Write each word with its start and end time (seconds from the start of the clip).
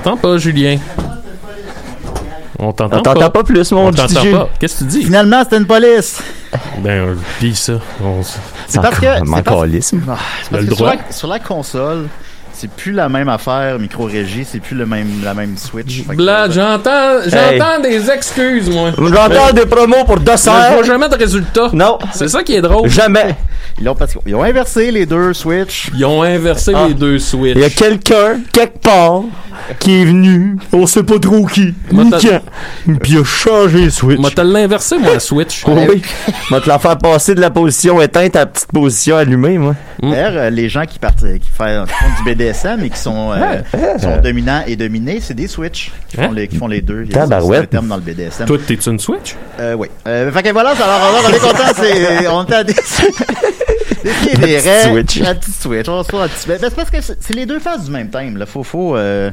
T'entend 0.00 0.16
pas, 0.16 0.38
Julien. 0.38 0.78
On 2.58 2.72
t'entend 2.72 2.98
On 2.98 3.02
pas. 3.02 3.14
t'entend 3.14 3.30
pas? 3.30 3.44
plus, 3.44 3.70
mon 3.72 3.88
On 3.88 3.92
t'entend 3.92 4.20
Juju. 4.22 4.32
pas. 4.32 4.48
Qu'est-ce 4.58 4.74
que 4.76 4.78
tu 4.84 4.84
dis? 4.86 5.02
Finalement, 5.04 5.42
c'était 5.44 5.58
une 5.58 5.66
police. 5.66 6.20
Ben, 6.78 6.90
euh, 6.90 7.14
dis 7.40 7.54
ça. 7.54 7.74
On 8.02 8.22
C'est 8.66 8.80
parce 8.80 8.98
que. 8.98 9.06
c'est 9.06 9.42
parce-. 9.42 9.92
Ah, 10.08 10.16
c'est 10.42 10.52
Le 10.52 10.58
parce 10.58 10.64
que 10.70 10.74
sur 10.74 10.86
la, 10.86 10.96
sur 11.10 11.28
la 11.28 11.38
console, 11.38 12.06
c'est 12.54 12.70
plus 12.70 12.92
la 12.92 13.10
même 13.10 13.28
affaire, 13.28 13.78
micro-régie, 13.78 14.46
c'est 14.50 14.60
plus 14.60 14.74
le 14.74 14.86
même, 14.86 15.20
la 15.22 15.34
même 15.34 15.58
switch. 15.58 16.06
Que- 16.06 16.22
Là, 16.22 16.48
j'entends, 16.48 17.20
j'entends 17.26 17.80
des 17.82 18.10
excuses, 18.10 18.70
moi. 18.70 18.90
J'entends 18.96 19.52
des 19.52 19.66
promos 19.66 20.04
pour 20.06 20.16
Mais 20.16 20.24
je 20.26 20.30
dessert. 20.32 20.72
vois 20.72 20.82
jamais 20.82 21.10
de 21.10 21.16
résultat. 21.16 21.68
Non, 21.74 21.98
C'est 22.14 22.28
ça 22.28 22.42
qui 22.42 22.54
est 22.54 22.62
drôle. 22.62 22.88
jamais. 22.88 23.36
Ils 23.78 23.88
ont, 23.88 23.94
parce 23.94 24.14
qu'ils 24.14 24.34
ont 24.34 24.42
inversé 24.42 24.90
les 24.90 25.04
deux 25.06 25.34
switch. 25.34 25.90
Ils 25.94 26.04
ont 26.06 26.22
inversé 26.22 26.72
Ah. 26.74 26.86
les 26.88 26.94
deux 26.94 27.18
switches. 27.18 27.56
Il 27.56 27.60
y 27.62 27.64
a 27.64 27.70
quelqu'un, 27.70 28.40
quelque 28.52 28.78
part, 28.78 29.22
qui 29.78 30.00
est 30.00 30.04
venu, 30.04 30.56
on 30.72 30.86
sait 30.86 31.02
pas 31.02 31.18
trop 31.18 31.44
qui, 31.46 31.74
ni 31.92 32.10
t'as- 32.10 32.18
quand, 32.20 32.40
puis 33.02 33.12
il 33.12 33.18
a 33.18 33.24
changé 33.24 33.84
le 33.84 33.90
switch. 33.90 34.18
Moi, 34.18 34.30
t'as 34.34 34.44
l'inversé, 34.44 34.96
moi, 34.98 35.14
la 35.14 35.20
switch. 35.20 35.64
Oui, 35.66 36.00
moi 36.50 36.60
te 36.60 36.68
la 36.68 36.78
faire 36.78 36.96
passer 36.98 37.34
de 37.34 37.40
la 37.40 37.50
position 37.50 38.00
éteinte 38.00 38.36
à 38.36 38.40
la 38.40 38.46
petite 38.46 38.72
position 38.72 39.16
allumée, 39.16 39.58
moi. 39.58 39.74
Mm. 40.02 40.10
D'ailleurs, 40.10 40.32
euh, 40.34 40.50
les 40.50 40.68
gens 40.68 40.84
qui, 40.86 40.98
partent, 40.98 41.20
qui, 41.20 41.48
font, 41.54 41.84
qui 41.86 41.92
font 41.92 42.22
du 42.24 42.30
BDSM 42.34 42.82
et 42.84 42.90
qui 42.90 42.98
sont, 42.98 43.32
euh, 43.32 43.60
qui 43.96 44.02
sont 44.02 44.16
dominants 44.22 44.62
et 44.66 44.76
dominés, 44.76 45.20
c'est 45.20 45.34
des 45.34 45.48
switch 45.48 45.90
qui 46.08 46.16
font, 46.16 46.22
Hein? 46.24 46.30
les, 46.34 46.48
qui 46.48 46.56
font 46.56 46.68
les 46.68 46.80
deux. 46.80 47.06
C'est 47.10 47.18
un 47.18 47.28
terme 47.64 47.88
dans 47.88 47.96
le 47.96 48.02
BDSM. 48.02 48.46
Toi, 48.46 48.58
t'es-tu 48.66 48.88
une 48.90 48.98
switch? 49.00 49.34
Euh, 49.60 49.74
oui. 49.74 49.88
Euh, 50.06 50.30
fait 50.32 50.42
que 50.42 50.50
voilà, 50.52 50.74
ça, 50.74 50.84
alors, 50.84 51.08
alors, 51.08 51.22
on 51.28 51.34
est 51.34 51.38
content, 51.38 51.72
c'est, 51.76 52.26
on 52.28 52.42
était 52.44 52.54
à 52.54 52.64
des, 54.04 54.36
des, 54.36 54.46
des 54.46 54.58
raies, 54.58 54.90
switch. 54.90 55.20
La 55.20 55.34
petite 55.34 55.54
switch. 55.54 55.88
On 55.88 56.02
ben, 56.02 56.28
c'est 56.36 56.74
parce 56.74 56.90
que 56.90 57.00
c'est 57.00 57.34
les 57.34 57.46
deux 57.46 57.58
faces 57.58 57.84
du 57.84 57.90
même 57.90 58.10
thème, 58.10 58.36
là. 58.36 58.46
Faut, 58.46 58.62
faut, 58.62 58.96
euh, 58.96 59.30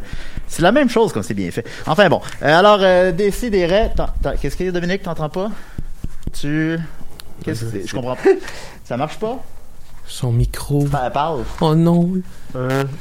c'est 0.47 0.61
la 0.61 0.71
même 0.71 0.89
chose 0.89 1.11
quand 1.13 1.23
c'est 1.23 1.33
bien 1.33 1.51
fait. 1.51 1.65
Enfin 1.85 2.09
bon. 2.09 2.21
Euh, 2.41 2.59
alors, 2.59 2.79
euh, 2.81 3.11
DC 3.11 3.49
des 3.49 3.65
raies, 3.65 3.91
qu'est-ce 4.41 4.55
qu'il 4.55 4.65
y 4.65 4.69
a, 4.69 4.71
Dominique, 4.71 5.03
t'entends 5.03 5.29
pas? 5.29 5.49
Tu, 6.39 6.77
qu'est-ce 7.43 7.65
que 7.65 7.71
c'est? 7.71 7.87
Je 7.87 7.93
comprends 7.95 8.15
pas. 8.15 8.29
Ça 8.83 8.97
marche 8.97 9.17
pas? 9.17 9.43
Son 10.15 10.31
micro. 10.31 10.83
Pa- 10.85 11.09
Parle. 11.09 11.41
Oh 11.59 11.73
non. 11.73 12.07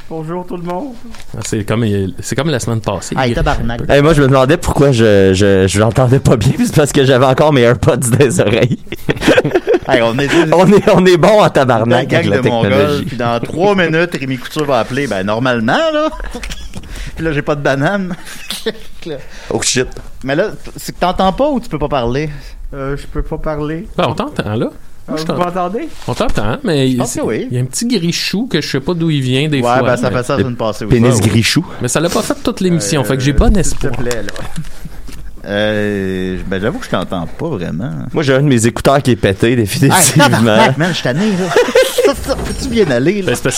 Bonjour 0.08 0.46
tout 0.46 0.56
le 0.56 0.62
monde. 0.62 0.94
Ah, 1.36 1.40
C'est 1.44 1.62
comme, 1.62 1.84
c'est 2.20 2.34
comme 2.34 2.48
la 2.48 2.58
semaine 2.58 2.80
passée. 2.80 3.14
Ah, 3.18 3.28
Il- 3.28 3.34
tabarnak. 3.34 3.82
Hey, 3.86 4.00
moi, 4.00 4.14
je 4.14 4.22
me 4.22 4.28
demandais 4.28 4.56
pourquoi 4.56 4.92
je, 4.92 5.34
je, 5.34 5.66
je 5.68 5.78
l'entendais 5.78 6.20
pas 6.20 6.38
bien, 6.38 6.52
c'est 6.58 6.74
parce 6.74 6.90
que 6.90 7.04
j'avais 7.04 7.26
encore 7.26 7.52
mes 7.52 7.60
AirPods 7.60 7.96
dans 7.98 8.18
les 8.18 8.40
oreilles. 8.40 8.78
Hey, 9.88 10.00
on 10.00 10.16
est 10.16 10.28
on 10.54 10.66
est, 10.68 10.90
on 10.90 11.04
est 11.04 11.16
bon 11.16 11.40
en 11.40 11.42
la 11.42 11.50
tabarnak 11.50 12.06
gang 12.06 12.20
avec 12.20 12.30
la 12.30 12.36
de 12.36 12.42
technologie. 12.42 13.04
puis 13.04 13.16
dans 13.16 13.40
trois 13.40 13.74
minutes, 13.74 14.16
Rémi 14.18 14.38
Couture 14.38 14.64
va 14.64 14.78
appeler, 14.78 15.08
ben 15.08 15.24
normalement, 15.26 15.72
là. 15.92 16.08
puis 17.16 17.24
là, 17.24 17.32
j'ai 17.32 17.42
pas 17.42 17.56
de 17.56 17.62
banane. 17.62 18.14
Oh 19.50 19.60
shit. 19.60 19.88
Mais 20.22 20.36
là, 20.36 20.50
c'est 20.76 20.92
que 20.94 21.00
t'entends 21.00 21.32
pas 21.32 21.50
ou 21.50 21.58
tu 21.58 21.68
peux 21.68 21.80
pas 21.80 21.88
parler? 21.88 22.30
Euh, 22.72 22.96
je 22.96 23.06
peux 23.08 23.22
pas 23.24 23.38
parler. 23.38 23.88
Ah, 23.98 24.08
on 24.08 24.14
t'entend, 24.14 24.54
là. 24.54 24.70
Je 25.16 25.22
vous 25.22 25.26
t'entends. 25.28 25.44
m'entendez? 25.44 25.88
On 26.08 26.14
t'entend, 26.14 26.58
mais 26.64 26.90
il 26.90 27.02
oui. 27.24 27.48
y 27.50 27.58
a 27.58 27.60
un 27.60 27.64
petit 27.64 27.86
grichou 27.86 28.46
que 28.46 28.60
je 28.60 28.68
sais 28.68 28.80
pas 28.80 28.94
d'où 28.94 29.10
il 29.10 29.20
vient 29.22 29.48
des 29.48 29.56
ouais, 29.58 29.62
fois. 29.62 29.82
ben 29.82 29.96
ça 29.96 30.10
fait 30.10 30.22
ça 30.22 30.36
la 30.36 30.42
semaine 30.42 30.56
passée 30.56 30.84
aussi. 30.84 30.94
Pénis 30.94 31.14
Ouais, 31.16 31.22
ouais. 31.22 31.28
grichou. 31.28 31.64
mais 31.80 31.88
ça 31.88 32.00
l'a 32.00 32.08
pas 32.08 32.22
fait 32.22 32.36
toute 32.42 32.60
l'émission, 32.60 33.00
Euh, 33.02 33.04
fait 33.04 33.16
que 33.16 33.22
j'ai 33.22 33.32
pas 33.32 33.46
S'il 33.46 33.54
d'espoir. 33.54 33.92
te 33.92 34.02
plaît, 34.02 34.22
là. 34.22 34.32
Euh, 35.44 36.38
ben 36.46 36.60
j'avoue 36.60 36.78
que 36.78 36.84
je 36.84 36.90
t'entends 36.90 37.26
pas 37.26 37.48
vraiment. 37.48 37.90
Moi, 38.12 38.22
j'ai 38.22 38.32
un 38.32 38.42
de 38.42 38.46
mes 38.46 38.64
écouteurs 38.64 39.02
qui 39.02 39.10
est 39.10 39.16
pété, 39.16 39.48
Hey, 39.50 39.56
définitivement. 39.56 40.28
tabarnak, 40.28 40.78
man, 40.78 40.88
je 40.90 40.94
suis 40.94 41.02
tanné, 41.02 41.30
là. 41.32 41.48
Ça, 42.06 42.14
ça, 42.14 42.36
Peux-tu 42.36 42.68
bien 42.68 42.88
aller, 42.92 43.22
là? 43.22 43.32
Ben, 43.42 43.50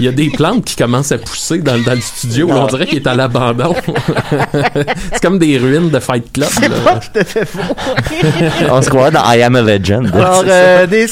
Il 0.00 0.06
y 0.06 0.08
a 0.08 0.12
des 0.12 0.30
plantes 0.30 0.64
qui 0.64 0.76
commencent 0.76 1.10
à 1.12 1.18
pousser 1.18 1.58
dans, 1.58 1.76
dans 1.82 1.92
le 1.94 2.00
studio. 2.00 2.46
là, 2.48 2.54
on 2.62 2.66
dirait 2.66 2.86
qu'il 2.86 2.98
est 2.98 3.06
à 3.06 3.14
l'abandon. 3.14 3.74
c'est 5.12 5.20
comme 5.20 5.38
des 5.38 5.58
ruines 5.58 5.90
de 5.90 5.98
Fight 5.98 6.32
Club. 6.32 6.48
C'est 6.52 6.68
là. 6.68 6.76
pas 6.84 6.96
tout 7.00 7.18
à 7.18 7.24
fait 7.24 7.44
faux. 7.44 7.58
On 8.70 8.80
se 8.82 8.88
croit 8.90 9.10
dans 9.10 9.28
I 9.32 9.42
Am 9.42 9.56
a 9.56 9.62
Legend. 9.62 10.10
Alors, 10.14 10.44
euh, 10.46 10.86
des 10.86 11.06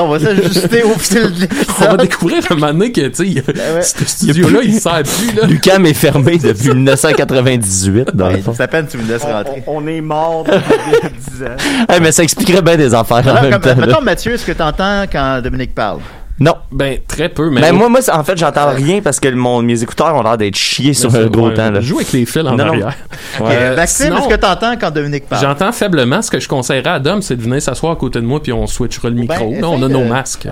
on 0.00 0.08
va 0.08 0.18
s'ajuster 0.18 0.82
au 0.82 0.94
fil 0.98 1.32
de 1.32 1.48
On 1.80 1.84
va 1.84 1.96
découvrir 1.96 2.42
un 2.50 2.54
moment 2.56 2.72
donné 2.72 2.92
que, 2.92 3.08
tu 3.08 3.32
sais, 3.34 3.42
Ben 3.46 3.74
ouais. 3.76 3.82
ce 3.82 4.04
studio-là, 4.04 4.60
il 4.64 4.74
sert 4.78 5.02
plus, 5.02 5.34
là. 5.40 5.46
Lucam 5.46 5.86
est 5.86 5.94
fermé 5.94 6.36
depuis 6.38 6.68
1998, 6.74 8.10
dans 8.14 8.28
le 8.28 8.34
Ouais, 8.36 8.40
fond. 8.42 8.54
Ça 8.54 8.68
peine 8.68 8.86
tu 8.90 8.98
me 8.98 9.10
laisses 9.10 9.22
On, 9.26 9.32
rentrer. 9.32 9.62
on- 9.66 9.76
on 9.78 9.86
est 9.86 10.00
mort 10.00 10.44
depuis 10.44 11.08
10 11.38 11.44
ans. 11.44 11.46
Hey, 11.88 12.00
mais 12.00 12.12
ça 12.12 12.22
expliquerait 12.22 12.62
bien 12.62 12.76
des 12.76 12.92
affaires 12.94 13.18
en 13.26 13.30
Alors, 13.30 13.42
même 13.42 13.52
comme- 13.52 13.62
temps. 13.62 13.80
là. 13.80 13.86
mettons, 13.86 14.02
Mathieu, 14.02 14.34
est-ce 14.34 14.44
que 14.44 14.52
t'entends 14.52 15.04
quand 15.10 15.40
Dominique 15.42 15.74
parle? 15.74 16.00
Non. 16.40 16.54
Ben, 16.72 16.98
très 17.06 17.28
peu, 17.28 17.50
mais. 17.50 17.60
Ben, 17.60 17.72
moi, 17.74 17.88
moi, 17.90 18.00
en 18.12 18.24
fait, 18.24 18.36
j'entends 18.38 18.70
rien 18.70 19.02
parce 19.02 19.20
que 19.20 19.28
mon, 19.28 19.60
mes 19.62 19.82
écouteurs 19.82 20.14
ont 20.14 20.22
l'air 20.22 20.38
d'être 20.38 20.56
chiés 20.56 20.94
sur 20.94 21.14
un 21.14 21.26
gros 21.26 21.48
Ouais, 21.48 21.54
temps, 21.54 21.70
là. 21.70 21.80
Joue 21.82 21.96
avec 21.98 22.12
les 22.12 22.24
fils 22.24 22.38
en 22.42 22.52
Non, 22.52 22.56
non. 22.56 22.64
arrière. 22.68 22.96
Ouais. 23.40 23.48
Euh, 23.52 23.76
Maxime, 23.76 24.06
sinon- 24.06 24.18
est-ce 24.20 24.28
que 24.28 24.40
t'entends 24.40 24.74
quand 24.80 24.90
Dominique 24.90 25.28
parle? 25.28 25.42
J'entends 25.42 25.70
faiblement. 25.72 26.22
Ce 26.22 26.30
que 26.30 26.40
je 26.40 26.48
conseillerais 26.48 26.90
à 26.90 26.98
Dom, 26.98 27.20
c'est 27.20 27.36
de 27.36 27.42
venir 27.42 27.60
s'asseoir 27.60 27.92
à 27.92 27.96
côté 27.96 28.20
de 28.20 28.26
moi 28.26 28.42
puis 28.42 28.52
on 28.54 28.66
switchera 28.66 29.10
le 29.10 29.16
micro. 29.16 29.50
Ben, 29.50 29.60
Là, 29.60 29.68
on 29.68 29.82
a 29.82 29.88
nos 29.88 30.04
masques. 30.04 30.48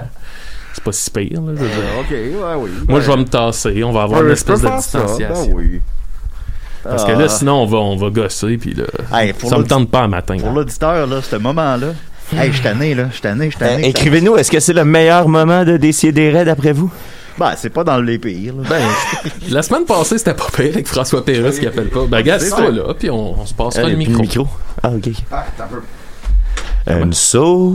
C'est 0.74 0.84
pas 0.84 0.92
si 0.92 1.10
pire. 1.10 1.40
là, 1.40 1.52
je 1.56 1.62
veux 1.62 1.68
dire. 1.68 1.78
ok, 2.00 2.10
ouais, 2.10 2.54
oui. 2.58 2.70
Moi, 2.86 3.00
je 3.00 3.10
vais 3.10 3.16
me 3.16 3.24
tasser. 3.24 3.82
On 3.82 3.90
va 3.92 4.02
avoir 4.02 4.20
une 4.20 4.26
Ouais, 4.28 4.32
peux 4.34 4.52
espèce 4.52 4.60
de 4.60 4.66
ça, 4.68 4.76
distanciation. 4.76 5.46
ben 5.46 5.52
oui. 5.54 5.80
Parce 6.84 7.04
que 7.04 7.12
Ah. 7.12 7.18
là, 7.18 7.28
sinon, 7.28 7.62
on 7.62 7.66
va, 7.66 7.78
on 7.78 7.96
va 7.96 8.10
gosser. 8.10 8.56
Puis 8.58 8.74
là, 8.74 8.84
Hey, 9.12 9.34
ça 9.42 9.58
me 9.58 9.64
tente 9.64 9.90
pas 9.90 10.00
un 10.02 10.08
matin. 10.08 10.36
Pour 10.38 10.52
l'auditeur, 10.52 11.06
là, 11.06 11.20
ce 11.22 11.36
moment-là. 11.36 11.88
Hey, 12.32 12.48
je 12.48 12.54
suis 12.54 12.62
tanné, 12.62 12.94
là. 12.94 13.06
Je 13.08 13.12
suis 13.14 13.22
tanné, 13.22 13.46
je 13.46 13.56
suis 13.56 13.58
tanné. 13.58 13.88
Écrivez-nous, 13.88 14.36
est-ce 14.36 14.50
que 14.50 14.60
c'est 14.60 14.72
le 14.72 14.84
meilleur 14.84 15.28
moment 15.28 15.64
de 15.64 15.76
décider 15.76 16.32
des 16.32 16.44
d'après 16.44 16.72
vous? 16.72 16.92
Ben, 17.38 17.52
c'est 17.56 17.70
pas 17.70 17.84
dans 17.84 18.00
les 18.00 18.18
pires, 18.18 18.52
là. 18.54 18.64
Ben, 18.68 18.82
la 19.48 19.62
semaine 19.62 19.84
passée, 19.84 20.18
c'était 20.18 20.34
pas 20.34 20.48
pire 20.54 20.72
avec 20.74 20.88
François 20.88 21.24
Pérusse 21.24 21.60
qui 21.60 21.66
appelle 21.66 21.88
pas. 21.88 22.04
Ben, 22.06 22.20
gars, 22.22 22.38
c'est 22.38 22.50
toi 22.50 22.70
là, 22.70 22.92
puis 22.98 23.10
on, 23.10 23.40
on 23.40 23.46
se 23.46 23.54
passera 23.54 23.84
Euh, 23.86 23.90
le 23.90 23.96
puis 23.96 24.08
micro. 24.08 24.46
Ah, 24.82 24.90
ok. 24.90 25.10
And 26.90 27.12
so, 27.12 27.74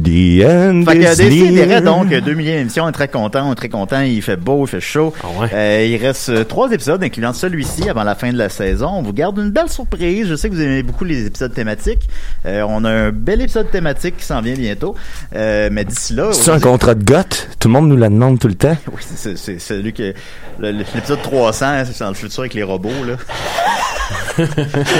the 0.00 0.44
end 0.44 0.84
Fait 0.84 0.98
que 0.98 1.22
is 1.22 1.50
near. 1.50 1.82
donc, 1.82 2.12
euh, 2.12 2.20
deux 2.20 2.34
millions 2.34 2.52
d'émissions, 2.58 2.84
on 2.84 2.88
est 2.88 2.92
très 2.92 3.08
content, 3.08 3.48
on 3.48 3.52
est 3.52 3.56
très 3.56 3.68
content, 3.68 4.00
il 4.02 4.22
fait 4.22 4.36
beau, 4.36 4.64
il 4.64 4.68
fait 4.68 4.80
chaud. 4.80 5.12
Ah 5.24 5.26
ouais. 5.40 5.48
Euh, 5.52 5.86
il 5.90 5.96
reste 5.96 6.28
euh, 6.28 6.44
trois 6.44 6.70
épisodes, 6.70 7.02
incluant 7.02 7.32
celui-ci, 7.32 7.88
avant 7.90 8.04
la 8.04 8.14
fin 8.14 8.32
de 8.32 8.38
la 8.38 8.48
saison. 8.48 8.88
On 8.94 9.02
vous 9.02 9.12
garde 9.12 9.38
une 9.38 9.50
belle 9.50 9.68
surprise. 9.68 10.28
Je 10.28 10.36
sais 10.36 10.48
que 10.48 10.54
vous 10.54 10.60
aimez 10.62 10.82
beaucoup 10.84 11.04
les 11.04 11.26
épisodes 11.26 11.52
thématiques. 11.52 12.08
Euh, 12.46 12.64
on 12.68 12.84
a 12.84 12.90
un 12.90 13.10
bel 13.10 13.40
épisode 13.40 13.70
thématique 13.70 14.18
qui 14.18 14.24
s'en 14.24 14.40
vient 14.40 14.54
bientôt. 14.54 14.94
Euh, 15.34 15.68
mais 15.72 15.84
d'ici 15.84 16.14
là... 16.14 16.28
C'est 16.32 16.50
un 16.52 16.60
contrat 16.60 16.94
de 16.94 17.02
goth? 17.04 17.48
Tout 17.58 17.66
le 17.68 17.72
monde 17.72 17.88
nous 17.88 17.96
la 17.96 18.08
demande 18.08 18.38
tout 18.38 18.48
le 18.48 18.54
temps. 18.54 18.76
Oui, 18.92 19.02
c'est- 19.16 19.58
celui 19.58 19.92
que... 19.92 20.14
L'épisode 20.60 21.22
300, 21.22 21.84
c'est 21.92 22.00
dans 22.04 22.10
le 22.10 22.14
futur 22.14 22.40
avec 22.40 22.54
les 22.54 22.62
robots, 22.62 22.90
là. 23.06 23.14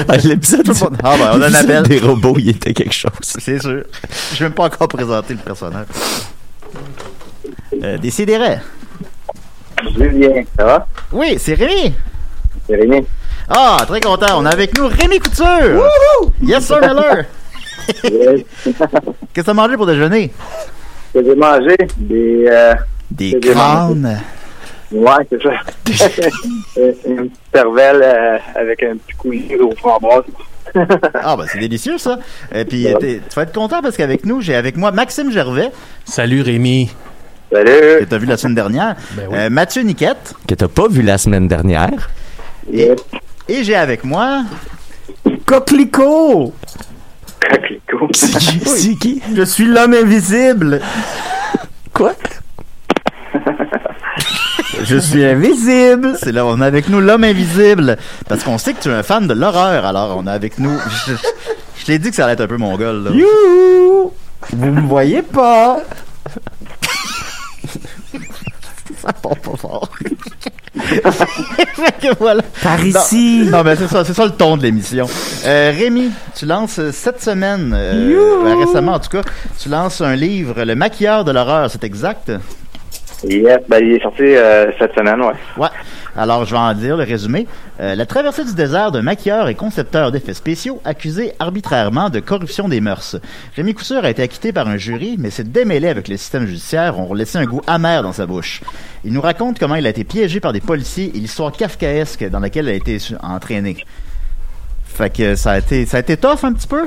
Ah, 0.09 0.17
L'épisode 0.25 0.69
monde- 0.69 0.99
Ah, 1.03 1.17
ben, 1.19 1.31
on 1.35 1.43
a 1.43 1.47
un 1.49 1.55
appel. 1.55 1.83
des 1.85 1.99
robots, 1.99 2.37
il 2.39 2.51
était 2.51 2.73
quelque 2.75 2.95
chose. 2.95 3.11
C'est 3.23 3.61
sûr. 3.61 3.83
Je 4.35 4.39
vais 4.39 4.45
même 4.47 4.53
pas 4.53 4.65
encore 4.65 4.89
présenter 4.89 5.35
le 5.35 5.41
personnage. 5.41 5.87
Euh, 7.83 7.99
Décidérez. 7.99 8.59
Julien, 9.97 10.43
ça 10.59 10.65
va? 10.65 10.87
Oui, 11.13 11.37
c'est 11.39 11.55
Rémi. 11.55 11.95
C'est 12.67 12.77
Rémi. 12.77 13.05
Ah, 13.49 13.85
très 13.87 14.01
content. 14.01 14.27
On 14.39 14.47
a 14.47 14.51
avec 14.51 14.77
nous 14.79 14.87
Rémi 14.87 15.19
Couture. 15.19 15.83
Yes, 16.43 16.67
sir, 16.67 16.79
Miller. 16.81 17.25
Yes. 18.05 18.43
Qu'est-ce 18.65 18.75
que 19.35 19.41
t'as 19.41 19.55
mangé 19.55 19.77
pour 19.77 19.87
déjeuner? 19.87 20.31
Que 21.15 21.25
j'ai 21.25 21.35
mangé 21.35 21.77
des. 21.97 22.45
Euh, 22.49 22.75
Des 23.11 23.41
crânes. 23.41 24.21
Ouais, 24.93 25.27
c'est 25.31 25.43
ça. 25.43 25.51
Euh, 26.79 26.93
Une 27.05 27.17
petite 27.17 27.33
cervelle 27.53 28.01
euh, 28.03 28.39
avec 28.55 28.83
un 28.85 28.97
petit 28.97 29.17
coulis 29.17 29.57
au 29.57 29.75
framboise. 29.77 30.25
Ah, 31.15 31.37
ben, 31.37 31.45
c'est 31.51 31.59
délicieux, 31.59 31.99
ça. 31.99 32.19
Et 32.55 32.65
puis, 32.65 32.87
tu 33.01 33.21
vas 33.35 33.43
être 33.43 33.53
content 33.53 33.83
parce 33.83 33.97
qu'avec 33.97 34.25
nous, 34.25 34.41
j'ai 34.41 34.55
avec 34.55 34.77
moi 34.77 34.93
Maxime 34.93 35.33
Gervais, 35.33 35.73
Salut 36.05 36.43
Rémi. 36.43 36.91
que 37.51 37.57
Salut! 37.57 38.07
t'as 38.09 38.19
vu 38.19 38.27
la 38.27 38.37
semaine 38.37 38.55
dernière, 38.55 38.95
Ben 39.17 39.27
oui. 39.29 39.37
euh, 39.37 39.51
Mathieu 39.51 39.83
Niquette, 39.83 40.35
Que 40.47 40.55
t'as 40.55 40.69
pas 40.69 40.87
vu 40.89 41.03
la 41.03 41.19
semaine 41.19 41.49
dernière. 41.49 42.09
et, 42.73 42.93
et 43.49 43.65
j'ai 43.65 43.75
avec 43.75 44.05
moi 44.05 44.45
Coquelicot! 45.45 46.55
Coquelicot. 47.41 48.09
C'est 48.15 48.95
qui? 48.95 49.21
Je 49.35 49.43
suis 49.43 49.65
l'homme 49.67 49.95
invisible! 49.95 50.81
Quoi? 51.93 52.13
Je 54.83 54.97
suis 54.97 55.25
invisible! 55.25 56.15
C'est 56.19 56.33
là, 56.33 56.45
on 56.47 56.61
a 56.61 56.67
avec 56.67 56.89
nous 56.89 57.01
l'homme 57.01 57.25
invisible. 57.25 57.97
Parce 58.29 58.43
qu'on 58.45 58.59
sait 58.59 58.75
que 58.75 58.83
tu 58.83 58.89
es 58.89 58.93
un 58.93 59.03
fan 59.03 59.27
de 59.27 59.35
l'horreur. 59.35 59.85
Alors, 59.85 60.17
on 60.17 60.27
a 60.27 60.33
avec 60.33 60.59
nous. 60.59 60.79
Je, 61.07 61.13
je 61.79 61.85
t'ai 61.85 61.99
dit 61.99 62.11
que 62.11 62.17
ça 62.17 62.25
allait 62.25 62.35
être 62.35 62.41
un 62.43 62.47
peu 62.47 62.57
mongol, 62.57 63.05
là. 63.05 63.11
Youhou! 63.11 64.13
Vous 64.53 64.71
me 64.71 64.81
voyez 64.83 65.23
pas! 65.23 65.79
Ça 69.03 69.13
part 69.13 69.37
pas 69.37 69.57
fort. 69.57 69.89
Voilà. 72.19 72.43
Par 72.63 72.85
ici! 72.85 73.49
Non, 73.51 73.63
mais 73.63 73.77
c'est 73.77 73.89
ça, 73.89 74.05
c'est 74.05 74.15
ça 74.15 74.25
le 74.25 74.33
ton 74.33 74.57
de 74.57 74.63
l'émission. 74.63 75.07
Euh, 75.45 75.73
Rémi, 75.77 76.11
tu 76.35 76.47
lances 76.47 76.79
euh, 76.79 76.91
cette 76.93 77.23
semaine, 77.23 77.73
euh, 77.75 78.57
récemment 78.59 78.95
en 78.95 78.99
tout 78.99 79.11
cas, 79.11 79.23
tu 79.59 79.69
lances 79.69 80.01
un 80.01 80.17
livre, 80.17 80.65
Le 80.65 80.75
maquilleur 80.75 81.25
de 81.25 81.33
l'horreur, 81.33 81.71
c'est 81.71 81.85
exact? 81.85 82.33
Yes, 83.25 83.59
ben, 83.69 83.79
il 83.85 83.93
est 83.93 84.03
sorti 84.03 84.23
euh, 84.23 84.71
cette 84.79 84.95
semaine, 84.95 85.21
ouais. 85.21 85.35
Ouais. 85.57 85.69
Alors, 86.17 86.45
je 86.45 86.53
vais 86.53 86.61
en 86.61 86.73
dire 86.73 86.97
le 86.97 87.05
résumé. 87.05 87.47
Euh, 87.81 87.95
la 87.95 88.07
traversée 88.07 88.45
du 88.45 88.55
désert 88.55 88.93
d'un 88.93 89.03
maquilleur 89.03 89.49
et 89.49 89.55
concepteur 89.55 90.11
d'effets 90.11 90.35
spéciaux 90.35 90.81
accusé 90.85 91.33
arbitrairement 91.39 92.09
de 92.09 92.21
corruption 92.21 92.69
des 92.69 92.81
mœurs. 92.81 93.17
Rémi 93.57 93.75
Couture 93.75 94.05
a 94.05 94.11
été 94.11 94.23
acquitté 94.23 94.53
par 94.53 94.69
un 94.69 94.79
jury, 94.79 95.17
mais 95.19 95.31
ses 95.31 95.45
démêlés 95.45 95.89
avec 95.89 96.09
le 96.09 96.17
système 96.17 96.47
judiciaire 96.47 96.99
ont 96.99 97.13
laissé 97.13 97.39
un 97.39 97.45
goût 97.45 97.61
amer 97.67 98.03
dans 98.03 98.13
sa 98.13 98.27
bouche. 98.27 98.63
Il 99.05 99.13
nous 99.13 99.21
raconte 99.21 99.59
comment 99.59 99.77
il 99.77 99.87
a 99.87 99.91
été 99.91 100.05
piégé 100.05 100.41
par 100.41 100.53
des 100.53 100.61
policiers 100.61 101.13
et 101.15 101.19
l'histoire 101.19 101.53
kafkaesque 101.53 102.29
dans 102.31 102.41
laquelle 102.41 102.67
il 102.67 102.71
a 102.71 102.75
été 102.75 102.99
entraîné. 103.23 103.77
Fait 104.85 105.11
que 105.15 105.35
ça 105.35 105.53
a 105.53 105.59
été, 105.59 105.87
ça 105.87 105.99
a 105.99 106.01
été 106.01 106.17
tough 106.17 106.43
un 106.43 106.53
petit 106.53 106.67
peu? 106.67 106.87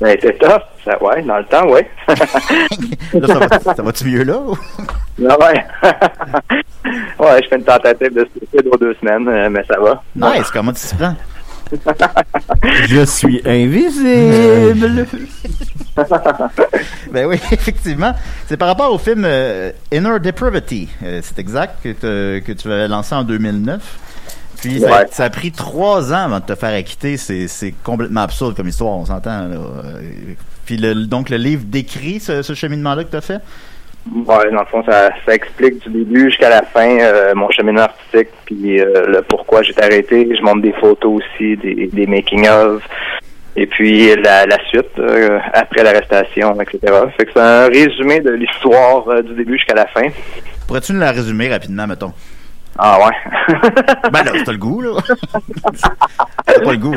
Ben, 0.00 0.16
c'est 0.20 0.38
tough. 0.38 0.60
Ça, 0.84 1.02
ouais, 1.02 1.22
dans 1.22 1.38
le 1.38 1.44
temps, 1.44 1.68
ouais. 1.68 1.88
Là, 2.06 3.26
ça 3.26 3.34
va, 3.38 3.74
ça 3.74 3.82
va-tu 3.82 4.04
mieux 4.04 4.22
là? 4.22 4.38
Ah 5.28 5.36
ouais. 5.38 5.64
ouais, 7.18 7.42
je 7.42 7.48
fais 7.48 7.56
une 7.56 7.64
tentative 7.64 8.14
de 8.14 8.28
suicide 8.36 8.68
aux 8.72 8.76
deux 8.78 8.94
semaines, 9.00 9.26
euh, 9.28 9.50
mais 9.50 9.64
ça 9.66 9.78
va. 9.80 10.02
Nice, 10.14 10.50
comment 10.52 10.72
tu 10.72 10.86
t'y 10.86 10.94
prends? 10.94 11.14
Je 12.88 13.04
suis 13.04 13.42
invisible! 13.44 15.06
Ben 17.12 17.26
oui, 17.26 17.40
effectivement. 17.50 18.14
C'est 18.46 18.56
par 18.56 18.68
rapport 18.68 18.92
au 18.92 18.98
film 18.98 19.24
euh, 19.26 19.72
Inner 19.92 20.20
Depravity. 20.20 20.88
Euh, 21.02 21.20
c'est 21.24 21.38
exact 21.40 21.82
que, 21.82 21.88
te- 21.92 22.38
que 22.38 22.52
tu 22.52 22.70
avais 22.70 22.86
lancé 22.86 23.14
en 23.16 23.24
2009. 23.24 23.80
Puis 24.60 24.80
ça, 24.80 24.86
Ouais. 24.90 25.06
ça 25.10 25.24
a 25.24 25.30
pris 25.30 25.52
trois 25.52 26.12
ans 26.12 26.24
avant 26.26 26.40
de 26.40 26.44
te 26.44 26.54
faire 26.54 26.74
acquitter. 26.76 27.16
C'est, 27.16 27.74
complètement 27.84 28.22
absurde 28.22 28.56
comme 28.56 28.68
histoire, 28.68 28.96
on 28.96 29.04
s'entend. 29.06 29.50
Euh, 29.50 29.56
Puis 30.66 30.76
le, 30.76 31.06
donc 31.06 31.30
le 31.30 31.36
livre 31.36 31.62
décrit 31.66 32.20
ce, 32.20 32.42
ce 32.42 32.54
cheminement-là 32.54 33.04
que 33.04 33.10
tu 33.10 33.16
as 33.16 33.20
fait? 33.20 33.40
Ouais, 34.14 34.50
dans 34.52 34.60
le 34.60 34.66
fond, 34.70 34.82
ça, 34.84 35.10
ça 35.26 35.34
explique 35.34 35.82
du 35.86 36.04
début 36.04 36.30
jusqu'à 36.30 36.48
la 36.48 36.62
fin 36.62 36.98
euh, 36.98 37.34
mon 37.34 37.50
cheminement 37.50 37.82
artistique, 37.82 38.28
puis 38.46 38.80
euh, 38.80 39.04
le 39.06 39.22
pourquoi 39.22 39.62
j'ai 39.62 39.74
arrêté. 39.82 40.28
Je 40.34 40.42
montre 40.42 40.62
des 40.62 40.72
photos 40.72 41.20
aussi, 41.22 41.56
des, 41.58 41.88
des 41.92 42.06
making-of, 42.06 42.82
et 43.56 43.66
puis 43.66 44.14
la, 44.16 44.46
la 44.46 44.58
suite, 44.68 44.98
euh, 44.98 45.38
après 45.52 45.82
l'arrestation, 45.82 46.58
etc. 46.60 46.78
Fait 47.18 47.26
que 47.26 47.32
c'est 47.34 47.40
un 47.40 47.66
résumé 47.66 48.20
de 48.20 48.30
l'histoire 48.30 49.22
du 49.22 49.34
début 49.34 49.58
jusqu'à 49.58 49.74
la 49.74 49.86
fin. 49.88 50.08
Pourrais-tu 50.66 50.92
nous 50.94 51.00
la 51.00 51.10
résumer 51.12 51.48
rapidement, 51.48 51.86
mettons? 51.86 52.12
Ah 52.78 52.98
ouais. 53.00 53.12
Ben 54.12 54.22
là, 54.24 54.32
t'as 54.44 54.52
le 54.52 54.58
goût, 54.58 54.80
là. 54.80 54.90
t'as 56.46 56.60
pas 56.60 56.72
le 56.72 56.76
goût. 56.76 56.94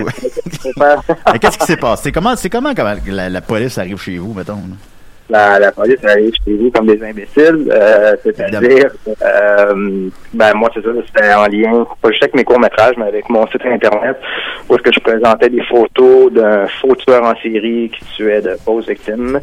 Mais 1.32 1.40
qu'est-ce 1.40 1.58
qui 1.58 1.66
s'est 1.66 1.78
passé? 1.78 2.04
C'est 2.04 2.12
comment, 2.12 2.36
comment, 2.52 2.74
comment 2.76 2.96
la, 3.08 3.30
la 3.30 3.42
police 3.42 3.78
arrive 3.78 4.00
chez 4.00 4.18
vous, 4.18 4.34
mettons? 4.34 4.56
là? 4.56 4.76
La, 5.32 5.58
la 5.60 5.72
police 5.72 6.04
arrive 6.04 6.32
chez 6.46 6.54
vous 6.54 6.70
comme 6.72 6.86
des 6.88 7.02
imbéciles, 7.04 7.68
euh, 7.72 8.16
c'est-à-dire, 8.24 8.90
euh, 9.24 10.10
ben 10.34 10.54
moi 10.56 10.70
c'est 10.74 10.84
ça, 10.84 10.90
c'était 11.08 11.34
en 11.34 11.46
lien, 11.48 11.88
pas 12.02 12.10
juste 12.10 12.24
avec 12.24 12.36
mes 12.36 12.44
courts-métrages, 12.44 12.96
mais 12.98 13.06
avec 13.08 13.30
mon 13.30 13.48
site 13.48 13.66
internet, 13.66 14.18
où 14.70 14.76
est-ce 14.76 14.82
que 14.84 14.92
je 14.94 15.00
présentais 15.00 15.50
des 15.50 15.64
photos 15.64 16.32
d'un 16.34 16.68
faux 16.80 16.96
tueur 16.96 17.24
en 17.24 17.34
série 17.42 17.90
qui 17.98 18.06
tuait 18.16 18.42
de 18.42 18.56
fausses 18.66 18.88
victimes. 18.88 19.40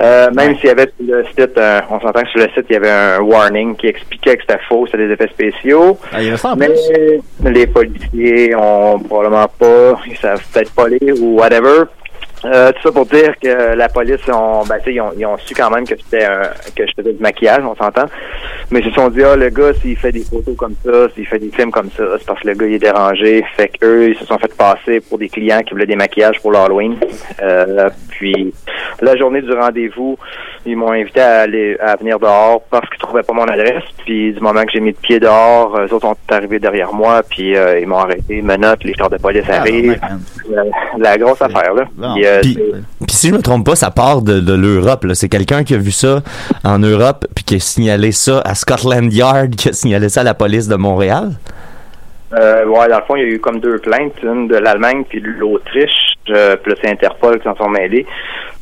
Euh, 0.00 0.30
même 0.32 0.56
s'il 0.56 0.66
y 0.66 0.70
avait 0.70 0.90
sur 0.98 1.14
le 1.16 1.24
site, 1.26 1.56
un- 1.58 1.82
on 1.90 2.00
s'entend 2.00 2.22
que 2.22 2.28
sur 2.30 2.40
le 2.40 2.48
site, 2.54 2.66
il 2.68 2.72
y 2.72 2.76
avait 2.76 2.90
un 2.90 3.20
warning 3.20 3.76
qui 3.76 3.86
expliquait 3.86 4.36
que 4.36 4.42
c'était 4.42 4.60
faux, 4.68 4.86
c'était 4.86 5.06
des 5.06 5.12
effets 5.14 5.28
spéciaux. 5.28 5.96
Ah, 6.12 6.20
il 6.20 6.34
Mais 6.56 7.50
les 7.50 7.66
policiers 7.66 8.54
ont 8.56 8.98
probablement 8.98 9.46
pas, 9.58 10.00
ils 10.06 10.16
savent 10.16 10.42
peut-être 10.52 10.72
pas 10.74 10.88
lire 10.88 11.14
ou 11.20 11.38
whatever. 11.38 11.84
Euh, 12.44 12.72
tout 12.72 12.82
ça 12.82 12.92
pour 12.92 13.06
dire 13.06 13.34
que 13.42 13.74
la 13.74 13.88
police 13.88 14.20
ont, 14.32 14.62
ben, 14.68 14.76
ils 14.86 15.00
ont, 15.00 15.12
ils 15.16 15.24
ont 15.26 15.36
su 15.38 15.54
quand 15.54 15.70
même 15.70 15.86
que 15.86 15.94
c'était 15.96 16.24
un, 16.24 16.42
que 16.76 16.86
je 16.86 16.92
faisais 16.96 17.12
du 17.12 17.22
maquillage, 17.22 17.62
on 17.64 17.74
s'entend. 17.74 18.04
Mais 18.70 18.80
ils 18.80 18.86
se 18.90 18.94
sont 18.94 19.08
dit, 19.08 19.22
ah, 19.22 19.36
le 19.36 19.48
gars, 19.50 19.72
s'il 19.80 19.96
fait 19.96 20.12
des 20.12 20.24
photos 20.24 20.56
comme 20.56 20.74
ça, 20.84 21.08
s'il 21.14 21.26
fait 21.26 21.38
des 21.38 21.50
films 21.50 21.70
comme 21.70 21.90
ça, 21.90 22.04
c'est 22.18 22.26
parce 22.26 22.40
que 22.40 22.48
le 22.48 22.54
gars, 22.54 22.66
il 22.66 22.74
est 22.74 22.78
dérangé. 22.78 23.44
Fait 23.56 23.68
qu'eux, 23.68 24.10
ils 24.10 24.16
se 24.16 24.24
sont 24.26 24.38
fait 24.38 24.54
passer 24.56 25.00
pour 25.00 25.18
des 25.18 25.28
clients 25.28 25.60
qui 25.62 25.72
voulaient 25.72 25.86
des 25.86 25.96
maquillages 25.96 26.40
pour 26.40 26.52
l'Halloween. 26.52 26.96
Euh, 27.42 27.88
puis, 28.10 28.52
la 29.00 29.16
journée 29.16 29.42
du 29.42 29.52
rendez-vous, 29.52 30.16
ils 30.66 30.76
m'ont 30.76 30.92
invité 30.92 31.20
à 31.20 31.40
aller, 31.40 31.76
à 31.80 31.96
venir 31.96 32.18
dehors 32.18 32.62
parce 32.70 32.88
qu'ils 32.88 32.98
trouvaient 32.98 33.22
pas 33.22 33.32
mon 33.32 33.44
adresse. 33.44 33.82
Puis, 34.04 34.32
du 34.32 34.40
moment 34.40 34.62
que 34.64 34.72
j'ai 34.72 34.80
mis 34.80 34.90
le 34.90 34.96
pied 34.96 35.18
dehors, 35.20 35.76
eux 35.78 35.92
autres 35.92 36.06
sont 36.06 36.16
arrivés 36.30 36.58
derrière 36.58 36.92
moi, 36.92 37.22
puis 37.28 37.56
euh, 37.56 37.78
ils 37.80 37.86
m'ont 37.86 37.98
arrêté, 37.98 38.40
menottes, 38.42 38.84
les 38.84 38.94
chars 38.94 39.10
de 39.10 39.16
police 39.18 39.44
Ah, 39.48 39.60
arrivent. 39.60 39.98
man. 40.00 40.20
La, 40.50 40.62
la 41.10 41.18
grosse 41.18 41.40
affaire, 41.42 41.74
là. 41.74 41.84
Puis, 42.14 42.26
euh, 42.36 42.40
Puis, 42.42 42.54
puis 43.06 43.16
si 43.16 43.28
je 43.28 43.34
me 43.34 43.42
trompe 43.42 43.66
pas, 43.66 43.76
ça 43.76 43.90
part 43.90 44.22
de, 44.22 44.40
de 44.40 44.54
l'Europe. 44.54 45.06
C'est 45.14 45.28
quelqu'un 45.28 45.64
qui 45.64 45.74
a 45.74 45.78
vu 45.78 45.90
ça 45.90 46.22
en 46.64 46.78
Europe 46.78 47.26
puis 47.34 47.44
qui 47.44 47.54
a 47.56 47.60
signalé 47.60 48.12
ça 48.12 48.40
à 48.44 48.54
Scotland 48.54 49.12
Yard, 49.12 49.54
qui 49.56 49.68
a 49.68 49.72
signalé 49.72 50.08
ça 50.08 50.20
à 50.20 50.24
la 50.24 50.34
police 50.34 50.68
de 50.68 50.76
Montréal? 50.76 51.32
Euh, 52.32 52.64
ouais, 52.66 52.88
dans 52.88 52.98
le 52.98 53.04
fond, 53.06 53.16
il 53.16 53.22
y 53.22 53.26
a 53.26 53.28
eu 53.28 53.38
comme 53.38 53.60
deux 53.60 53.78
plaintes, 53.78 54.14
une 54.22 54.48
de 54.48 54.56
l'Allemagne 54.56 55.04
puis 55.08 55.20
de 55.20 55.28
l'Autriche. 55.28 56.14
Euh, 56.30 56.56
c'est 56.82 56.90
Interpol 56.90 57.38
qui 57.38 57.44
s'en 57.44 57.54
sont 57.54 57.68
mêlés. 57.68 58.06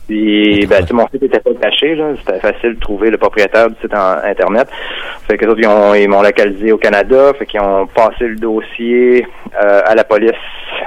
Puis, 0.08 0.66
ben, 0.66 0.84
mon 0.92 1.06
site 1.08 1.22
était 1.22 1.38
pas 1.40 1.54
caché, 1.62 1.94
là. 1.94 2.08
C'était 2.18 2.40
facile 2.40 2.74
de 2.74 2.80
trouver 2.80 3.10
le 3.10 3.16
propriétaire 3.16 3.70
du 3.70 3.76
site 3.80 3.94
en 3.94 4.16
Internet. 4.28 4.68
Fait 5.26 5.38
que 5.38 5.44
les 5.46 5.50
autres, 5.52 5.60
ils 5.62 5.68
ont- 5.68 5.94
ils 5.94 6.08
m'ont 6.08 6.22
localisé 6.22 6.72
au 6.72 6.76
Canada. 6.76 7.32
Fait 7.38 7.46
qu'ils 7.46 7.60
ont 7.60 7.86
passé 7.86 8.26
le 8.26 8.36
dossier 8.36 9.26
euh, 9.62 9.80
à 9.86 9.94
la 9.94 10.04
police 10.04 10.32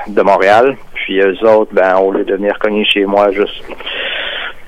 de 0.08 0.22
Montréal. 0.22 0.75
Puis 1.06 1.20
eux 1.20 1.38
autres, 1.48 1.72
ben, 1.72 1.98
au 1.98 2.12
lieu 2.12 2.24
de 2.26 2.34
venir 2.36 2.58
cogner 2.60 2.84
chez 2.84 3.06
moi, 3.06 3.30
juste 3.32 3.64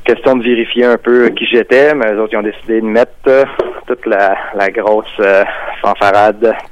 question 0.05 0.37
de 0.37 0.43
vérifier 0.43 0.85
un 0.85 0.97
peu 0.97 1.29
qui 1.29 1.45
j'étais, 1.47 1.93
mais 1.95 2.13
eux 2.13 2.21
autres, 2.21 2.31
ils 2.33 2.37
ont 2.37 2.43
décidé 2.43 2.79
de 2.79 2.85
mettre 2.85 3.11
euh, 3.27 3.43
toute 3.87 4.05
la, 4.05 4.37
la 4.55 4.69
grosse 4.69 5.05
euh, 5.19 5.43
fanfarade. 5.81 6.53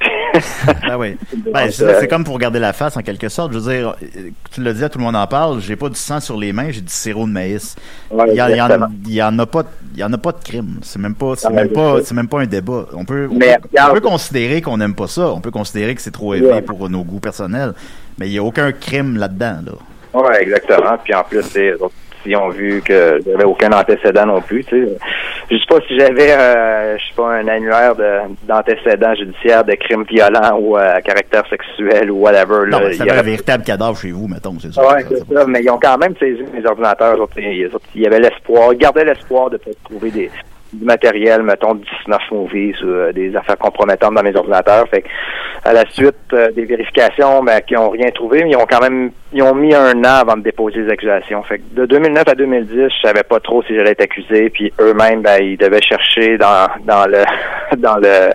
Ben 0.86 0.98
oui. 0.98 1.16
Ben, 1.54 1.72
c'est, 1.72 2.10
comme 2.10 2.26
pour 2.26 2.38
garder 2.38 2.60
la 2.60 2.74
face 2.74 2.98
en 2.98 3.02
quelque 3.02 3.30
sorte. 3.30 3.54
Je 3.54 3.58
veux 3.60 3.72
dire, 3.74 3.96
euh, 4.04 4.30
tu 4.54 4.62
l'as 4.62 4.74
dit, 4.74 4.82
tout 4.90 4.98
le 5.00 5.06
monde 5.06 5.16
en 5.16 5.26
parle. 5.28 5.62
J'ai 5.62 5.78
pas 5.78 5.88
du 5.88 5.96
sang 5.96 6.20
sur 6.20 6.36
les 6.38 6.52
mains, 6.52 6.72
j'ai 6.72 6.82
du 6.82 6.92
sirop 6.92 7.26
de 7.26 7.32
maïs. 7.32 7.78
Ouais, 8.12 8.26
il, 8.32 8.36
y 8.36 8.42
en, 8.42 8.50
il 8.50 8.58
y 8.58 8.62
en- 8.62 8.66
exactement. 8.66 8.88
il 9.06 9.14
y 9.14 9.24
en 9.24 9.40
a 9.40 9.46
pas, 9.46 9.64
il 9.94 10.00
y 10.00 10.04
en 10.04 10.12
a 10.12 10.18
pas 10.18 10.34
de 10.34 10.44
crime. 10.44 10.80
C'est 10.82 11.00
même 11.00 11.16
pas, 11.16 11.36
c'est 11.38 11.50
même 11.52 11.70
pas, 11.70 12.00
c'est 12.04 12.14
même 12.14 12.28
pas 12.28 12.42
un 12.42 12.48
débat. 12.48 12.86
On 12.94 13.06
peut, 13.06 13.30
on, 13.32 13.36
Mais 13.36 13.56
peut, 13.62 13.70
regarde- 13.72 13.92
on 13.92 13.94
peut 13.94 14.02
considérer 14.02 14.62
qu'on 14.62 14.76
n'aime 14.76 14.94
pas 14.96 15.08
ça. 15.08 15.30
On 15.30 15.40
peut 15.40 15.52
considérer 15.52 15.96
que 15.96 16.02
c'est 16.02 16.12
trop 16.12 16.34
élevé 16.34 16.52
Ouais. 16.52 16.62
pour 16.62 16.90
nos 16.90 17.04
goûts 17.06 17.22
personnels. 17.22 17.72
Mais 18.18 18.28
il 18.28 18.34
y 18.34 18.38
a 18.40 18.44
aucun 18.44 18.72
crime 18.72 19.18
là-dedans, 19.18 19.58
là. 19.66 20.20
Ouais, 20.22 20.42
exactement. 20.44 20.98
Puis 21.04 21.14
en 21.14 21.24
plus, 21.24 21.40
autres, 21.82 21.94
s'ils 22.24 22.38
ont 22.38 22.50
vu 22.50 22.82
que 22.82 23.20
j'avais 23.26 23.44
aucun 23.44 23.72
antécédent 23.74 24.26
non 24.26 24.42
plus. 24.42 24.64
Tu 24.64 24.86
sais. 24.86 24.98
Je 25.52 25.58
sais 25.58 25.64
pas 25.70 25.80
si 25.88 26.00
j'avais, 26.00 26.32
euh, 26.32 26.98
je 26.98 27.04
sais 27.04 27.14
pas, 27.16 27.34
un 27.34 27.48
annuaire 27.48 27.96
de- 27.96 28.34
d'antécédents 28.48 29.14
judiciaires 29.14 29.64
de 29.64 29.74
crimes 29.76 30.06
violents 30.10 30.58
ou 30.60 30.78
euh, 30.78 30.96
à 30.96 31.02
caractère 31.02 31.44
sexuel 31.50 32.10
ou 32.10 32.16
whatever. 32.22 32.68
Non, 32.70 32.80
là. 32.80 32.86
mais 32.86 32.92
Il 32.94 32.98
ça 32.98 33.06
y 33.06 33.10
avait 33.10 33.20
un 33.20 33.24
véritable 33.24 33.64
cadavre 33.64 33.98
chez 33.98 34.12
vous, 34.12 34.28
mettons, 34.28 34.56
c'est 34.60 34.74
ça. 34.74 34.82
Ouais, 34.82 35.06
c'est 35.08 35.34
ça, 35.34 35.46
mais 35.46 35.62
ils 35.62 35.70
ont 35.70 35.78
quand 35.80 35.98
même 35.98 36.16
saisi 36.18 36.42
mes 36.54 36.66
ordinateurs. 36.66 37.18
ils- 37.38 38.06
avait 38.08 38.20
l'espoir, 38.22 38.72
ils 38.74 38.80
gardaient 38.80 39.06
l'espoir 39.06 39.50
de 39.50 39.58
peut-être 39.58 39.84
trouver 39.84 40.10
des, 40.10 40.32
du 40.76 40.86
matériel, 40.86 41.42
mettons, 41.44 41.76
19 41.76 42.22
movies 42.32 42.76
ou 42.84 42.88
euh, 42.88 43.12
des 43.12 43.36
affaires 43.36 43.58
compromettantes 43.58 44.14
dans 44.14 44.24
mes 44.24 44.36
ordinateurs. 44.36 44.88
Fait 44.90 45.02
que, 45.02 45.08
à 45.64 45.74
la 45.74 45.84
suite 45.90 46.16
euh, 46.34 46.52
des 46.52 46.66
vérifications, 46.66 47.44
ben, 47.44 47.60
qui 47.62 47.76
ont 47.76 47.90
rien 47.90 48.10
trouvé, 48.14 48.44
mais 48.44 48.52
ils 48.52 48.56
ont 48.58 48.68
quand 48.70 48.82
même, 48.82 49.12
ils 49.34 49.42
ont 49.42 49.56
mis 49.56 49.74
un 49.74 49.98
an 50.00 50.20
avant 50.22 50.38
de 50.38 50.44
déposer 50.44 50.82
les 50.82 50.92
accusations. 50.92 51.42
Fait 51.44 51.60
que 51.60 51.64
de 51.82 51.86
2009 51.86 52.24
à 52.28 52.36
2010, 52.36 52.70
je 52.76 53.08
savais 53.08 53.24
pas 53.24 53.40
trop 53.40 53.64
si 53.64 53.76
j'allais 53.76 53.92
être 53.92 54.02
accusé, 54.02 54.50
puis 54.50 54.72
eux-mêmes, 54.80 55.22
ben, 55.22 55.38
ils 55.42 55.58
devaient 55.58 55.82
chercher 55.82 56.38
dans, 56.38 56.68
dans 56.86 57.06
le, 57.08 57.24
dans 57.78 57.96
le, 57.98 58.30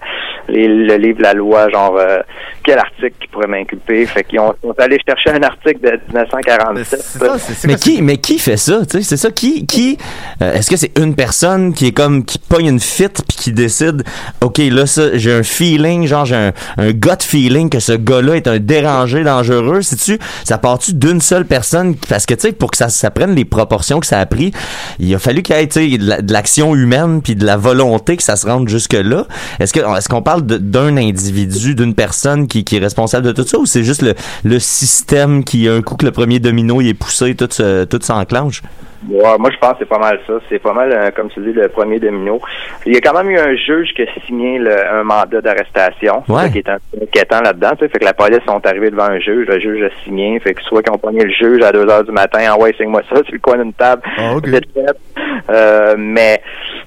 les- 0.48 0.68
le 0.68 0.96
livre 0.96 1.18
de 1.18 1.22
la 1.22 1.34
loi, 1.34 1.68
genre, 1.70 1.96
euh, 1.98 2.18
quel 2.64 2.78
article 2.78 3.14
qui 3.20 3.28
pourrait 3.28 3.46
m'inculper. 3.46 4.04
Fait 4.06 4.24
qu'ils 4.24 4.40
ont, 4.40 4.54
sont 4.62 4.74
allés 4.78 4.98
chercher 5.06 5.30
un 5.30 5.42
article 5.42 5.80
de 5.80 5.90
1947. 6.08 7.18
Mais 7.66 7.74
qui, 7.76 8.02
mais 8.02 8.16
qui 8.16 8.38
fait 8.38 8.56
ça, 8.56 8.80
tu 8.84 8.98
sais, 8.98 9.02
c'est 9.02 9.16
ça, 9.16 9.30
qui, 9.30 9.66
qui, 9.66 9.98
euh, 10.42 10.54
est-ce 10.54 10.70
que 10.70 10.76
c'est 10.76 10.98
une 10.98 11.14
personne 11.14 11.72
qui 11.74 11.88
est 11.88 11.92
comme, 11.96 12.24
qui 12.30 12.38
pogne 12.38 12.66
une 12.66 12.80
fit 12.80 13.08
puis 13.08 13.36
qui 13.36 13.52
décide, 13.52 14.04
ok, 14.40 14.58
là, 14.70 14.86
ça, 14.86 15.16
j'ai 15.18 15.32
un 15.32 15.42
feeling, 15.42 16.06
genre, 16.06 16.24
j'ai 16.24 16.36
un, 16.36 16.52
un 16.78 16.92
gut 16.92 17.20
feeling 17.20 17.68
que 17.68 17.80
ce 17.80 17.92
gars-là 17.92 18.36
est 18.36 18.46
un 18.46 18.58
dérangé 18.58 19.24
dangereux, 19.24 19.82
sais-tu, 19.82 20.18
ça 20.44 20.56
part-tu 20.58 20.94
d'une 20.94 21.20
seule 21.20 21.44
personne, 21.44 21.96
parce 22.08 22.26
que, 22.26 22.34
tu 22.34 22.42
sais, 22.42 22.52
pour 22.52 22.70
que 22.70 22.76
ça, 22.76 22.88
ça 22.88 23.10
prenne 23.10 23.34
les 23.34 23.44
proportions 23.44 23.98
que 23.98 24.06
ça 24.06 24.20
a 24.20 24.26
pris, 24.26 24.52
il 25.00 25.12
a 25.14 25.18
fallu 25.18 25.42
qu'il 25.42 25.56
y 25.56 25.58
ait, 25.58 25.66
tu 25.66 25.98
de 25.98 26.06
la- 26.08 26.22
de 26.22 26.32
l'action 26.32 26.74
humaine 26.76 27.20
puis 27.20 27.34
de 27.34 27.44
la 27.44 27.56
volonté 27.56 28.16
que 28.16 28.22
ça 28.22 28.36
se 28.36 28.46
rende 28.46 28.68
jusque-là. 28.68 29.26
Est-ce 29.58 29.72
que, 29.72 29.80
est-ce 29.98 30.08
qu'on 30.08 30.22
parle 30.22 30.42
d'un 30.42 30.96
individu, 30.96 31.74
d'une 31.74 31.94
personne 31.94 32.46
qui, 32.46 32.62
qui 32.62 32.76
est 32.76 32.80
responsable 32.80 33.26
de 33.26 33.32
tout 33.32 33.46
ça, 33.46 33.58
ou 33.58 33.66
c'est 33.66 33.82
juste 33.84 34.02
le, 34.02 34.14
le 34.44 34.58
système 34.60 35.42
qui, 35.42 35.66
un 35.68 35.82
coup 35.82 35.96
que 35.96 36.06
le 36.06 36.12
premier 36.12 36.38
domino 36.38 36.80
il 36.80 36.88
est 36.88 36.94
poussé, 36.94 37.34
tout, 37.34 37.48
se- 37.50 37.84
tout 37.84 37.98
s'enclenche? 38.02 38.62
Ouais, 39.08 39.38
moi, 39.38 39.50
je 39.50 39.56
pense 39.56 39.72
que 39.72 39.76
c'est 39.80 39.88
pas 39.88 39.98
mal 39.98 40.20
ça. 40.26 40.34
C'est 40.48 40.58
pas 40.58 40.74
mal, 40.74 40.92
euh, 40.92 41.10
comme 41.10 41.30
tu 41.30 41.40
dis, 41.40 41.52
le 41.54 41.68
premier 41.68 41.98
domino. 41.98 42.38
Il 42.84 42.92
y 42.92 42.96
a 42.96 43.00
quand 43.00 43.14
même 43.16 43.30
eu 43.30 43.38
un 43.38 43.54
juge 43.56 43.94
qui 43.94 44.02
a 44.02 44.06
signé 44.26 44.58
le- 44.58 44.86
un 44.92 45.04
mandat 45.04 45.40
d'arrestation, 45.40 46.22
Ouais. 46.28 46.50
qui 46.50 46.58
est 46.58 46.68
un 46.68 46.76
peu 46.92 46.98
inquiétant 47.02 47.40
là-dedans. 47.40 47.70
tu 47.78 47.84
sais. 47.86 47.88
Fait 47.88 47.98
que 47.98 48.04
la 48.04 48.12
police 48.12 48.40
sont 48.46 48.64
arrivés 48.66 48.90
devant 48.90 49.04
un 49.04 49.18
juge, 49.18 49.46
le 49.48 49.58
juge 49.58 49.82
a 49.84 50.04
signé. 50.04 50.38
Fait 50.40 50.52
que 50.52 50.62
soit 50.62 50.82
qu'ils 50.82 50.92
ont 50.92 50.98
pogné 50.98 51.24
le 51.24 51.30
juge 51.30 51.62
à 51.62 51.72
2 51.72 51.88
heures 51.88 52.04
du 52.04 52.12
matin, 52.12 52.40
ah 52.50 52.58
ouais, 52.58 52.74
signe-moi 52.76 53.00
ça 53.08 53.16
sur 53.24 53.32
le 53.32 53.38
coin 53.38 53.56
d'une 53.56 53.72
table. 53.72 54.02
Ah, 54.18 54.34
ok. 54.36 54.46
Vite 54.48 54.68
fait. 54.74 55.22
Euh, 55.48 55.94
mais 55.96 56.42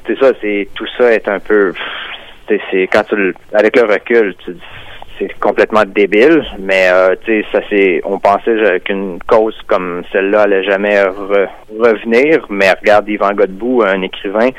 c'est 0.05 0.17
ça, 0.19 0.31
c'est 0.41 0.67
tout 0.75 0.85
ça 0.97 1.11
est 1.13 1.27
un 1.27 1.39
peu. 1.39 1.73
C'est 2.47 2.59
c'est- 2.69 2.87
quand 2.91 3.03
tu 3.07 3.15
le- 3.15 3.33
avec 3.53 3.75
le 3.75 3.83
recul, 3.91 4.35
tu 4.45 4.51
dis 4.51 4.61
c'est 5.29 5.39
complètement 5.39 5.83
débile, 5.85 6.43
mais 6.59 6.89
euh, 6.89 7.15
ça 7.51 7.59
c'est, 7.69 8.01
on 8.05 8.19
pensait 8.19 8.79
qu'une 8.85 9.19
cause 9.27 9.55
comme 9.67 10.03
celle-là 10.11 10.41
allait 10.41 10.63
jamais 10.63 10.95
re- 11.03 11.47
revenir, 11.79 12.45
mais 12.49 12.71
regarde 12.71 13.07
Yvan 13.09 13.33
Godbout, 13.33 13.83
un 13.83 14.01
écrivain, 14.01 14.49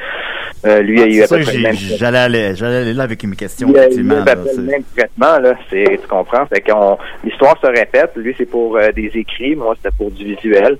euh, 0.66 0.80
lui 0.80 1.02
a 1.02 1.06
eu 1.06 1.22
à 1.22 1.28
peu 1.28 1.40
près 1.40 1.52
le 1.54 1.62
même 1.62 1.74
j'allais 1.74 2.18
aller, 2.18 2.54
j'allais 2.54 2.76
aller 2.76 2.94
là 2.94 3.02
avec 3.04 3.22
mes 3.24 3.36
questions, 3.36 3.68
il 3.70 3.78
a, 3.78 3.82
à 3.82 4.24
peu 4.36 4.44
près 4.44 4.56
le 4.56 4.62
même 4.62 4.84
traitement, 4.96 5.38
là, 5.38 5.54
c'est, 5.70 5.98
tu 6.00 6.08
comprends? 6.08 6.46
Fait 6.46 6.60
qu'on, 6.60 6.96
l'histoire 7.24 7.58
se 7.60 7.66
répète. 7.66 8.12
Lui, 8.16 8.34
c'est 8.36 8.46
pour 8.48 8.76
euh, 8.76 8.90
des 8.92 9.10
écrits. 9.14 9.56
Moi, 9.56 9.74
c'était 9.76 9.94
pour 9.96 10.10
du 10.10 10.24
visuel. 10.24 10.78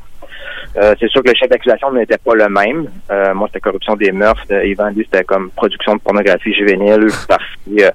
Euh, 0.77 0.95
c'est 0.99 1.09
sûr 1.09 1.23
que 1.23 1.29
le 1.29 1.35
chef 1.37 1.49
d'accusation 1.49 1.93
n'était 1.93 2.19
pas 2.19 2.35
le 2.35 2.49
même. 2.49 2.89
Euh, 3.11 3.33
moi, 3.35 3.47
c'était 3.49 3.61
corruption 3.61 3.95
des 3.95 4.11
mœurs. 4.13 4.35
Euh, 4.51 4.65
Yvan, 4.67 4.91
lui, 4.91 5.07
c'était 5.11 5.25
comme 5.25 5.51
production 5.51 5.95
de 5.95 6.01
pornographie 6.01 6.53
juvénile. 6.53 7.07
Parce 7.29 7.43
que 7.67 7.83
euh, 7.85 7.91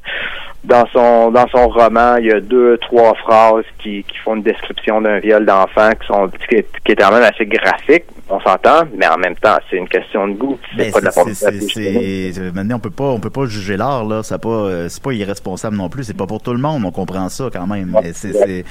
dans 0.64 0.86
son 0.94 1.32
dans 1.32 1.48
son 1.50 1.68
roman, 1.70 2.18
il 2.18 2.28
y 2.28 2.32
a 2.32 2.40
deux, 2.40 2.78
trois 2.78 3.14
phrases 3.16 3.64
qui, 3.82 4.04
qui 4.04 4.18
font 4.20 4.36
une 4.36 4.44
description 4.44 5.02
d'un 5.02 5.20
viol 5.20 5.46
d'enfant 5.46 5.90
qui 6.00 6.08
sont 6.08 6.30
qui 6.50 6.56
est, 6.56 6.68
qui 6.86 6.92
est 6.94 6.96
quand 6.96 7.12
même 7.12 7.24
assez 7.24 7.46
graphique. 7.46 8.04
On 8.30 8.40
s'entend, 8.42 8.84
mais 8.96 9.08
en 9.08 9.18
même 9.18 9.36
temps, 9.36 9.58
c'est 9.70 9.78
une 9.78 9.88
question 9.88 10.28
de 10.28 10.34
goût. 10.34 10.60
C'est 10.72 10.78
Ben, 10.78 10.92
pas 10.92 11.00
de 11.00 11.06
la 11.06 11.12
pornographie 11.12 11.70
c'est- 12.34 12.52
Maintenant, 12.54 12.76
on 12.76 12.80
peut 12.80 12.92
pas, 12.92 13.06
on 13.06 13.20
peut 13.20 13.30
pas 13.30 13.46
juger 13.46 13.76
l'art 13.76 14.06
là. 14.06 14.22
Ça 14.24 14.38
pas, 14.38 14.50
euh, 14.50 14.88
c'est 14.90 15.02
pas 15.02 15.14
irresponsable 15.14 15.76
non 15.76 15.90
plus. 15.90 16.04
C'est 16.04 16.16
pas 16.18 16.28
pour 16.28 16.42
tout 16.42 16.54
le 16.54 16.60
monde. 16.60 16.84
On 16.86 16.92
comprend 16.92 17.28
ça 17.30 17.46
quand 17.52 17.66
même. 17.68 17.92
Mais 18.04 18.14
c'est, 18.14 18.34
c'est, 18.34 18.46
c'est- 18.46 18.66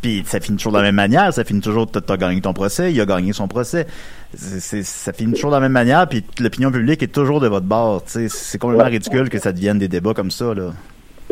puis 0.00 0.24
ça 0.26 0.40
finit 0.40 0.56
toujours 0.56 0.72
de 0.72 0.78
la 0.78 0.84
même 0.84 0.94
manière. 0.94 1.32
Ça 1.32 1.44
finit 1.44 1.60
toujours. 1.60 1.90
T'as, 1.90 2.16
gagné 2.16 2.40
ton 2.40 2.52
procès. 2.52 2.92
Il 2.92 3.00
a 3.00 3.06
gagné 3.06 3.32
son 3.32 3.48
procès. 3.48 3.86
Ça 4.34 5.12
finit 5.12 5.34
toujours 5.34 5.50
de 5.50 5.56
la 5.56 5.60
même 5.60 5.72
manière. 5.72 6.08
Puis 6.08 6.24
l'opinion 6.40 6.70
publique 6.70 7.02
est 7.02 7.08
toujours 7.12 7.40
de 7.40 7.48
votre 7.48 7.66
bord. 7.66 8.02
C'est 8.06 8.58
complètement 8.58 8.90
ridicule 8.90 9.28
que 9.28 9.38
ça 9.38 9.52
devienne 9.52 9.78
des 9.78 9.88
débats 9.88 10.14
comme 10.14 10.30
ça 10.30 10.54
là. 10.54 10.72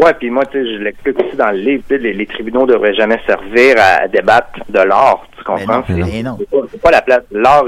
Ouais, 0.02 0.14
puis 0.14 0.30
moi, 0.30 0.44
tu 0.47 0.59
sais, 0.59 0.73
je 0.75 0.78
l'explique 0.82 1.18
aussi 1.21 1.37
dans 1.37 1.50
le 1.50 1.59
livre, 1.59 1.82
les, 1.90 2.12
les 2.12 2.26
tribunaux 2.26 2.66
devraient 2.66 2.94
jamais 2.94 3.21
servir 3.26 3.76
à, 3.78 4.09
débattre 4.09 4.61
de 4.68 4.80
l'art, 4.80 5.25
tu 5.37 5.44
comprends? 5.44 5.82
C'est- 5.87 5.92
mais 5.94 6.23
non. 6.23 6.37
C'est 6.38 6.50
pas, 6.50 6.56
c'est 6.71 6.80
pas 6.82 6.90
la 6.90 7.02
place. 7.02 7.23
L'art, 7.30 7.64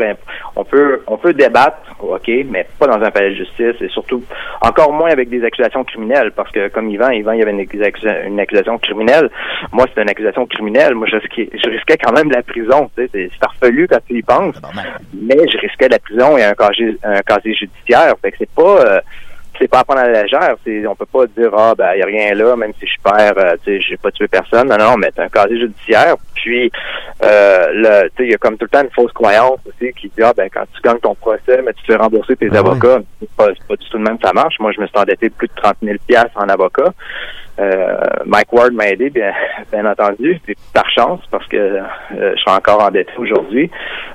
on 0.57 0.65
peut, 0.65 1.03
on 1.07 1.17
peut 1.17 1.33
débattre, 1.35 1.79
ok, 2.01 2.29
mais 2.51 2.67
pas 2.79 2.87
dans 2.87 3.01
un 3.05 3.11
palais 3.11 3.31
de 3.31 3.37
justice, 3.37 3.77
et 3.81 3.89
surtout 3.89 4.23
encore 4.63 4.93
moins 4.93 5.11
avec 5.11 5.29
des 5.29 5.45
accusations 5.45 5.85
criminelles, 5.85 6.33
parce 6.33 6.51
que 6.51 6.69
comme 6.69 6.89
Yvan, 6.91 7.11
Yvan, 7.11 7.33
il 7.33 7.39
y 7.41 7.43
avait 7.43 7.53
une, 7.53 7.61
accusa- 7.63 8.27
une 8.27 8.41
accusation 8.41 8.79
criminelle. 8.79 9.31
Moi, 9.73 9.87
c'était 9.89 10.03
une 10.03 10.11
accusation 10.11 10.47
criminelle. 10.47 10.95
Moi, 10.95 11.07
je 11.11 11.17
risquais, 11.17 11.51
je 11.53 11.71
risquais 11.71 11.99
quand 12.03 12.13
même 12.13 12.31
la 12.31 12.43
prison. 12.43 12.91
Tu 12.97 13.03
sais, 13.05 13.11
c'est 13.13 13.29
c'est 13.33 13.39
farfelu 13.39 13.87
quand 13.89 13.99
tu 14.09 14.19
y 14.19 14.23
penses, 14.23 14.57
mais 15.13 15.37
je 15.49 15.59
risquais 15.59 15.89
la 15.89 15.99
prison 15.99 16.37
et 16.37 16.45
un 16.45 16.55
casier, 16.55 16.97
un 17.03 17.21
casier 17.23 17.55
judiciaire. 17.55 18.15
Fait 18.23 18.31
que 18.33 18.37
c'est 18.39 18.51
pas. 18.51 18.81
euh, 18.87 19.01
c'est 19.59 19.69
pas 19.69 19.81
à 19.81 19.85
prendre 19.85 20.01
à 20.01 20.09
la 20.09 20.23
légère. 20.23 20.57
C'est, 20.65 20.87
on 20.87 20.95
peut 20.95 21.07
pas 21.07 21.27
dire 21.27 21.51
ah 21.57 21.75
ben 21.77 21.95
y 21.95 22.03
a 22.03 22.07
rien 22.07 22.35
là, 22.35 22.57
même 22.57 22.73
si 22.79 22.87
je 22.87 23.01
perds, 23.03 23.39
euh, 23.39 23.57
tu 23.65 23.73
sais, 23.73 23.81
j'ai 23.81 23.97
pas 23.97 24.11
tué 24.11 24.29
personne. 24.29 24.69
Non, 24.69 24.79
non, 24.79 24.97
mais 24.97 25.11
t'as 25.15 25.25
un 25.25 25.29
casier 25.29 25.61
judiciaire. 25.61 26.17
Puis 26.35 26.71
euh, 27.23 27.67
le, 27.73 28.09
tu 28.11 28.17
sais, 28.17 28.25
il 28.25 28.31
y 28.31 28.35
a 28.35 28.39
comme 28.39 28.57
tout 28.57 28.65
le 28.65 28.71
temps 28.71 28.83
une 28.83 28.91
fausse 28.91 29.13
croyance 29.13 29.61
aussi 29.67 29.93
qui 29.93 30.09
dit 30.09 30.23
ah 30.23 30.33
ben 30.37 30.49
quand 30.53 30.65
tu 30.75 30.81
gagnes 30.83 30.99
ton 30.99 31.15
procès, 31.15 31.63
mais 31.65 31.73
tu 31.75 31.83
te 31.83 31.93
fais 31.93 31.99
rembourser 31.99 32.37
tes 32.37 32.49
Ah 32.53 32.59
avocats. 32.59 33.01
C'est 33.21 33.31
pas, 33.37 33.47
c'est 33.57 33.67
pas 33.67 33.77
du 33.77 33.89
tout 33.89 33.99
de 33.99 34.03
même 34.03 34.19
que 34.19 34.27
ça 34.27 34.33
marche. 34.33 34.59
Moi, 34.61 34.73
je 34.73 34.81
me 34.81 34.87
suis 34.87 34.99
endetté 34.99 35.29
de 35.29 35.35
plus 35.35 35.49
de 35.49 35.55
30 35.63 35.77
000 35.83 35.97
pièces 36.07 36.33
en 36.35 36.49
avocat. 36.49 36.93
Euh, 37.61 37.97
Mike 38.27 38.53
Ward 38.53 38.73
m'a 38.73 38.89
aidé, 38.89 39.11
bien, 39.11 39.33
bien 39.73 39.87
entendu, 39.87 40.41
puis 40.45 40.57
par 40.73 40.89
chance, 40.91 41.21
parce 41.31 41.47
que 41.47 41.57
euh, 41.57 41.83
je 42.11 42.37
suis 42.37 42.51
encore 42.51 42.83
endetté 42.83 43.13
aujourd'hui. 43.17 43.71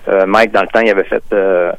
Euh, 0.08 0.26
Mike, 0.26 0.52
dans 0.52 0.62
le 0.62 0.68
temps, 0.68 0.82
il 0.82 0.90
avait 0.90 1.04
fait 1.06 1.24
euh, 1.34 1.72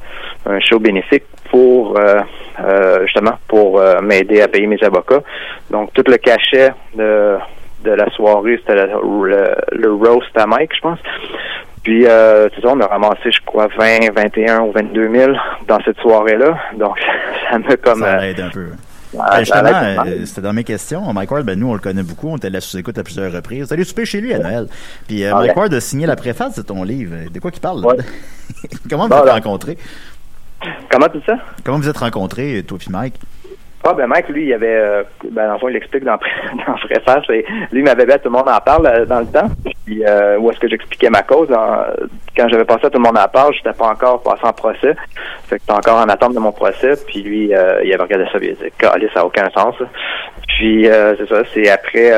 un 0.46 0.60
show 0.60 0.78
bénéfique 0.78 1.24
pour 1.50 1.98
euh, 1.98 2.20
euh, 2.64 3.02
justement 3.02 3.38
pour 3.48 3.80
euh, 3.80 4.00
m'aider 4.00 4.40
à 4.40 4.48
payer 4.48 4.66
mes 4.66 4.82
avocats. 4.82 5.22
Donc 5.70 5.92
tout 5.92 6.04
le 6.06 6.16
cachet 6.16 6.72
de, 6.94 7.36
de 7.84 7.90
la 7.90 8.08
soirée, 8.10 8.58
c'était 8.58 8.86
le, 8.86 9.26
le, 9.26 9.54
le 9.72 9.92
roast 9.92 10.36
à 10.36 10.46
Mike, 10.46 10.74
je 10.74 10.80
pense. 10.80 10.98
Puis 11.82 12.06
euh, 12.06 12.48
c'est 12.54 12.60
ça, 12.60 12.68
on 12.72 12.80
a 12.80 12.86
ramassé, 12.86 13.30
je 13.30 13.40
crois, 13.44 13.68
20, 13.76 14.12
21 14.14 14.60
ou 14.60 14.72
22 14.72 15.14
000 15.14 15.32
dans 15.66 15.80
cette 15.84 15.98
soirée-là. 15.98 16.58
Donc 16.76 16.98
ça 17.50 17.58
me 17.58 17.76
comme 17.76 18.00
Ça 18.00 18.26
aide 18.26 18.40
un 18.40 18.50
peu. 18.50 18.66
Ben, 19.12 19.38
justement, 19.40 19.64
euh, 20.06 20.24
c'était 20.24 20.40
dans 20.40 20.52
mes 20.52 20.64
questions. 20.64 21.12
Mike 21.12 21.30
Ward, 21.30 21.44
ben, 21.44 21.58
nous, 21.58 21.68
on 21.68 21.74
le 21.74 21.80
connaît 21.80 22.02
beaucoup. 22.02 22.28
On 22.28 22.36
était 22.36 22.50
là 22.50 22.60
sous-écoute 22.60 22.96
à 22.98 23.02
plusieurs 23.02 23.32
reprises. 23.32 23.72
Allé 23.72 23.84
souper 23.84 24.04
chez 24.04 24.20
lui 24.20 24.32
à 24.32 24.38
Noël. 24.38 24.68
Puis 25.08 25.24
euh, 25.24 25.34
Mike. 25.34 25.56
Ward 25.56 25.74
a 25.74 25.80
signé 25.80 26.06
la 26.06 26.16
préface 26.16 26.56
de 26.56 26.62
ton 26.62 26.82
livre. 26.84 27.16
De 27.32 27.40
quoi 27.40 27.50
qu'il 27.50 27.60
parle? 27.60 27.82
là? 27.82 28.02
Comment 28.90 29.04
vous 29.04 29.08
Bon, 29.10 29.24
êtes 29.24 29.30
rencontrés? 29.32 29.78
Comment 30.90 31.08
tout 31.08 31.22
ça? 31.26 31.34
Comment 31.64 31.78
vous 31.78 31.88
êtes 31.88 31.96
rencontrés, 31.96 32.62
toi 32.66 32.78
et 32.86 32.90
Mike? 32.90 33.14
Ah 33.82 33.94
ben 33.94 34.06
lui, 34.28 34.44
il 34.46 34.52
avait 34.52 34.66
euh, 34.76 35.02
ben 35.30 35.46
dans 35.46 35.52
le 35.54 35.58
fond, 35.58 35.68
il 35.68 35.72
l'explique 35.74 36.04
dans, 36.04 36.18
dans 36.66 36.74
Préface, 36.74 37.24
et 37.30 37.46
lui 37.72 37.80
il 37.80 37.84
m'avait 37.84 38.04
dit 38.04 38.12
tout 38.12 38.24
le 38.24 38.30
monde 38.30 38.48
en 38.48 38.60
parle 38.60 38.86
euh, 38.86 39.06
dans 39.06 39.20
le 39.20 39.26
temps. 39.26 39.48
Puis 39.86 40.04
euh, 40.06 40.36
où 40.38 40.50
est-ce 40.50 40.60
que 40.60 40.68
j'expliquais 40.68 41.08
ma 41.08 41.22
cause? 41.22 41.48
dans- 41.48 41.86
quand 42.36 42.46
j'avais 42.48 42.64
passé 42.66 42.86
à 42.86 42.90
tout 42.90 42.98
le 42.98 43.04
monde 43.04 43.16
en 43.18 43.26
parle, 43.28 43.54
j'étais 43.54 43.72
pas 43.72 43.86
encore 43.88 44.22
passé 44.22 44.42
en 44.44 44.52
procès. 44.52 44.94
Fait 45.48 45.56
que 45.56 45.62
j'étais 45.62 45.72
encore 45.72 45.96
en 45.98 46.08
attente 46.10 46.34
de 46.34 46.38
mon 46.38 46.52
procès. 46.52 46.92
Puis 47.06 47.22
lui, 47.22 47.54
euh, 47.54 47.80
il 47.82 47.92
avait 47.94 48.02
regardé 48.02 48.26
ça, 48.30 48.38
il 48.42 48.50
a 48.50 48.52
dit 48.52 48.70
Calais, 48.78 49.08
ça 49.14 49.20
n'a 49.20 49.26
aucun 49.26 49.48
sens. 49.50 49.74
Puis 50.46 50.86
euh, 50.88 51.14
c'est 51.16 51.28
ça, 51.28 51.42
c'est 51.54 51.68
après 51.70 52.12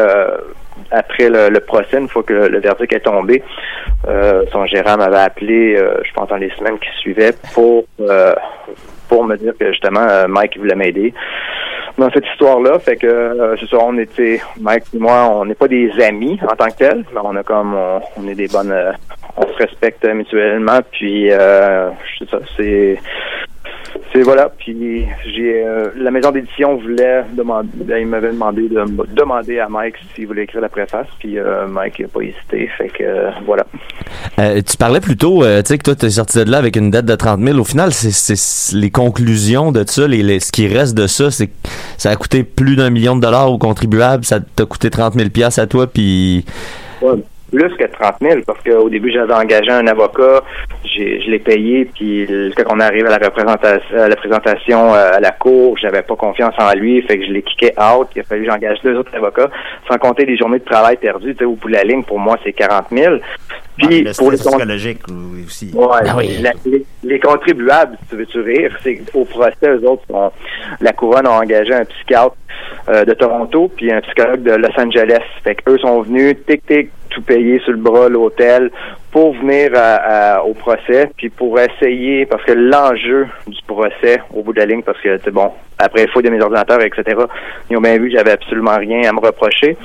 après 0.90 1.28
le, 1.28 1.48
le 1.48 1.60
procès, 1.60 1.98
une 1.98 2.08
fois 2.08 2.22
que 2.24 2.32
le, 2.32 2.48
le 2.48 2.58
verdict 2.58 2.92
est 2.92 3.00
tombé, 3.00 3.42
son 4.50 4.66
gérant 4.66 4.96
m'avait 4.96 5.18
appelé, 5.18 5.76
je 5.76 6.12
pense 6.12 6.28
dans 6.28 6.36
les 6.36 6.50
semaines 6.50 6.78
qui 6.80 6.88
suivaient, 7.00 7.32
pour 7.54 7.84
pour 9.12 9.24
me 9.24 9.36
dire 9.36 9.52
que 9.58 9.70
justement 9.70 10.06
euh, 10.08 10.26
Mike 10.26 10.56
voulait 10.56 10.74
m'aider 10.74 11.12
dans 11.98 12.10
cette 12.10 12.24
histoire-là. 12.32 12.78
Fait 12.78 12.96
que 12.96 13.06
euh, 13.06 13.56
c'est 13.58 13.68
ça, 13.68 13.76
on 13.78 13.98
était 13.98 14.40
Mike 14.58 14.84
et 14.94 14.98
moi, 14.98 15.28
on 15.34 15.44
n'est 15.44 15.54
pas 15.54 15.68
des 15.68 15.90
amis 16.00 16.40
en 16.42 16.56
tant 16.56 16.68
que 16.68 16.78
tel, 16.78 17.04
mais 17.12 17.20
on 17.22 17.36
a 17.36 17.42
comme 17.42 17.74
on, 17.74 18.00
on 18.16 18.26
est 18.26 18.34
des 18.34 18.48
bonnes 18.48 18.72
euh, 18.72 18.92
on 19.36 19.42
se 19.42 19.56
respecte 19.56 20.04
mutuellement, 20.04 20.80
puis 20.90 21.28
euh, 21.30 21.90
c'est 22.56 22.98
c'est 24.12 24.22
voilà. 24.22 24.50
Puis 24.58 25.06
j'ai 25.34 25.64
euh, 25.64 25.88
la 25.96 26.10
maison 26.10 26.30
d'édition 26.30 26.76
voulait 26.76 27.22
demander, 27.32 27.68
ben, 27.74 27.98
il 27.98 28.06
m'avait 28.06 28.32
demandé 28.32 28.68
de 28.68 28.84
demander 29.14 29.58
à 29.58 29.68
Mike 29.68 29.94
s'il 30.14 30.26
voulait 30.26 30.44
écrire 30.44 30.60
la 30.60 30.68
préface. 30.68 31.06
Puis 31.18 31.38
euh, 31.38 31.66
Mike 31.66 32.00
n'a 32.00 32.08
pas 32.08 32.20
hésité. 32.20 32.68
Fait 32.76 32.88
que 32.88 33.02
euh, 33.02 33.30
voilà. 33.46 33.64
Euh, 34.38 34.60
tu 34.62 34.76
parlais 34.76 35.00
plutôt, 35.00 35.42
euh, 35.42 35.62
tu 35.62 35.68
sais, 35.68 35.78
que 35.78 35.84
toi, 35.84 35.94
t'es 35.94 36.10
sorti 36.10 36.44
de 36.44 36.50
là 36.50 36.58
avec 36.58 36.76
une 36.76 36.90
dette 36.90 37.06
de 37.06 37.14
30 37.14 37.40
000. 37.40 37.58
Au 37.58 37.64
final, 37.64 37.92
c'est, 37.92 38.76
les 38.76 38.90
conclusions 38.90 39.72
de 39.72 39.84
ça, 39.86 40.06
les, 40.06 40.22
les- 40.22 40.40
ce 40.40 40.52
qui 40.52 40.68
reste 40.68 40.94
de 40.96 41.06
ça, 41.06 41.30
c'est 41.30 41.46
que 41.48 41.52
ça 41.98 42.10
a 42.10 42.16
coûté 42.16 42.42
plus 42.44 42.76
d'un 42.76 42.90
million 42.90 43.16
de 43.16 43.20
dollars 43.22 43.50
aux 43.50 43.58
contribuables, 43.58 44.24
ça 44.24 44.40
t'a 44.40 44.64
coûté 44.66 44.90
30 44.90 45.14
000 45.14 45.30
piastres 45.30 45.60
à 45.60 45.66
toi, 45.66 45.86
puis... 45.86 46.44
Ouais, 47.00 47.14
plus 47.52 47.68
que 47.76 47.84
30 47.84 48.14
000 48.20 48.40
parce 48.46 48.58
qu'au 48.62 48.88
début 48.88 49.12
j'avais 49.12 49.34
engagé 49.34 49.70
un 49.70 49.86
avocat, 49.86 50.42
j'ai, 50.84 51.20
je 51.20 51.30
l'ai 51.30 51.38
payé, 51.38 51.84
puis 51.84 52.26
quand 52.56 52.64
on 52.74 52.80
arrive 52.80 53.06
à 53.06 53.18
la 53.18 53.26
représentation, 53.26 53.96
à 53.98 54.08
la 54.08 54.16
présentation 54.16 54.94
euh, 54.94 55.12
à 55.14 55.20
la 55.20 55.30
cour, 55.32 55.76
j'avais 55.78 56.02
pas 56.02 56.16
confiance 56.16 56.54
en 56.58 56.72
lui, 56.72 57.02
fait 57.02 57.18
que 57.18 57.26
je 57.26 57.30
l'ai 57.32 57.42
kické 57.42 57.72
out. 57.78 58.08
Il 58.16 58.20
a 58.20 58.24
fallu 58.24 58.44
que 58.44 58.50
j'engage 58.50 58.78
deux 58.82 58.96
autres 58.96 59.14
avocats, 59.14 59.50
sans 59.90 59.98
compter 59.98 60.24
les 60.24 60.36
journées 60.36 60.58
de 60.58 60.64
travail 60.64 60.96
perdues. 60.96 61.32
Tu 61.34 61.38
sais, 61.40 61.44
au 61.44 61.52
bout 61.54 61.68
de 61.68 61.74
la 61.74 61.84
ligne, 61.84 62.02
pour 62.02 62.18
moi, 62.18 62.36
c'est 62.44 62.52
40 62.52 62.86
000. 62.90 63.16
Puis 63.78 64.02
le 64.02 64.12
pour 64.16 64.30
les 64.30 64.36
psychologique 64.38 65.00
oui, 65.08 65.44
aussi. 65.46 65.70
Ouais, 65.74 65.86
Ah 66.06 66.14
oui. 66.16 66.38
la- 66.42 66.52
les, 66.66 66.84
les 67.04 67.18
contribuables, 67.20 67.96
si 68.02 68.08
tu 68.10 68.16
veux-tu 68.16 68.40
rire, 68.40 68.76
c'est 68.82 68.96
qu'au 68.96 69.24
procès, 69.24 69.54
eux 69.66 69.82
autres, 69.88 70.02
sont- 70.10 70.32
la 70.80 70.92
couronne 70.92 71.26
a 71.26 71.32
engagé 71.32 71.72
un 71.74 71.84
psychiatre 71.84 72.36
euh, 72.88 73.04
de 73.04 73.12
Toronto 73.14 73.70
puis 73.76 73.90
un 73.92 74.00
psychologue 74.02 74.42
de 74.42 74.52
Los 74.52 74.78
Angeles. 74.78 75.22
Fait 75.44 75.54
qu'eux 75.54 75.78
sont 75.78 76.02
venus, 76.02 76.36
tic-tic, 76.46 76.90
tout 77.14 77.22
payer 77.22 77.58
sur 77.60 77.72
le 77.72 77.78
bras, 77.78 78.08
l'hôtel, 78.08 78.70
pour 79.10 79.34
venir 79.34 79.72
à- 79.74 80.36
à- 80.36 80.42
au 80.42 80.54
procès, 80.54 81.10
puis 81.16 81.28
pour 81.28 81.58
essayer, 81.60 82.26
parce 82.26 82.42
que 82.44 82.52
l'enjeu 82.52 83.26
du 83.46 83.60
procès, 83.66 84.20
au 84.34 84.42
bout 84.42 84.52
de 84.52 84.60
la 84.60 84.66
ligne, 84.66 84.82
parce 84.82 85.00
que, 85.00 85.30
bon, 85.30 85.50
après, 85.78 86.04
il 86.04 86.08
faut 86.10 86.22
de 86.22 86.30
mes 86.30 86.40
ordinateurs, 86.40 86.80
etc., 86.82 87.02
ils 87.70 87.76
ont 87.76 87.80
bien 87.80 87.98
vu 87.98 88.10
que 88.10 88.16
j'avais 88.16 88.32
absolument 88.32 88.76
rien 88.76 89.08
à 89.08 89.12
me 89.12 89.20
reprocher. 89.20 89.76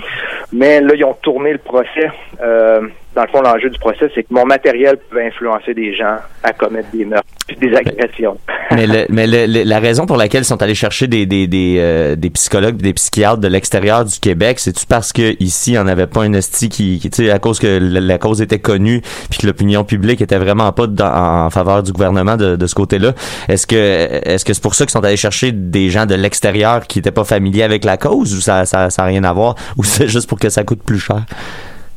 Mais 0.53 0.79
là, 0.81 0.93
ils 0.95 1.03
ont 1.03 1.15
tourné 1.21 1.51
le 1.53 1.57
procès. 1.59 2.09
Euh, 2.41 2.81
dans 3.17 3.23
le 3.23 3.29
fond, 3.29 3.41
l'enjeu 3.41 3.69
du 3.71 3.79
procès, 3.79 4.11
c'est 4.13 4.21
que 4.21 4.27
mon 4.31 4.45
matériel 4.45 4.97
pouvait 5.09 5.25
influencer 5.25 5.73
des 5.73 5.95
gens 5.95 6.17
à 6.43 6.53
commettre 6.53 6.89
des 6.93 7.03
meurtres, 7.03 7.25
puis 7.47 7.57
des 7.57 7.75
agressions. 7.75 8.37
Mais, 8.71 8.85
le- 8.85 9.05
mais 9.09 9.25
le- 9.27 9.45
le- 9.47 9.63
la 9.63 9.79
raison 9.79 10.05
pour 10.05 10.17
laquelle 10.17 10.41
ils 10.41 10.45
sont 10.45 10.61
allés 10.61 10.75
chercher 10.75 11.07
des, 11.07 11.25
des, 11.25 11.47
des, 11.47 11.77
euh, 11.79 12.15
des 12.17 12.29
psychologues, 12.29 12.75
des 12.75 12.91
psychiatres 12.93 13.37
de 13.37 13.47
l'extérieur 13.47 14.03
du 14.03 14.19
Québec, 14.19 14.59
c'est-tu 14.59 14.85
parce 14.85 15.13
que 15.13 15.35
ici, 15.41 15.71
il 15.71 15.73
n'y 15.73 15.79
en 15.79 15.87
avait 15.87 16.05
pas 16.05 16.23
un 16.23 16.33
esti 16.33 16.67
qui, 16.67 16.99
qui 16.99 17.09
tu 17.09 17.23
sais, 17.25 17.31
à 17.31 17.39
cause 17.39 17.59
que 17.59 17.79
la, 17.81 18.01
la 18.01 18.17
cause 18.17 18.41
était 18.41 18.59
connue, 18.59 19.01
puis 19.29 19.39
que 19.39 19.47
l'opinion 19.47 19.85
publique 19.85 20.21
était 20.21 20.37
vraiment 20.37 20.71
pas 20.73 20.85
dans- 20.85 21.45
en 21.45 21.49
faveur 21.49 21.81
du 21.81 21.93
gouvernement 21.93 22.35
de, 22.35 22.57
de 22.57 22.67
ce 22.67 22.75
côté-là? 22.75 23.13
Est-ce 23.47 23.65
que 23.65 23.75
est-ce 23.75 24.43
que 24.43 24.53
c'est 24.53 24.61
pour 24.61 24.75
ça 24.75 24.83
qu'ils 24.85 24.91
sont 24.91 25.03
allés 25.05 25.15
chercher 25.17 25.53
des 25.53 25.89
gens 25.89 26.05
de 26.05 26.15
l'extérieur 26.15 26.85
qui 26.87 26.99
n'étaient 26.99 27.11
pas 27.11 27.23
familiers 27.23 27.63
avec 27.63 27.85
la 27.85 27.95
cause, 27.95 28.35
ou 28.35 28.41
ça 28.41 28.65
ça, 28.65 28.89
ça 28.89 29.03
a 29.03 29.05
rien 29.05 29.23
à 29.23 29.31
voir, 29.31 29.55
ou 29.77 29.83
c'est 29.85 30.09
juste 30.09 30.27
pour 30.27 30.39
que 30.39 30.49
ça 30.49 30.65
coûte 30.65 30.83
plus 30.83 30.99
cher? 30.99 31.23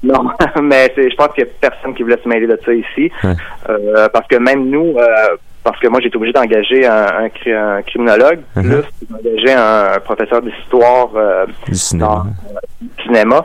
Non, 0.03 0.31
mais 0.63 0.93
c'est, 0.95 1.11
je 1.11 1.17
pense 1.17 1.29
qu'il 1.35 1.45
y 1.45 1.47
a 1.47 1.51
personne 1.61 1.95
qui 1.95 2.03
voulait 2.03 2.19
se 2.23 2.29
mêler 2.29 2.47
de 2.47 2.59
ça 2.65 2.73
ici. 2.73 3.11
Ouais. 3.25 3.35
Euh, 3.69 4.09
parce 4.13 4.27
que 4.29 4.37
même 4.37 4.69
nous, 4.71 4.95
euh, 4.97 5.37
parce 5.63 5.79
que 5.79 5.89
moi, 5.89 6.01
j'ai 6.01 6.09
été 6.09 6.17
obligé 6.17 6.33
d'engager 6.33 6.87
un, 6.87 7.07
un, 7.25 7.29
cri- 7.29 7.53
un 7.55 7.83
criminologue, 7.83 8.41
Mhm. 8.57 8.83
plus 8.83 9.07
d'engager 9.11 9.53
un, 9.53 9.93
un 9.97 10.01
professeur 10.01 10.41
d'histoire 10.41 11.09
euh, 11.17 11.45
Du 11.67 11.75
cinéma. 11.75 12.25
dans 12.25 13.03
cinéma 13.05 13.45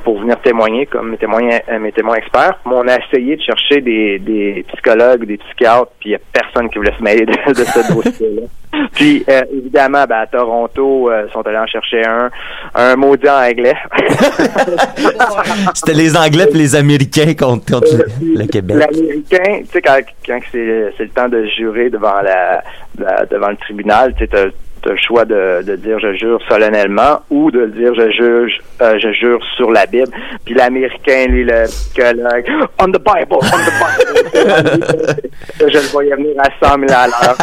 pour 0.00 0.20
venir 0.20 0.40
témoigner 0.40 0.86
comme 0.86 1.10
mes 1.10 1.16
témoins, 1.18 1.48
euh, 1.68 1.78
mes 1.78 1.92
témoins 1.92 2.16
experts. 2.16 2.58
Mais 2.66 2.72
on 2.74 2.88
a 2.88 2.96
essayé 2.98 3.36
de 3.36 3.42
chercher 3.42 3.80
des, 3.80 4.18
des 4.18 4.64
psychologues, 4.72 5.24
des 5.24 5.36
psychiatres, 5.38 5.90
puis 6.00 6.10
il 6.10 6.12
n'y 6.12 6.16
a 6.16 6.20
personne 6.32 6.68
qui 6.70 6.78
voulait 6.78 6.94
se 6.98 7.02
mêler 7.02 7.26
de, 7.26 7.32
de 7.48 7.54
ce 7.64 7.92
dossier-là. 7.94 8.42
Puis, 8.94 9.24
euh, 9.28 9.40
évidemment, 9.52 10.04
ben, 10.08 10.18
à 10.20 10.26
Toronto, 10.28 11.10
euh, 11.10 11.24
ils 11.28 11.32
sont 11.32 11.44
allés 11.44 11.58
en 11.58 11.66
chercher 11.66 12.06
un, 12.06 12.30
un 12.76 12.94
maudit 12.94 13.28
en 13.28 13.42
anglais. 13.42 13.74
C'était 15.74 15.94
les 15.94 16.16
Anglais 16.16 16.46
et 16.52 16.56
les 16.56 16.76
Américains 16.76 17.34
contre, 17.34 17.66
contre 17.72 17.96
le, 18.22 18.38
le 18.42 18.46
Québec. 18.46 18.76
L'Américain, 18.78 19.62
tu 19.62 19.66
sais, 19.72 19.82
quand, 19.82 19.98
quand 20.26 20.38
c'est, 20.52 20.92
c'est 20.96 21.02
le 21.04 21.08
temps 21.10 21.28
de 21.28 21.44
jurer 21.46 21.90
devant 21.90 22.20
la, 22.22 22.62
la- 22.98 23.26
devant 23.26 23.48
le 23.48 23.56
tribunal, 23.56 24.14
tu 24.16 24.26
sais, 24.26 24.50
le 24.90 24.96
choix 24.96 25.24
de, 25.24 25.62
de 25.62 25.76
dire 25.76 25.98
je 26.00 26.14
jure 26.14 26.40
solennellement 26.48 27.20
ou 27.30 27.50
de 27.50 27.66
dire 27.66 27.94
je 27.94 28.10
juge, 28.10 28.60
euh, 28.82 28.98
je 28.98 29.12
jure 29.12 29.40
sur 29.56 29.70
la 29.70 29.86
Bible. 29.86 30.10
Puis 30.44 30.54
l'Américain, 30.54 31.26
lui, 31.28 31.44
le 31.44 31.64
psychologue, 31.64 32.46
on 32.78 32.86
the 32.86 32.98
Bible, 32.98 33.32
on 33.32 33.38
the 33.38 33.74
Bible. 33.80 35.20
je 35.60 35.78
le 35.78 35.92
voyais 35.92 36.14
venir 36.14 36.34
à 36.38 36.66
100 36.66 36.78
000 36.86 36.92
à 36.92 37.06
l'heure. 37.06 37.36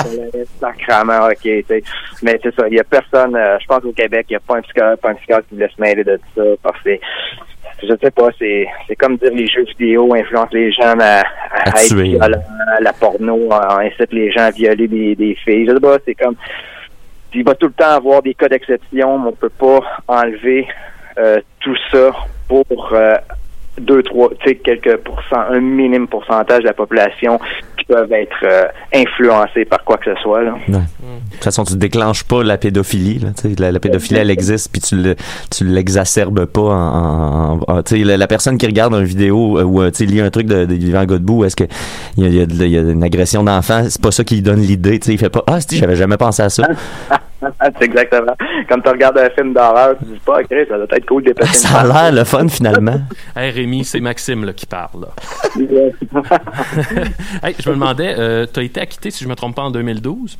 Sacrement, 0.60 1.28
ok, 1.28 1.42
tu 1.42 1.64
sais. 1.68 1.84
Mais 2.24 2.40
c'est 2.44 2.54
ça, 2.56 2.68
il 2.68 2.76
y 2.76 2.80
a 2.80 2.84
personne, 2.84 3.36
euh, 3.36 3.58
je 3.62 3.66
pense 3.68 3.84
au 3.84 3.92
Québec, 3.92 4.26
il 4.30 4.34
n'y 4.34 4.38
a 4.38 4.42
pas 4.42 4.58
un 4.58 4.62
psychologue, 4.62 4.98
pas 4.98 5.12
un 5.12 5.16
psychiatre 5.16 5.48
qui 5.48 5.56
voulait 5.56 5.70
se 5.76 5.82
mêler 5.82 6.04
de 6.04 6.20
ça 6.36 6.44
parce 6.62 6.82
que 6.82 6.92
je 7.84 7.94
sais 8.02 8.12
pas, 8.12 8.30
c'est 8.40 8.68
c'est 8.88 8.96
comme 8.96 9.18
dire 9.18 9.32
les 9.34 9.48
jeux 9.48 9.64
vidéo 9.78 10.12
influencent 10.16 10.50
les 10.52 10.72
gens 10.72 10.96
à, 11.00 11.22
à, 11.22 11.76
À 11.76 11.84
être 11.84 11.94
violents, 11.94 12.42
la 12.82 12.94
porno 12.94 13.50
euh, 13.52 13.78
incite 13.80 14.12
les 14.12 14.32
gens 14.32 14.46
à 14.46 14.52
violer 14.52 14.88
des, 14.88 15.16
des 15.16 15.36
filles. 15.36 15.68
Je 15.68 15.74
sais 15.74 15.80
pas, 15.80 15.98
c'est 16.04 16.16
comme 16.16 16.36
il 17.34 17.44
va 17.44 17.56
tout 17.56 17.68
le 17.68 17.74
temps 17.74 17.92
avoir 17.92 18.22
des 18.22 18.34
cas 18.34 18.48
d'exception, 18.48 19.20
mais 19.20 19.30
on 19.30 19.32
peut 19.34 19.50
pas 19.50 19.80
enlever 20.08 20.68
euh, 21.18 21.40
tout 21.60 21.76
ça 21.92 22.12
pour 22.48 22.66
euh, 22.94 23.16
deux, 23.80 24.04
trois, 24.04 24.30
tu 24.40 24.50
sais, 24.50 24.56
quelques 24.56 24.98
pourcents, 24.98 25.42
un 25.50 25.60
minime 25.60 26.08
pourcentage 26.08 26.60
de 26.60 26.68
la 26.68 26.74
population 26.74 27.40
peuvent 27.88 28.12
être 28.12 28.36
euh, 28.44 28.66
influencés 28.94 29.66
par 29.66 29.84
quoi 29.84 29.98
que 29.98 30.14
ce 30.14 30.22
soit. 30.22 30.44
De 30.44 30.78
toute 31.32 31.44
façon, 31.44 31.64
tu 31.64 31.76
déclenches 31.76 32.24
pas 32.24 32.44
la 32.44 32.58
pédophilie. 32.58 33.20
Là, 33.20 33.30
la, 33.60 33.72
la 33.72 33.80
pédophilie, 33.80 34.20
elle 34.20 34.32
existe, 34.32 34.72
puis 34.72 34.82
tu 34.82 34.96
le, 34.96 35.16
tu 35.56 35.66
l'exacerbes 35.66 36.46
pas 36.46 36.62
en, 36.62 37.60
en- 37.68 37.82
la, 37.92 38.28
personne 38.28 38.58
qui 38.58 38.66
regarde 38.66 38.94
une 38.94 39.04
vidéo 39.04 39.58
euh, 39.60 39.64
ou 39.64 39.82
euh, 39.82 39.90
sais, 39.94 40.06
lit 40.06 40.22
un 40.22 40.30
truc 40.30 40.48
de, 40.48 40.66
de 40.66 40.76
Yvan 40.76 41.06
Godbout, 41.06 41.46
est-ce 41.46 41.56
que 41.56 41.64
il 42.18 42.26
y 42.26 42.28
il 42.28 42.36
y 42.36 42.78
a 42.78 42.82
il 42.82 42.90
une 42.92 43.04
agression 43.04 43.44
d'enfant, 43.44 43.84
c'est 43.90 44.02
pas 44.02 44.12
ça 44.12 44.24
qui 44.24 44.36
lui 44.36 44.42
donne 44.42 44.62
l'idée. 44.62 45.00
Il 45.08 45.18
fait 45.18 45.30
pas 45.30 45.44
ah 45.48 45.60
j'avais 45.72 45.96
jamais 45.96 46.18
pensé 46.18 46.42
à 46.44 46.50
ça. 46.50 46.64
c'est 47.80 47.84
exactement. 47.86 48.34
Comme 48.70 48.82
tu 48.82 48.90
regardes 48.90 49.18
un 49.18 49.30
film 49.30 49.54
d'horreur, 49.54 49.96
tu 50.00 50.06
dis 50.06 50.20
pas, 50.26 50.40
ok, 50.40 50.48
ça 50.68 50.76
doit 50.78 50.88
être 50.92 51.06
cool 51.06 51.24
de 51.24 51.28
dépasser 51.30 51.68
ça 51.68 51.80
a 51.82 51.86
l'air 51.86 52.12
le 52.12 52.24
fun 52.24 52.48
finalement. 52.48 53.00
Hey 53.36 53.52
Rémi, 53.52 53.84
c'est 53.86 54.00
Maxime 54.00 54.46
là, 54.46 54.54
qui 54.54 54.66
parle. 54.66 55.02
Là. 55.02 55.08
Hey, 57.44 57.56
je 57.60 57.70
me 57.70 57.76
demandais, 57.76 58.16
euh, 58.18 58.46
tu 58.52 58.60
as 58.60 58.64
été 58.64 58.82
acquitté, 58.82 59.12
si 59.12 59.24
je 59.24 59.30
me 59.30 59.36
trompe 59.36 59.56
pas, 59.56 59.64
en 59.64 59.72
2012. 59.72 60.38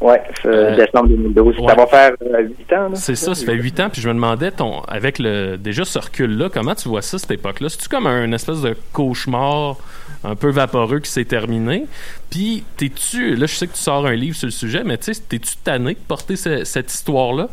ouais, 0.00 0.22
c'est 0.42 0.48
Euh, 0.48 0.76
décembre 0.76 1.08
2012. 1.08 1.58
ouais. 1.58 1.66
Ça 1.68 1.74
va 1.74 1.86
faire 1.86 2.12
euh, 2.22 2.42
8 2.42 2.72
ans. 2.74 2.88
là. 2.90 2.94
C'est 2.94 3.14
ça, 3.14 3.34
ça 3.34 3.46
fait 3.46 3.54
huit 3.54 3.78
ans. 3.80 3.88
Puis 3.90 4.02
je 4.02 4.08
me 4.08 4.14
demandais, 4.14 4.50
ton, 4.50 4.80
avec 4.82 5.18
le 5.18 5.56
déjà 5.56 5.84
ce 5.84 5.98
recul-là, 5.98 6.48
comment 6.52 6.74
tu 6.74 6.88
vois 6.88 7.02
ça, 7.02 7.18
cette 7.18 7.30
époque-là? 7.30 7.68
C'est-tu 7.70 7.88
comme 7.88 8.06
un 8.06 8.30
espèce 8.32 8.60
de 8.62 8.76
cauchemar 8.92 9.76
un 10.26 10.34
peu 10.36 10.50
vaporeux 10.50 11.00
qui 11.00 11.10
s'est 11.10 11.24
terminé? 11.24 11.86
Puis, 12.30 12.64
t'es-tu, 12.76 13.36
là, 13.36 13.46
je 13.46 13.54
sais 13.54 13.66
que 13.66 13.72
tu 13.74 13.80
sors 13.80 14.06
un 14.06 14.14
livre 14.14 14.36
sur 14.36 14.46
le 14.46 14.52
sujet, 14.52 14.82
mais 14.84 14.98
tu 14.98 15.14
sais, 15.14 15.22
t'es-tu 15.28 15.56
tanné 15.64 15.94
de 15.94 15.98
porter 16.06 16.36
ce- 16.36 16.64
cette 16.64 16.92
histoire-là? 16.92 17.48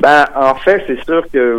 Ben, 0.00 0.26
en 0.34 0.54
fait, 0.56 0.84
c'est 0.86 1.02
sûr 1.04 1.24
que 1.32 1.56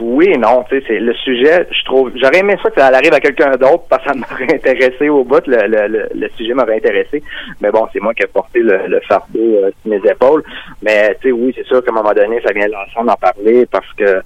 oui 0.00 0.26
et 0.32 0.38
non. 0.38 0.64
C'est 0.70 0.98
le 0.98 1.12
sujet. 1.14 1.66
Je 1.70 1.84
trouve. 1.84 2.10
J'aurais 2.14 2.38
aimé 2.38 2.56
ça 2.62 2.70
que 2.70 2.80
ça 2.80 2.86
arrive 2.86 3.12
à 3.12 3.20
quelqu'un 3.20 3.50
d'autre 3.50 3.84
parce 3.90 4.02
que 4.04 4.12
ça 4.12 4.14
m'aurait 4.16 4.54
intéressé 4.54 5.08
au 5.10 5.24
bout. 5.24 5.42
Le, 5.46 6.08
le, 6.14 6.28
sujet 6.38 6.54
m'aurait 6.54 6.76
intéressé. 6.76 7.22
Mais 7.60 7.70
bon, 7.70 7.86
c'est 7.92 8.00
moi 8.00 8.14
qui 8.14 8.22
ai 8.22 8.28
porté 8.28 8.60
le, 8.60 9.00
fardeau 9.06 9.38
euh, 9.40 9.70
sur 9.82 9.90
mes 9.90 10.10
épaules. 10.10 10.42
Mais 10.80 11.14
tu 11.20 11.28
sais, 11.28 11.32
oui, 11.32 11.52
c'est 11.54 11.66
sûr 11.66 11.84
qu'à 11.84 11.90
un 11.90 11.94
moment 11.94 12.14
donné, 12.14 12.40
ça 12.46 12.52
vient 12.54 12.68
l'ensemble 12.68 13.08
d'en 13.08 13.16
parler 13.16 13.66
parce 13.66 13.92
que. 13.94 14.22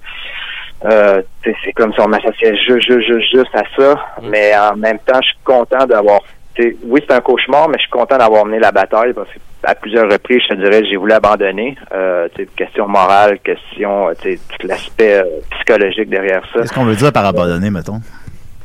Euh, 0.85 1.21
tu 1.43 1.51
sais, 1.51 1.57
c'est 1.63 1.73
comme 1.73 1.93
si 1.93 2.01
on 2.01 2.07
m'associait 2.07 2.55
juste, 2.57 2.87
juste, 2.87 3.07
juste, 3.07 3.31
juste 3.35 3.55
à 3.55 3.63
ça. 3.77 3.95
Mais 4.23 4.53
en 4.57 4.75
même 4.75 4.99
temps, 4.99 5.19
je 5.21 5.27
suis 5.27 5.37
content 5.43 5.85
d'avoir. 5.85 6.21
tu 6.55 6.63
sais, 6.63 6.77
Oui, 6.83 7.01
c'est 7.07 7.15
un 7.15 7.21
cauchemar, 7.21 7.69
mais 7.69 7.77
je 7.77 7.83
suis 7.83 7.91
content 7.91 8.17
d'avoir 8.17 8.45
mené 8.45 8.59
la 8.59 8.71
bataille 8.71 9.13
parce 9.13 9.29
que 9.29 9.39
à 9.63 9.75
plusieurs 9.75 10.09
reprises, 10.11 10.41
je 10.49 10.55
te 10.55 10.59
dirais, 10.59 10.83
j'ai 10.89 10.97
voulu 10.97 11.13
abandonner. 11.13 11.75
Euh, 11.93 12.27
tu 12.33 12.43
sais, 12.43 12.49
question 12.55 12.87
morale, 12.87 13.39
question, 13.39 14.09
euh, 14.09 14.13
tu 14.19 14.33
sais, 14.33 14.39
tout 14.49 14.67
l'aspect 14.67 15.17
euh, 15.21 15.23
psychologique 15.51 16.09
derrière 16.09 16.41
ça. 16.53 16.61
Qu'est-ce 16.61 16.73
qu'on 16.73 16.85
veut 16.85 16.95
dire 16.95 17.13
par 17.13 17.25
abandonner, 17.25 17.69
mettons? 17.69 17.99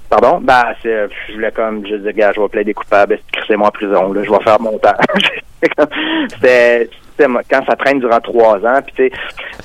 Pardon? 0.09 0.41
Ben, 0.41 0.65
c'est, 0.83 0.95
euh, 0.95 1.09
je 1.29 1.35
voulais 1.35 1.51
comme, 1.51 1.87
je 1.87 1.97
disais, 1.97 2.13
gars, 2.13 2.33
je 2.35 2.41
vais 2.41 2.49
plaider 2.49 2.75
coupable, 2.75 3.19
crissez-moi 3.33 3.69
en 3.69 3.71
prison, 3.71 4.13
là, 4.13 4.23
je 4.25 4.31
vais 4.31 4.43
faire 4.43 4.61
mon 4.61 4.79
temps. 4.79 4.95
C'est 6.41 6.89
C'était, 7.19 7.27
quand 7.51 7.65
ça 7.67 7.77
traîne 7.77 7.99
durant 7.99 8.21
trois 8.21 8.57
ans, 8.59 8.81
puis 8.85 8.95
tu 8.95 9.03
sais, 9.05 9.13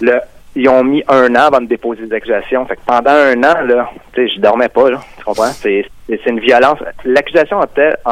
le, 0.01 0.19
ils 0.55 0.67
ont 0.67 0.83
mis 0.83 1.01
un 1.07 1.33
an 1.35 1.47
avant 1.47 1.61
de 1.61 1.67
déposer 1.67 2.05
des 2.05 2.13
accusations. 2.13 2.65
Fait 2.65 2.75
que 2.75 2.81
pendant 2.85 3.11
un 3.11 3.37
an, 3.43 3.61
là, 3.65 3.89
tu 4.13 4.27
sais, 4.27 4.35
je 4.35 4.41
dormais 4.41 4.67
pas, 4.67 4.89
là. 4.89 4.99
Tu 5.17 5.23
comprends? 5.23 5.51
C'est, 5.51 5.85
une 6.27 6.41
violence. 6.41 6.77
L'accusation 7.05 7.57
en, 7.57 7.67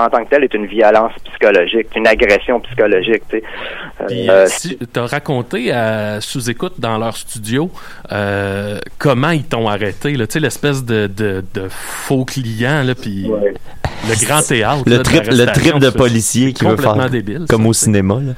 tant 0.09 0.23
que 0.23 0.29
telle 0.29 0.45
est 0.45 0.53
une 0.53 0.67
violence 0.67 1.11
psychologique, 1.25 1.87
une 1.97 2.07
agression 2.07 2.61
psychologique, 2.61 3.23
tu 3.29 3.41
sais. 3.41 4.29
Euh, 4.29 4.45
si, 4.47 4.77
t'as 4.93 5.05
raconté 5.05 5.73
à 5.73 6.21
sous-écoute 6.21 6.79
dans 6.79 6.97
leur 6.97 7.17
studio 7.17 7.69
euh, 8.13 8.79
comment 8.97 9.31
ils 9.31 9.43
t'ont 9.43 9.67
arrêté, 9.67 10.13
là, 10.13 10.27
tu 10.27 10.33
sais, 10.33 10.39
l'espèce 10.39 10.85
de, 10.85 11.07
de, 11.07 11.43
de 11.53 11.67
faux 11.67 12.23
client, 12.23 12.83
là, 12.83 12.95
puis... 12.95 13.27
Ouais. 13.27 13.53
le 14.07 14.25
grand 14.25 14.41
théâtre. 14.41 14.83
Le 14.85 14.97
là, 14.97 15.03
trip, 15.03 15.23
de 15.23 15.35
le 15.35 15.45
trip 15.47 15.79
de 15.79 15.89
policier 15.89 16.53
qui 16.53 16.63
veut 16.63 16.77
faire 16.77 17.09
débile, 17.09 17.45
comme 17.49 17.63
ça, 17.63 17.67
au 17.67 17.73
cinéma. 17.73 18.19
Là. 18.25 18.33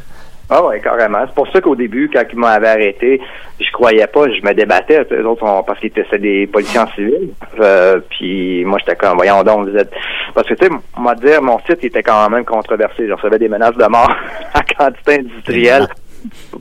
Ah 0.54 0.66
ouais, 0.66 0.82
carrément. 0.82 1.20
C'est 1.26 1.34
pour 1.34 1.48
ça 1.50 1.62
qu'au 1.62 1.76
début, 1.78 2.10
quand 2.14 2.24
ils 2.30 2.38
m'avaient 2.38 2.68
arrêté, 2.68 3.22
je 3.60 3.72
croyais 3.72 4.06
pas, 4.08 4.26
je 4.30 4.46
me 4.46 4.54
débattais. 4.54 5.02
Eux 5.10 5.26
autres, 5.26 5.44
on- 5.46 5.64
parce 5.64 5.80
qu'ils 5.80 5.92
étaient 5.96 6.18
des 6.20 6.46
policiers 6.46 6.82
en 6.82 6.88
civil. 6.88 7.30
Euh, 7.62 8.02
puis 8.10 8.66
moi, 8.66 8.78
j'étais 8.80 8.98
comme, 8.98 9.16
voyons 9.16 9.44
donc, 9.44 9.70
vous 9.70 9.78
êtes... 9.78 9.92
Parce 10.36 10.46
que, 10.48 10.54
tu 10.56 10.66
sais, 10.66 10.72
on 10.98 11.04
va 11.04 11.16
dire, 11.16 11.42
mon 11.42 11.58
site 11.60 11.84
était 11.86 12.04
quand 12.04 12.30
même 12.30 12.44
controversé. 12.44 13.08
Je 13.08 13.14
recevais 13.14 13.40
des 13.40 13.48
menaces 13.48 13.78
de 13.78 13.86
mort 13.86 14.12
à 14.54 14.62
quantité 14.78 15.20
industrielle. 15.20 15.88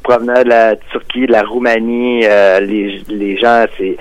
provenant 0.05 0.43
de 0.43 0.49
la 0.49 0.77
Turquie, 0.93 1.27
de 1.27 1.33
la 1.33 1.43
Roumanie, 1.43 2.21
euh, 2.25 2.61
les, 2.61 3.03
les 3.09 3.37
gens, 3.39 3.65
c'est... 3.77 3.97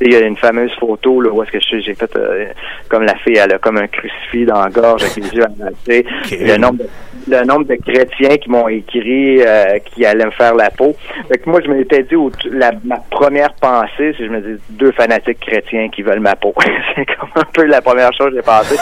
Il 0.00 0.12
y 0.12 0.16
a 0.16 0.20
une 0.20 0.36
fameuse 0.36 0.72
photo 0.78 1.20
là, 1.20 1.30
où 1.30 1.42
est-ce 1.42 1.52
que 1.52 1.60
je 1.60 1.66
suis, 1.66 1.82
j'ai 1.82 1.94
fait 1.94 2.14
euh, 2.16 2.46
comme 2.88 3.04
la 3.04 3.14
fille, 3.16 3.36
elle 3.36 3.52
a 3.54 3.58
comme 3.58 3.76
un 3.76 3.86
crucifix 3.86 4.44
dans 4.46 4.60
la 4.62 4.68
gorge 4.70 5.02
avec 5.04 5.16
les 5.16 5.30
yeux 5.36 5.44
amassés. 5.44 6.06
Le 6.32 6.56
nombre 6.56 6.78
de 6.78 6.88
le 7.28 7.44
nombre 7.44 7.66
de 7.66 7.76
chrétiens 7.76 8.36
qui 8.36 8.50
m'ont 8.50 8.66
écrit 8.66 9.40
euh, 9.42 9.78
qui 9.84 10.04
allaient 10.04 10.24
me 10.26 10.32
faire 10.32 10.56
la 10.56 10.70
peau. 10.70 10.96
Fait 11.28 11.38
que 11.38 11.48
moi, 11.48 11.60
je 11.64 11.70
m'étais 11.70 12.02
dit, 12.02 12.16
au- 12.16 12.32
la, 12.50 12.72
ma 12.84 12.96
première 13.10 13.52
pensée, 13.54 14.12
c'est 14.18 14.24
je 14.26 14.28
me 14.28 14.40
dis, 14.40 14.60
deux 14.70 14.90
fanatiques 14.90 15.38
chrétiens 15.38 15.88
qui 15.88 16.02
veulent 16.02 16.18
ma 16.18 16.34
peau. 16.34 16.52
c'est 16.96 17.06
comme 17.06 17.28
un 17.36 17.44
peu 17.54 17.64
la 17.64 17.80
première 17.80 18.12
chose 18.12 18.30
que 18.30 18.36
j'ai 18.36 18.42
pensé. 18.42 18.74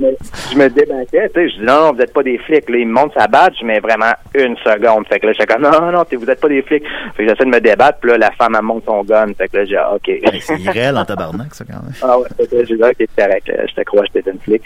je, 0.00 0.04
me, 0.06 0.16
je 0.52 0.56
me 0.56 0.70
débattais, 0.70 1.28
tu 1.28 1.34
sais, 1.34 1.48
je 1.50 1.54
dis, 1.58 1.64
non, 1.66 1.80
non, 1.82 1.92
vous 1.92 1.98
n'êtes 1.98 2.14
pas 2.14 2.22
des 2.22 2.38
flics. 2.38 2.70
Là, 2.70 2.78
ils 2.78 2.86
me 2.88 2.92
montrent 2.94 3.20
sa 3.20 3.26
badge, 3.26 3.60
mais 3.62 3.78
vraiment 3.78 4.12
une 4.34 4.56
seconde. 4.58 5.06
Fait 5.08 5.20
que 5.20 5.26
là, 5.26 5.32
j'étais 5.34 5.52
comme, 5.52 5.62
non, 5.62 5.92
non, 5.92 6.02
vous 6.10 6.24
n'êtes 6.24 6.40
pas 6.40 6.48
des 6.48 6.62
flics. 6.62 6.84
Fait 7.16 7.24
que 7.24 7.28
j'essaie 7.28 7.44
de 7.44 7.50
me 7.50 7.60
débattre, 7.60 7.98
puis 8.00 8.10
là, 8.10 8.16
la 8.16 8.30
femme, 8.30 8.54
elle 8.58 8.64
monte 8.64 8.84
son 8.86 9.02
gun. 9.04 9.26
Fait 9.36 9.48
que 9.48 9.58
là, 9.58 9.64
j'ai 9.66 9.76
ah, 9.76 9.94
OK. 9.94 10.10
Irréel 10.58 10.96
en 10.96 11.04
tabarnak, 11.04 11.54
ça, 11.54 11.64
quand 11.64 11.82
même. 11.82 11.92
Ah 12.02 12.18
ouais, 12.18 12.26
que 12.38 12.64
j'ai 12.66 12.76
dit, 12.76 12.82
ok, 12.82 12.94
c'est 12.98 13.08
correct, 13.16 13.48
euh, 13.50 13.64
je 13.68 13.74
te 13.74 13.80
crois, 13.84 14.02
j'étais 14.12 14.30
une 14.30 14.38
flic. 14.40 14.62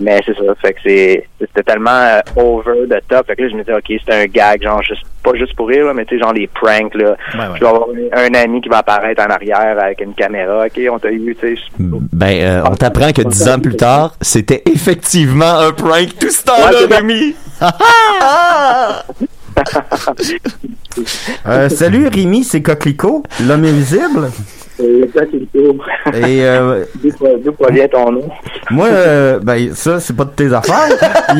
Mais 0.00 0.20
c'est 0.24 0.34
ça, 0.36 0.42
fait 0.60 0.74
que 0.74 0.80
c'est, 0.84 1.28
c'était 1.40 1.62
tellement 1.62 1.90
euh, 1.90 2.20
over 2.36 2.86
the 2.88 3.00
top. 3.08 3.26
Fait 3.26 3.36
que 3.36 3.42
là, 3.42 3.48
je 3.48 3.54
me 3.56 3.62
disais, 3.62 3.74
ok, 3.76 3.84
c'était 3.88 4.14
un 4.14 4.26
gag, 4.26 4.62
genre, 4.62 4.82
juste, 4.82 5.02
pas 5.22 5.34
juste 5.34 5.54
pour 5.56 5.68
rire, 5.68 5.86
là, 5.86 5.94
mais 5.94 6.04
tu 6.04 6.16
sais, 6.16 6.22
genre 6.22 6.32
les 6.32 6.46
pranks, 6.46 6.94
là. 6.94 7.16
Ouais, 7.34 7.38
ouais. 7.40 7.46
Je 7.56 7.60
vais 7.60 7.66
avoir 7.68 7.88
un, 8.12 8.34
ami 8.34 8.60
qui 8.60 8.68
va 8.68 8.78
apparaître 8.78 9.22
en 9.22 9.30
arrière 9.30 9.76
avec 9.80 10.00
une 10.00 10.14
caméra, 10.14 10.66
ok, 10.66 10.80
on 10.90 10.98
t'a 10.98 11.10
eu, 11.10 11.36
tu 11.40 11.56
sais. 11.56 11.56
je- 11.56 11.84
Ben, 12.12 12.40
euh, 12.42 12.62
on 12.70 12.74
t'apprend 12.76 13.12
que 13.12 13.22
dix 13.22 13.48
ans 13.48 13.58
plus 13.58 13.76
tard, 13.76 14.14
c'était 14.20 14.62
effectivement 14.66 15.58
un 15.58 15.72
prank 15.72 16.18
tout 16.18 16.30
ce 16.30 16.44
temps-là. 16.44 16.96
Rémi. 16.96 17.34
Euh, 21.46 21.68
salut 21.68 22.08
Rémi, 22.08 22.44
c'est 22.44 22.62
Coquelicot, 22.62 23.22
l'homme 23.46 23.64
invisible. 23.64 24.30
Euh. 24.80 25.06
Et 26.14 26.44
euh, 26.44 26.84
provient 27.58 27.88
ton 27.88 28.12
nom? 28.12 28.28
moi, 28.70 28.86
euh, 28.88 29.38
ben 29.42 29.72
ça, 29.74 30.00
c'est 30.00 30.14
pas 30.14 30.24
de 30.24 30.30
tes 30.30 30.52
affaires. 30.52 30.88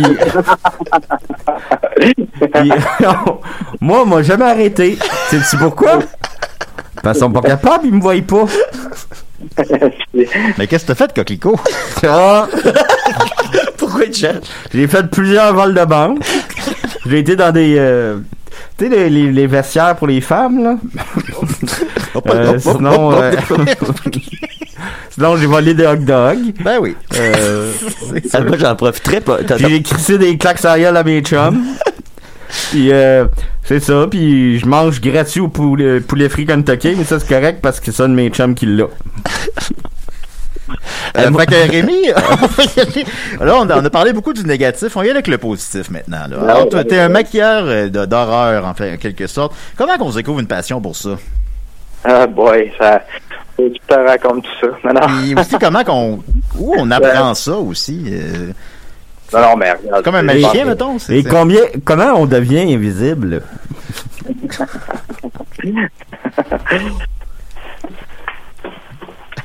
Puis- 2.01 2.15
puis, 2.53 2.71
moi, 3.81 4.03
on 4.03 4.07
m'a 4.07 4.23
jamais 4.23 4.45
arrêté. 4.45 4.99
Sais-tu 5.29 5.57
pourquoi? 5.59 5.99
Parce 7.03 7.19
qu'ils 7.19 7.27
sont 7.27 7.33
pas 7.33 7.43
capables, 7.43 7.87
ils 7.87 7.95
me 7.95 8.01
voient 8.01 8.15
pas. 8.27 8.45
Mais 10.59 10.67
qu'est-ce 10.67 10.85
que 10.87 10.93
t'as 10.93 11.07
fait, 11.07 11.13
Coquelicot? 11.15 11.57
Ah, 12.07 12.47
Pourquoi 13.77 14.11
cherche? 14.13 14.47
J'ai 14.73 14.87
fait 14.87 15.07
plusieurs 15.11 15.55
vols 15.55 15.75
de 15.75 15.85
banque. 15.85 16.19
J'ai 17.07 17.19
été 17.21 17.37
dans 17.37 17.53
des... 17.53 17.77
euh, 17.79 18.19
tu 18.79 18.85
sais, 18.89 18.91
les, 18.91 19.09
les, 19.11 19.33
les 19.33 19.47
vestiaires 19.47 19.97
pour 19.97 20.07
les 20.07 20.21
femmes, 20.21 20.63
là. 20.63 20.77
Euh, 22.29 22.59
sinon, 22.59 23.13
euh, 23.23 23.33
sinon 25.11 25.37
j'ai 25.37 25.47
volé 25.47 25.75
des 25.75 25.87
hot 25.87 25.97
dogs. 25.97 26.55
Ben 26.63 26.79
oui. 26.81 26.97
Euh, 27.17 27.73
Ah, 28.33 28.41
moi, 28.41 28.57
j'en 28.59 28.77
profiterais 28.77 29.21
pas. 29.21 29.39
J'ai 29.59 29.83
crissé 29.83 30.19
des 30.19 30.37
claques 30.37 30.65
à 30.65 30.79
gueule 30.79 30.97
à 30.97 31.05
mes 31.05 31.21
chums. 31.21 31.65
Puis 32.71 32.93
euh, 32.93 33.27
c'est 33.65 33.81
ça, 33.81 34.07
puis 34.09 34.59
je 34.59 34.67
mange 34.67 35.01
gratuit 35.01 35.41
au 35.41 35.49
poulet, 35.49 36.01
poulet 36.01 36.29
frit 36.29 36.47
Kentucky, 36.47 36.95
mais 36.97 37.05
ça 37.05 37.19
c'est 37.19 37.29
correct 37.29 37.59
parce 37.61 37.81
que 37.81 37.91
c'est 37.91 38.03
un 38.05 38.09
de 38.09 38.15
mes 38.15 38.31
chums 38.31 38.55
qui 38.55 38.67
l'a. 38.67 38.87
Euh, 41.17 41.33
fait 41.33 41.47
que 41.47 41.71
Rémi, 41.71 42.09
là, 43.41 43.57
on 43.57 43.71
a, 43.71 43.81
on 43.81 43.85
a 43.85 43.91
parlé 43.91 44.13
beaucoup 44.13 44.33
du 44.33 44.45
négatif. 44.45 44.97
On 44.97 45.01
y 45.01 45.05
aller 45.05 45.13
avec 45.13 45.29
le 45.29 45.39
positif 45.39 45.91
maintenant. 45.91 46.27
Là. 46.29 46.37
Alors, 46.43 46.69
toi, 46.69 46.85
t'es 46.85 46.99
un 46.99 47.09
maquilleur 47.09 47.65
euh, 47.67 47.89
d'horreur, 47.89 48.65
en 48.65 48.75
fait, 48.75 48.95
en 48.95 48.97
quelque 48.97 49.27
sorte. 49.27 49.55
Comment 49.77 49.97
qu'on 49.97 50.11
se 50.11 50.17
découvre 50.17 50.41
une 50.41 50.47
passion 50.47 50.81
pour 50.81 50.97
ça? 50.97 51.17
Ah, 52.09 52.27
boy, 52.27 52.71
ça, 52.79 53.03
tu 53.57 53.71
te 53.87 53.95
racontes 53.95 54.45
tout 54.45 54.67
ça. 54.83 54.93
Non, 54.93 55.01
non. 55.01 55.25
Et 55.27 55.35
aussi, 55.41 55.57
comment 55.59 55.83
qu'on, 55.83 56.23
où 56.59 56.75
on 56.79 56.91
apprend 56.91 57.35
ça 57.35 57.57
aussi? 57.57 58.05
euh, 58.09 58.53
Non, 59.33 59.41
non, 59.41 59.57
mais 59.57 59.73
regarde. 59.73 60.05
comme 60.05 60.15
un 60.15 60.23
magicien, 60.23 60.65
mettons. 60.67 60.99
Et 61.09 61.25
combien, 61.25 61.63
comment 61.85 62.13
on 62.15 62.27
devient 62.27 62.73
invisible? 62.75 63.43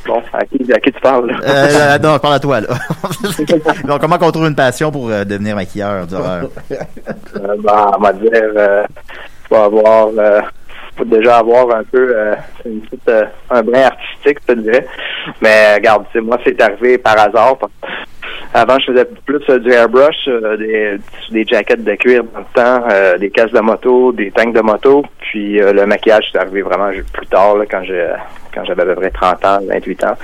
Bon, 0.07 0.21
à 0.33 0.43
qui, 0.45 0.73
à 0.73 0.79
qui 0.79 0.91
tu 0.91 0.99
parles, 0.99 1.27
là? 1.29 1.37
Euh, 1.43 1.99
non, 1.99 2.13
je 2.13 2.17
parle 2.17 2.33
à 2.33 2.39
toi, 2.39 2.59
là. 2.59 2.67
Donc, 3.87 4.01
comment 4.01 4.17
qu'on 4.17 4.31
trouve 4.31 4.47
une 4.47 4.55
passion 4.55 4.91
pour 4.91 5.09
euh, 5.09 5.23
devenir 5.23 5.55
maquilleur 5.55 6.07
d'horreur? 6.07 6.49
Euh, 6.71 6.77
ben, 7.63 7.91
on 7.97 8.01
va 8.01 8.13
dire, 8.13 8.31
euh, 8.33 8.83
faut 9.47 9.55
avoir, 9.57 10.07
faut 10.97 11.05
déjà 11.05 11.37
avoir 11.37 11.75
un 11.75 11.83
peu 11.83 12.13
euh, 12.15 12.35
euh, 13.07 13.25
un 13.49 13.63
brin 13.63 13.83
artistique, 13.83 14.39
je 14.47 14.53
te 14.53 14.59
dirais. 14.59 14.85
Mais 15.41 15.75
regarde, 15.75 16.05
moi, 16.15 16.37
c'est 16.43 16.59
arrivé 16.61 16.97
par 16.97 17.17
hasard. 17.19 17.57
Avant, 18.53 18.77
je 18.79 18.91
faisais 18.91 19.05
plus 19.25 19.41
euh, 19.49 19.59
du 19.59 19.71
airbrush, 19.71 20.27
des, 21.29 21.45
jackets 21.45 21.83
de 21.83 21.95
cuir 21.95 22.23
dans 22.23 22.39
le 22.39 22.45
temps, 22.53 23.17
des 23.17 23.29
casques 23.29 23.53
de 23.53 23.61
moto, 23.61 24.11
des 24.11 24.31
tanks 24.31 24.53
de 24.53 24.61
moto. 24.61 25.03
Puis 25.19 25.57
le 25.59 25.85
maquillage, 25.85 26.25
c'est 26.31 26.39
arrivé 26.39 26.61
vraiment 26.61 26.89
plus 27.13 27.27
tard, 27.27 27.55
quand 27.69 27.83
j'ai 27.83 28.07
quand 28.53 28.65
j'avais 28.65 28.81
à 28.81 28.85
peu 28.85 28.95
près 28.95 29.11
30 29.11 29.45
ans, 29.45 29.59
28 29.65 30.03
ans. 30.03 30.17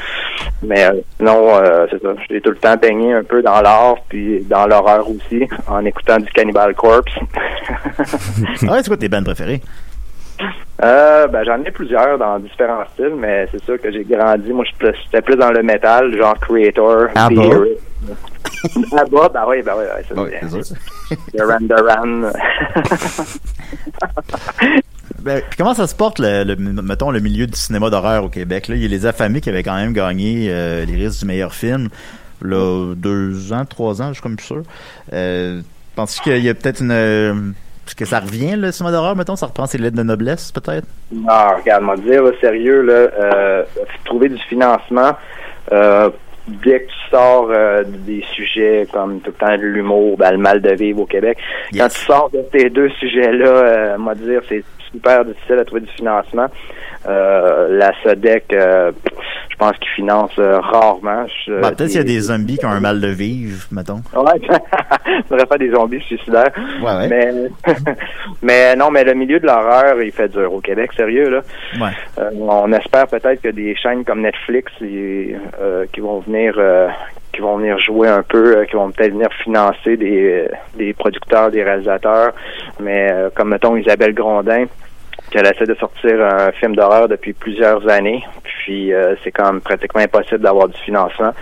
Mais 0.62 0.86
euh, 0.86 0.99
non, 1.21 1.62
c'est 1.89 2.01
ça. 2.01 2.10
J'ai 2.30 2.41
tout 2.41 2.49
le 2.49 2.58
temps 2.58 2.75
baigné 2.75 3.13
un 3.13 3.23
peu 3.23 3.41
dans 3.41 3.62
l'art, 3.62 3.95
puis 4.10 4.43
dans 4.49 4.67
l'horreur 4.67 5.08
aussi, 5.10 5.47
en 5.65 5.86
écoutant 5.86 6.17
du 6.17 6.30
Cannibal 6.32 6.75
Corpse. 6.75 7.13
Ah 8.69 8.80
c'est 8.82 8.88
quoi 8.88 8.97
tes 8.97 9.10
bandes 9.10 9.25
préférées? 9.25 9.62
Euh, 10.84 11.28
ben, 11.28 11.43
j'en 11.43 11.63
ai 11.63 11.71
plusieurs 11.71 12.17
dans 12.19 12.38
différents 12.39 12.84
styles, 12.93 13.15
mais 13.17 13.47
c'est 13.52 13.63
sûr 13.63 13.82
que 13.82 13.91
j'ai 13.91 14.04
grandi. 14.04 14.52
Moi, 14.54 14.63
je 14.65 14.69
suis 14.69 14.78
plus- 14.78 14.95
j'étais 15.06 15.21
plus 15.21 15.36
dans 15.36 15.52
le 15.52 15.63
métal, 15.63 16.15
genre 16.15 16.38
Creator, 16.39 17.08
Ah 17.15 17.30
bon? 17.30 17.41
Hero. 17.52 17.65
Abba, 18.97 19.30
ben 19.30 19.43
oui, 19.47 19.62
ben 19.63 19.73
oui, 19.78 19.84
ouais, 19.84 20.04
ça 20.08 20.21
Oui, 20.21 20.30
c'est 20.52 20.63
sûr. 20.63 20.76
Duran 21.34 21.58
Duran. 21.62 22.32
Ben, 25.23 25.41
comment 25.58 25.73
ça 25.73 25.88
se 25.88 25.95
porte, 25.95 26.19
le, 26.19 26.43
le- 26.43 26.56
mettons, 26.56 27.12
le 27.12 27.19
milieu 27.19 27.47
du 27.47 27.58
cinéma 27.58 27.89
d'horreur 27.89 28.23
au 28.23 28.30
Québec? 28.30 28.67
Là, 28.67 28.76
il 28.76 28.82
y 28.82 28.86
a 28.86 28.88
les 28.88 29.06
affamés 29.06 29.41
qui 29.41 29.50
avaient 29.50 29.63
quand 29.63 29.76
même 29.76 29.93
gagné 29.93 30.47
euh, 30.50 30.86
les 30.86 30.95
risques 30.95 31.19
du 31.21 31.26
meilleur 31.26 31.54
film, 31.54 31.89
là, 32.41 32.93
deux 32.95 33.52
ans, 33.52 33.65
trois 33.65 34.02
ans, 34.02 34.10
je 34.10 34.13
suis 34.13 34.21
comme 34.21 34.36
plus 34.36 34.45
sûr. 34.45 34.62
Euh, 35.13 35.62
Penses-tu 35.95 36.21
qu'il 36.21 36.43
y 36.43 36.50
a 36.50 36.54
peut-être 36.54 36.82
une... 36.82 37.54
Est-ce 37.88 37.95
que 37.95 38.06
ça 38.06 38.19
revient, 38.19 38.56
le 38.58 38.71
cinéma 38.71 38.91
d'horreur, 38.91 39.15
mettons? 39.15 39.36
Ça 39.38 39.45
reprend 39.45 39.65
ses 39.65 39.78
lettres 39.78 39.95
de 39.95 40.04
noblesse, 40.04 40.52
peut-être? 40.52 40.86
Non, 41.12 41.56
regarde, 41.58 41.84
moi 41.84 41.95
dire, 41.97 42.21
là, 42.23 42.32
sérieux, 42.41 42.82
là, 42.82 42.93
euh, 42.93 43.63
trouver 44.04 44.28
du 44.30 44.38
financement, 44.50 45.12
euh, 45.71 46.10
dès 46.47 46.82
que 46.82 46.88
tu 46.88 47.10
sors 47.10 47.47
euh, 47.50 47.84
des 47.86 48.23
sujets 48.34 48.88
comme 48.91 49.21
tout 49.21 49.32
le 49.32 49.45
temps 49.47 49.56
de 49.58 49.62
l'humour, 49.63 50.17
ben, 50.17 50.32
le 50.32 50.38
mal 50.38 50.62
de 50.62 50.71
vivre 50.73 51.02
au 51.02 51.06
Québec, 51.06 51.38
Yes. 51.71 51.82
quand 51.82 51.89
tu 51.89 52.06
sors 52.06 52.30
de 52.32 52.43
ces 52.54 52.69
deux 52.69 52.89
sujets-là, 53.00 53.47
euh, 53.47 53.97
moi 53.97 54.15
dire, 54.15 54.41
c'est 54.50 54.63
super 54.91 55.23
difficile 55.26 55.60
à 55.60 55.65
trouver 55.65 55.82
du 55.82 55.91
financement. 55.91 56.47
Euh, 57.07 57.67
la 57.77 57.91
SODEC, 58.03 58.51
euh, 58.51 58.91
je 59.49 59.55
pense 59.55 59.77
qu'ils 59.77 59.91
financent 59.91 60.37
euh, 60.39 60.59
rarement. 60.59 61.25
Ben, 61.47 61.61
peut-être 61.71 61.85
qu'il 61.87 61.95
y 61.95 61.99
a 61.99 62.03
des- 62.03 62.19
zombies 62.19 62.57
qui 62.57 62.65
ont 62.65 62.69
un 62.69 62.81
mal 62.81 62.99
de 62.99 63.07
vivre, 63.07 63.65
mettons. 63.71 64.01
Ouais, 64.13 64.41
faudrait 65.29 65.45
faire 65.45 65.57
des 65.57 65.71
zombies 65.71 66.01
suicidaires. 66.01 66.51
Ouais, 66.81 66.95
ouais. 66.95 67.07
Mais, 67.07 67.31
mais 68.41 68.75
non, 68.75 68.91
mais 68.91 69.03
le 69.03 69.13
milieu 69.13 69.39
de 69.39 69.45
l'horreur, 69.45 70.01
il 70.01 70.11
fait 70.11 70.27
dur 70.29 70.51
au 70.53 70.59
Québec, 70.59 70.91
sérieux, 70.97 71.29
là. 71.29 71.41
Ouais. 71.79 71.91
Euh, 72.19 72.29
on 72.39 72.71
espère 72.73 73.07
peut-être 73.07 73.41
que 73.41 73.49
des 73.49 73.75
chaînes 73.75 74.03
comme 74.03 74.21
Netflix 74.21 74.71
et, 74.81 75.35
euh, 75.61 75.85
qui 75.93 76.01
vont 76.01 76.19
venir 76.19 76.55
euh, 76.57 76.89
qui 77.33 77.41
vont 77.41 77.57
venir 77.57 77.77
jouer 77.79 78.07
un 78.07 78.23
peu, 78.23 78.65
qui 78.65 78.75
vont 78.75 78.89
peut-être 78.91 79.11
venir 79.13 79.29
financer 79.43 79.95
des, 79.95 80.47
des 80.75 80.93
producteurs, 80.93 81.51
des 81.51 81.63
réalisateurs. 81.63 82.33
Mais 82.81 83.13
comme 83.35 83.49
mettons 83.49 83.75
Isabelle 83.77 84.13
Grondin, 84.13 84.65
qu'elle 85.31 85.45
essaie 85.45 85.65
de 85.65 85.75
sortir 85.75 86.21
un 86.23 86.51
film 86.53 86.75
d'horreur 86.75 87.07
depuis 87.07 87.33
plusieurs 87.33 87.87
années, 87.89 88.23
puis 88.43 88.93
euh, 88.93 89.15
c'est 89.23 89.31
quand 89.31 89.51
même 89.51 89.61
pratiquement 89.61 90.01
impossible 90.01 90.39
d'avoir 90.39 90.67
du 90.69 90.77
financement. 90.79 91.33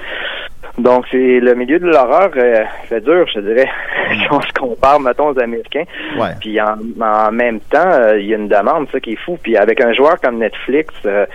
Donc 0.77 1.05
c'est 1.09 1.39
le 1.39 1.53
milieu 1.55 1.79
de 1.79 1.85
l'horreur 1.87 2.31
euh, 2.35 2.63
fait 2.89 2.99
dur, 3.01 3.25
je 3.33 3.39
dirais, 3.39 3.69
si 4.11 4.27
on 4.31 4.41
se 4.41 4.51
compare, 4.59 4.99
mettons, 4.99 5.29
aux 5.29 5.39
Américains. 5.39 5.85
Ouais. 6.19 6.31
Puis 6.41 6.59
en, 6.59 6.75
en 7.01 7.31
même 7.31 7.59
temps, 7.61 7.91
euh, 7.91 8.19
il 8.19 8.25
y 8.27 8.33
a 8.33 8.37
une 8.37 8.49
demande, 8.49 8.87
ça 8.91 8.99
qui 8.99 9.13
est 9.13 9.19
fou. 9.23 9.37
Puis 9.41 9.55
avec 9.55 9.79
un 9.81 9.93
joueur 9.93 10.19
comme 10.19 10.39
Netflix, 10.39 10.93
euh, 11.05 11.25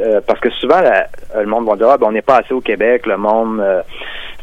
euh, 0.00 0.20
parce 0.26 0.40
que 0.40 0.50
souvent 0.50 0.80
la- 0.80 1.06
le 1.40 1.46
monde 1.46 1.66
va 1.68 1.76
dire 1.76 1.88
ah, 1.90 1.96
ben, 1.98 2.06
on 2.08 2.12
n'est 2.12 2.22
pas 2.22 2.38
assez 2.38 2.52
au 2.54 2.60
Québec, 2.60 3.06
le 3.06 3.16
monde 3.16 3.60
euh, 3.60 3.82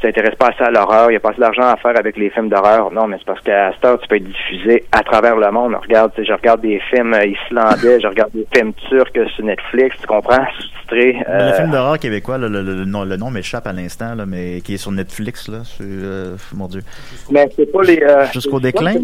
t'intéresses 0.03 0.35
pas 0.35 0.49
assez 0.49 0.63
à 0.63 0.69
l'horreur, 0.69 1.09
il 1.09 1.13
y 1.13 1.17
a 1.17 1.19
pas 1.19 1.29
assez 1.31 1.39
d'argent 1.39 1.63
à 1.63 1.75
faire 1.77 1.97
avec 1.97 2.17
les 2.17 2.29
films 2.29 2.49
d'horreur. 2.49 2.91
Non, 2.91 3.07
mais 3.07 3.17
c'est 3.17 3.25
parce 3.25 3.41
qu'à 3.41 3.71
cette 3.73 3.83
heure, 3.85 3.99
tu 3.99 4.07
peux 4.07 4.15
être 4.17 4.23
diffusé 4.23 4.83
à 4.91 5.01
travers 5.03 5.35
le 5.35 5.49
monde. 5.51 5.75
Regarde, 5.81 6.11
je 6.17 6.31
regarde 6.33 6.61
des 6.61 6.79
films 6.89 7.13
euh, 7.13 7.25
islandais, 7.25 7.99
je 8.01 8.07
regarde 8.07 8.31
des 8.33 8.45
films 8.53 8.73
turcs 8.89 9.29
sur 9.35 9.45
Netflix, 9.45 9.95
tu 9.99 10.07
comprends, 10.07 10.45
sous-titrés. 10.59 11.13
Le 11.27 11.33
euh, 11.33 11.53
film 11.53 11.71
d'horreur 11.71 11.97
québécois, 11.99 12.37
le, 12.37 12.47
le- 12.47 12.61
le 12.61 12.85
nom, 12.85 13.03
le 13.03 13.17
nom 13.17 13.31
m'échappe 13.31 13.65
à 13.67 13.73
l'instant, 13.73 14.15
mais 14.27 14.61
qui 14.61 14.75
est 14.75 14.77
sur 14.77 14.91
Netflix, 14.91 15.47
là. 15.47 15.63
sur, 15.63 15.85
euh, 15.87 16.35
mon 16.53 16.67
Dieu. 16.67 16.81
mais 17.31 17.49
c'est 17.55 17.71
pas 17.71 17.81
les... 17.83 18.01
euh, 18.01 18.25
Jusqu'au 18.33 18.59
déclin? 18.59 18.95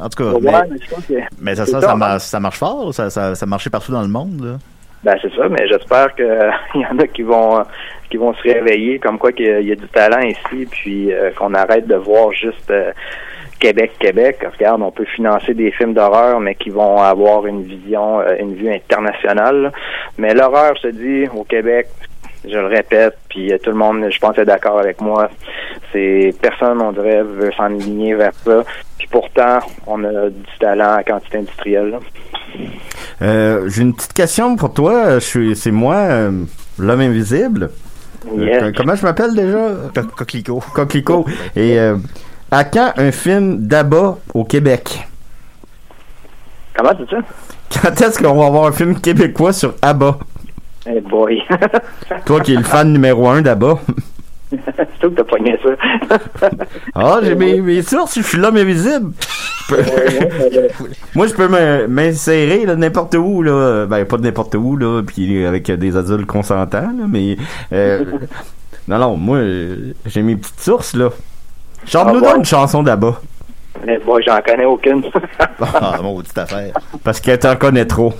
En 0.00 0.08
tout 0.08 0.22
cas, 0.24 0.38
mais, 0.40 1.20
mais 1.40 1.54
ça, 1.54 1.66
ça, 1.66 1.78
hein. 1.92 2.18
ça 2.18 2.40
marche 2.40 2.58
fort, 2.58 2.94
ça, 2.94 3.10
ça, 3.10 3.34
ça 3.34 3.46
marchait 3.46 3.70
partout 3.70 3.92
dans 3.92 4.02
le 4.02 4.08
monde, 4.08 4.40
là. 4.44 4.56
Ben 5.04 5.16
c'est 5.20 5.32
ça, 5.34 5.48
mais 5.48 5.66
j'espère 5.68 6.14
que 6.14 6.22
il 6.74 6.80
y 6.80 6.86
en 6.86 6.98
a 6.98 7.06
qui 7.06 7.22
vont 7.22 7.62
qui 8.10 8.16
vont 8.16 8.32
se 8.34 8.42
réveiller, 8.42 8.98
comme 8.98 9.18
quoi 9.18 9.32
qu'il 9.32 9.46
y 9.66 9.72
a- 9.72 9.74
du 9.76 9.88
talent 9.88 10.20
ici, 10.20 10.66
puis 10.70 11.12
euh, 11.12 11.30
qu'on 11.36 11.52
arrête 11.54 11.86
de 11.86 11.96
voir 11.96 12.32
juste 12.32 12.70
euh, 12.70 12.92
Québec, 13.60 13.92
Québec. 13.98 14.38
Regarde, 14.52 14.82
on 14.82 14.90
peut 14.90 15.04
financer 15.04 15.52
des 15.54 15.70
films 15.72 15.94
d'horreur, 15.94 16.38
mais 16.40 16.54
qui 16.54 16.70
vont 16.70 16.98
avoir 16.98 17.46
une 17.46 17.62
vision, 17.64 18.20
euh, 18.20 18.34
une 18.38 18.54
vue 18.54 18.70
internationale. 18.72 19.62
là. 19.62 19.72
Mais 20.18 20.32
l'horreur, 20.34 20.74
te 20.80 20.88
dis, 20.88 21.28
au 21.34 21.44
Québec, 21.44 21.86
je 22.44 22.58
le 22.58 22.66
répète, 22.66 23.16
puis 23.28 23.52
euh, 23.52 23.58
tout 23.58 23.70
le 23.70 23.76
monde, 23.76 24.04
je 24.10 24.18
pense, 24.18 24.36
est 24.38 24.44
d'accord 24.44 24.78
avec 24.78 25.00
moi. 25.00 25.30
C'est 25.92 26.34
personne, 26.40 26.80
on 26.80 26.92
dirait, 26.92 27.22
veut 27.22 27.52
s'enligner 27.56 28.14
vers 28.14 28.32
ça. 28.44 28.62
Puis 28.98 29.08
pourtant, 29.10 29.58
on 29.86 30.02
a 30.04 30.28
du 30.30 30.42
talent 30.60 30.94
à 30.96 31.02
quantité 31.04 31.38
industrielle. 31.38 31.90
là. 31.90 31.98
Euh, 33.22 33.68
J'ai 33.68 33.82
une 33.82 33.94
petite 33.94 34.12
question 34.12 34.56
pour 34.56 34.72
toi. 34.74 35.14
Je 35.14 35.24
suis, 35.24 35.56
c'est 35.56 35.70
moi, 35.70 35.96
euh, 35.96 36.30
l'homme 36.78 37.00
invisible. 37.00 37.70
Yes. 38.36 38.72
comment 38.76 38.94
je 38.94 39.02
m'appelle 39.02 39.34
déjà? 39.34 39.68
Co- 39.94 40.08
Coquelicot. 40.16 40.62
Coquelicot. 40.72 41.26
Et 41.56 41.78
euh, 41.78 41.96
à 42.50 42.64
quand 42.64 42.92
un 42.96 43.12
film 43.12 43.66
d'Abba 43.66 44.16
au 44.32 44.44
Québec? 44.44 45.06
Comment 46.76 46.94
tu 46.94 47.02
dis 47.04 47.10
ça? 47.10 47.18
Quand 47.82 48.00
est-ce 48.00 48.18
qu'on 48.22 48.34
va 48.34 48.46
avoir 48.46 48.66
un 48.66 48.72
film 48.72 48.98
québécois 49.00 49.52
sur 49.52 49.74
Abba? 49.82 50.18
Hey 50.86 51.00
boy. 51.00 51.42
Toi 52.26 52.40
qui 52.40 52.54
es 52.54 52.56
le 52.56 52.62
fan 52.62 52.92
numéro 52.92 53.28
un 53.28 53.42
d'Abba. 53.42 53.78
C'est 54.50 55.00
toi 55.00 55.10
que 55.10 55.14
t'as 55.14 55.24
pogné 55.24 55.58
ça. 55.62 56.48
Ah, 56.94 57.18
j'ai 57.22 57.34
mes, 57.34 57.60
mes 57.60 57.82
sources, 57.82 58.16
je 58.16 58.22
suis 58.22 58.38
l'homme 58.38 58.56
invisible. 58.56 59.12
Moi, 61.14 61.26
je 61.26 61.34
peux 61.34 61.48
m'insérer 61.88 62.66
là, 62.66 62.76
n'importe 62.76 63.14
où, 63.14 63.42
là. 63.42 63.86
Ben, 63.86 64.04
pas 64.04 64.16
de 64.16 64.22
n'importe 64.22 64.54
où, 64.54 64.76
là, 64.76 65.02
puis 65.02 65.44
avec 65.44 65.70
des 65.70 65.96
adultes 65.96 66.26
consentants, 66.26 66.92
là, 66.96 67.06
mais... 67.08 67.36
euh, 67.72 68.04
non, 68.86 68.98
non, 68.98 69.16
moi, 69.16 69.40
j'ai 70.06 70.22
mes 70.22 70.36
petites 70.36 70.60
sources, 70.60 70.94
là. 70.94 71.08
Chante-nous 71.86 72.22
Ah, 72.24 72.36
une 72.36 72.44
chanson 72.44 72.82
d'Abba, 72.82 73.20
Mais 73.86 73.98
bon, 73.98 74.20
j'en 74.26 74.40
connais 74.40 74.64
aucune. 74.64 75.02
Ah, 75.60 75.98
maudite 76.02 76.36
affaire. 76.38 76.72
parce 77.02 77.20
qu'elle 77.20 77.38
t'en 77.38 77.56
connaît 77.56 77.84
trop. 77.86 78.12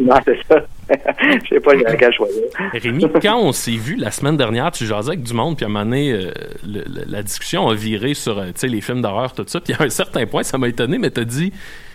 non, 0.00 0.14
c'est 0.24 0.38
ça. 0.48 0.60
Je 1.20 1.48
sais 1.48 1.60
pas 1.60 1.74
lequel 1.74 2.12
choisir. 2.12 2.42
Rémi, 2.72 3.04
quand 3.22 3.38
on 3.38 3.52
s'est 3.52 3.72
vu 3.72 3.96
la 3.96 4.10
semaine 4.10 4.36
dernière, 4.36 4.70
tu 4.70 4.84
jasais 4.86 5.08
avec 5.10 5.22
du 5.22 5.34
monde, 5.34 5.56
puis 5.56 5.64
à 5.64 5.68
un 5.68 5.72
moment 5.72 5.84
donné, 5.84 6.12
euh, 6.12 6.30
le- 6.66 6.80
le- 6.86 7.04
la 7.06 7.22
discussion 7.22 7.68
a 7.68 7.74
viré 7.74 8.14
sur 8.14 8.38
euh, 8.38 8.46
tu 8.46 8.52
sais, 8.56 8.68
les 8.68 8.80
films 8.80 9.02
d'horreur, 9.02 9.32
tout 9.34 9.44
ça. 9.46 9.60
Puis 9.60 9.74
à 9.78 9.82
un 9.82 9.90
certain 9.90 10.24
point, 10.26 10.42
ça 10.42 10.56
m'a 10.56 10.68
étonné, 10.68 10.98
mais 10.98 11.10
t'as 11.10 11.24
dit 11.24 11.52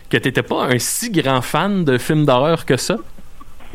que 0.09 0.17
t'étais 0.17 0.43
pas 0.43 0.63
un 0.65 0.77
si 0.77 1.09
grand 1.11 1.41
fan 1.41 1.83
de 1.85 1.97
films 1.97 2.25
d'horreur 2.25 2.65
que 2.65 2.77
ça? 2.77 2.97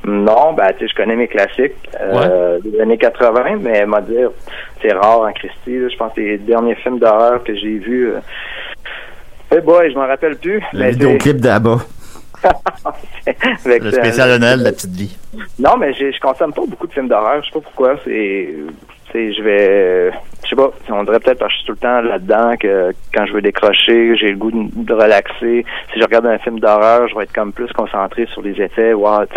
Non, 0.06 0.52
ben, 0.52 0.68
tu 0.78 0.84
sais, 0.86 0.92
je 0.92 0.94
connais 0.94 1.16
mes 1.16 1.26
classiques 1.26 1.72
euh, 2.00 2.60
des 2.60 2.80
années 2.80 2.98
80, 2.98 3.56
mais 3.60 3.84
m'a 3.86 4.00
dire, 4.00 4.30
c'est 4.80 4.92
rare 4.92 5.22
en 5.22 5.32
Christie. 5.32 5.76
là. 5.78 5.88
Je 5.88 5.96
pense 5.96 6.12
que 6.14 6.20
les 6.20 6.38
derniers 6.38 6.76
films 6.76 7.00
d'horreur 7.00 7.42
que 7.42 7.54
j'ai 7.56 7.78
vus. 7.78 8.12
Euh... 9.52 9.56
Eh 9.56 9.60
boy, 9.60 9.90
je 9.90 9.96
m'en 9.96 10.06
rappelle 10.06 10.36
plus. 10.36 10.60
Le 10.72 10.78
mais 10.78 10.90
vidéoclip 10.90 11.36
d'Abba. 11.38 11.78
Le 13.64 13.84
euh, 13.84 13.90
spécial 13.90 14.30
de 14.30 14.38
Noël 14.38 14.60
de 14.60 14.64
la 14.64 14.72
petite 14.72 14.94
vie. 14.94 15.16
Non, 15.58 15.76
mais 15.76 15.92
je 15.92 16.18
consomme 16.20 16.52
pas 16.52 16.62
beaucoup 16.66 16.86
de 16.86 16.92
films 16.92 17.08
d'horreur. 17.08 17.42
Je 17.42 17.48
sais 17.48 17.52
pas 17.52 17.60
pourquoi. 17.60 17.96
C'est, 18.04 18.54
je 19.14 19.42
vais, 19.42 20.12
je 20.44 20.48
sais 20.48 20.56
pas. 20.56 20.70
On 20.90 21.04
dirait 21.04 21.18
peut-être 21.18 21.38
parce 21.38 21.52
que 21.52 21.58
je 21.58 21.64
suis 21.64 21.66
tout 21.66 21.72
le 21.72 21.78
temps 21.78 22.00
là-dedans 22.00 22.56
que 22.58 22.92
quand 23.12 23.26
je 23.26 23.32
veux 23.32 23.42
décrocher, 23.42 24.16
j'ai 24.16 24.30
le 24.30 24.36
goût 24.36 24.50
de, 24.50 24.68
de 24.72 24.94
relaxer. 24.94 25.64
Si 25.92 25.98
je 25.98 26.04
regarde 26.04 26.26
un 26.26 26.38
film 26.38 26.60
d'horreur, 26.60 27.08
je 27.08 27.16
vais 27.16 27.24
être 27.24 27.32
comme 27.32 27.52
plus 27.52 27.72
concentré 27.72 28.26
sur 28.32 28.42
les 28.42 28.60
effets, 28.60 28.92
wow, 28.92 29.24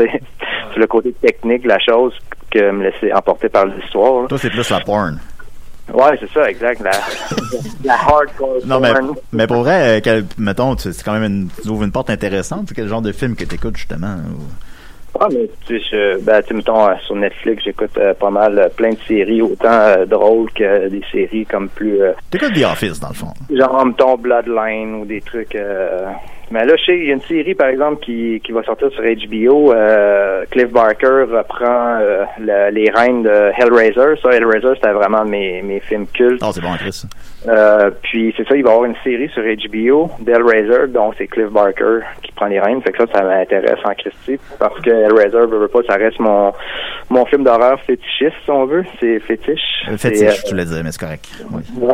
sur 0.71 0.79
le 0.79 0.87
côté 0.87 1.13
technique 1.13 1.63
de 1.63 1.69
la 1.69 1.79
chose 1.79 2.13
que 2.51 2.71
me 2.71 2.83
laisser 2.83 3.11
emporter 3.13 3.49
par 3.49 3.65
l'histoire. 3.65 4.27
Toi, 4.27 4.37
c'est 4.37 4.49
plus 4.49 4.69
la 4.69 4.81
porn. 4.81 5.19
Ouais, 5.93 6.17
c'est 6.19 6.29
ça, 6.31 6.49
exact. 6.49 6.81
La, 6.81 6.91
la 7.83 7.93
hardcore. 7.93 8.57
Non, 8.65 8.79
mais, 8.79 8.93
mais 9.31 9.47
pour 9.47 9.57
vrai, 9.57 9.97
euh, 9.97 10.01
quel- 10.03 10.25
mettons, 10.37 10.75
tu- 10.75 10.93
c'est 10.93 11.03
quand 11.03 11.13
même 11.17 11.23
une, 11.23 11.49
tu 11.61 11.67
ouvres 11.69 11.83
une 11.83 11.91
porte 11.91 12.09
intéressante. 12.09 12.65
C'est 12.67 12.75
quel 12.75 12.87
genre 12.87 13.01
de 13.01 13.11
film 13.11 13.35
que 13.35 13.45
t'écoutes, 13.45 13.77
justement? 13.77 14.15
ou- 14.15 14.47
Ah, 15.19 15.27
mais 15.29 15.49
tu 15.67 15.77
sais, 15.79 15.85
je- 15.91 16.19
ben, 16.21 16.41
tu 16.41 16.53
mettons, 16.53 16.87
euh, 16.87 16.93
sur 17.05 17.15
Netflix, 17.17 17.63
j'écoute 17.65 17.91
euh, 17.97 18.13
pas 18.13 18.29
mal 18.29 18.57
euh, 18.57 18.69
plein 18.69 18.91
de 18.91 18.97
séries, 19.07 19.41
autant 19.41 19.67
euh, 19.69 20.05
drôles 20.05 20.49
que 20.53 20.87
des 20.87 21.01
séries 21.11 21.45
comme 21.45 21.67
plus 21.67 22.01
euh, 22.01 22.13
T'écoutes 22.29 22.53
The 22.53 22.63
Office, 22.63 22.99
dans 23.01 23.09
le 23.09 23.15
fond. 23.15 23.33
genre 23.53 23.85
mettons 23.85 24.15
Bloodline 24.17 24.95
ou 24.95 25.05
des 25.05 25.19
trucs 25.19 25.53
euh, 25.55 26.05
mais 26.51 26.65
là 26.65 26.75
je 26.77 26.83
sais 26.85 26.97
il 26.97 27.05
y 27.07 27.11
a 27.11 27.13
une 27.13 27.21
série 27.21 27.55
par 27.55 27.67
exemple 27.67 28.03
qui, 28.03 28.41
qui 28.43 28.51
va 28.51 28.63
sortir 28.63 28.89
sur 28.91 29.01
HBO 29.03 29.73
euh, 29.73 30.43
Cliff 30.51 30.69
Barker 30.71 31.25
reprend 31.31 31.97
euh, 32.01 32.23
le- 32.39 32.71
les 32.71 32.89
règnes 32.89 33.23
de 33.23 33.51
Hellraiser 33.57 34.19
ça 34.21 34.29
Hellraiser 34.31 34.75
c'était 34.75 34.91
vraiment 34.91 35.23
mes, 35.25 35.61
mes 35.61 35.79
films 35.79 36.07
cultes 36.13 36.41
Oh, 36.45 36.51
c'est 36.53 36.61
bon, 36.61 36.73
Chris. 36.77 37.03
euh, 37.47 37.89
puis 38.03 38.33
c'est 38.37 38.47
ça 38.47 38.55
il 38.55 38.63
va 38.63 38.69
y 38.69 38.73
avoir 38.73 38.85
une 38.85 38.95
série 39.03 39.29
sur 39.29 39.43
HBO 39.43 40.09
d'Hellraiser 40.19 40.87
dont 40.89 41.11
c'est 41.17 41.27
Cliff 41.27 41.49
Barker 41.49 41.99
qui 42.23 42.31
prend 42.33 42.47
les 42.47 42.59
rênes 42.59 42.81
fait 42.81 42.91
que 42.91 42.97
ça 42.99 43.13
ça 43.13 43.23
m'intéresse 43.23 43.79
en 43.83 43.93
Christie 43.93 44.39
parce 44.59 44.79
que 44.81 44.89
Hellraiser 44.89 45.45
veut, 45.47 45.59
veut 45.59 45.67
pas 45.67 45.79
ça 45.87 45.95
reste 45.95 46.19
mon 46.19 46.51
mon 47.09 47.25
film 47.25 47.43
d'horreur 47.43 47.79
fétichiste 47.81 48.35
si 48.43 48.51
on 48.51 48.65
veut 48.65 48.83
c'est 48.99 49.19
fétiche 49.19 49.59
Fétiche, 49.97 50.43
tu 50.43 50.55
l'as 50.55 50.65
dit, 50.65 50.79
mais 50.83 50.91
c'est 50.91 50.99
correct. 51.01 51.25
Oui. 51.51 51.61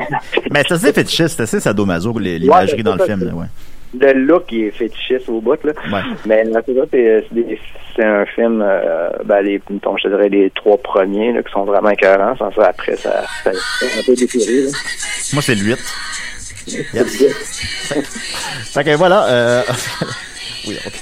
Mais 0.52 0.62
c'est 0.68 0.74
assez 0.76 0.94
fétichiste, 0.94 1.38
c'est 1.38 1.44
assez 1.44 1.60
sadomaso, 1.60 2.18
les- 2.20 2.38
l'imagerie 2.38 2.78
Ouais, 2.78 2.84
dans 2.84 2.96
le 2.96 3.04
film. 3.04 3.24
là, 3.26 3.34
ouais. 3.34 3.46
Le 4.00 4.14
look 4.14 4.46
il 4.52 4.66
est 4.66 4.72
fétichiste 4.72 5.30
au 5.30 5.42
bout 5.42 5.64
là. 5.64 5.74
Ouais. 5.92 6.02
Mais 6.26 6.44
c'est 6.92 7.60
c'est 7.96 8.04
un 8.04 8.26
film 8.28 8.64
euh, 8.64 9.10
ben 9.26 9.42
les 9.42 9.60
mettons, 9.70 9.98
je 9.98 10.08
dirais 10.08 10.30
les 10.30 10.50
trois 10.52 10.78
premiers 10.78 11.34
là, 11.34 11.42
qui 11.42 11.52
sont 11.52 11.66
vraiment 11.66 11.90
écœurants. 11.90 12.36
Sans 12.38 12.52
ça 12.52 12.68
après 12.68 12.96
ça, 12.96 13.24
ça 13.44 13.52
un 13.52 14.04
peu 14.06 14.14
déchiré. 14.14 14.68
Moi, 15.34 15.42
c'est 15.42 15.56
8. 15.56 15.78
Yes. 16.94 16.94
fait 18.74 18.84
que 18.84 18.96
voilà. 18.96 19.26
Euh... 19.28 19.62
oui, 20.68 20.78
ok. 20.86 20.94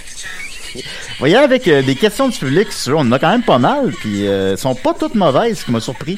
Voyez, 1.20 1.38
avec 1.38 1.68
euh, 1.68 1.82
des 1.82 1.96
questions 1.96 2.28
du 2.28 2.38
public, 2.38 2.68
on 2.90 3.00
en 3.00 3.12
a 3.14 3.20
quand 3.20 3.30
même 3.30 3.44
pas 3.44 3.58
mal, 3.58 3.92
puis 3.92 4.28
euh, 4.28 4.52
elles 4.52 4.58
sont 4.58 4.76
pas 4.76 4.94
toutes 4.94 5.16
mauvaises, 5.16 5.60
ce 5.60 5.66
qui 5.66 5.72
m'a 5.72 5.80
surpris. 5.80 6.18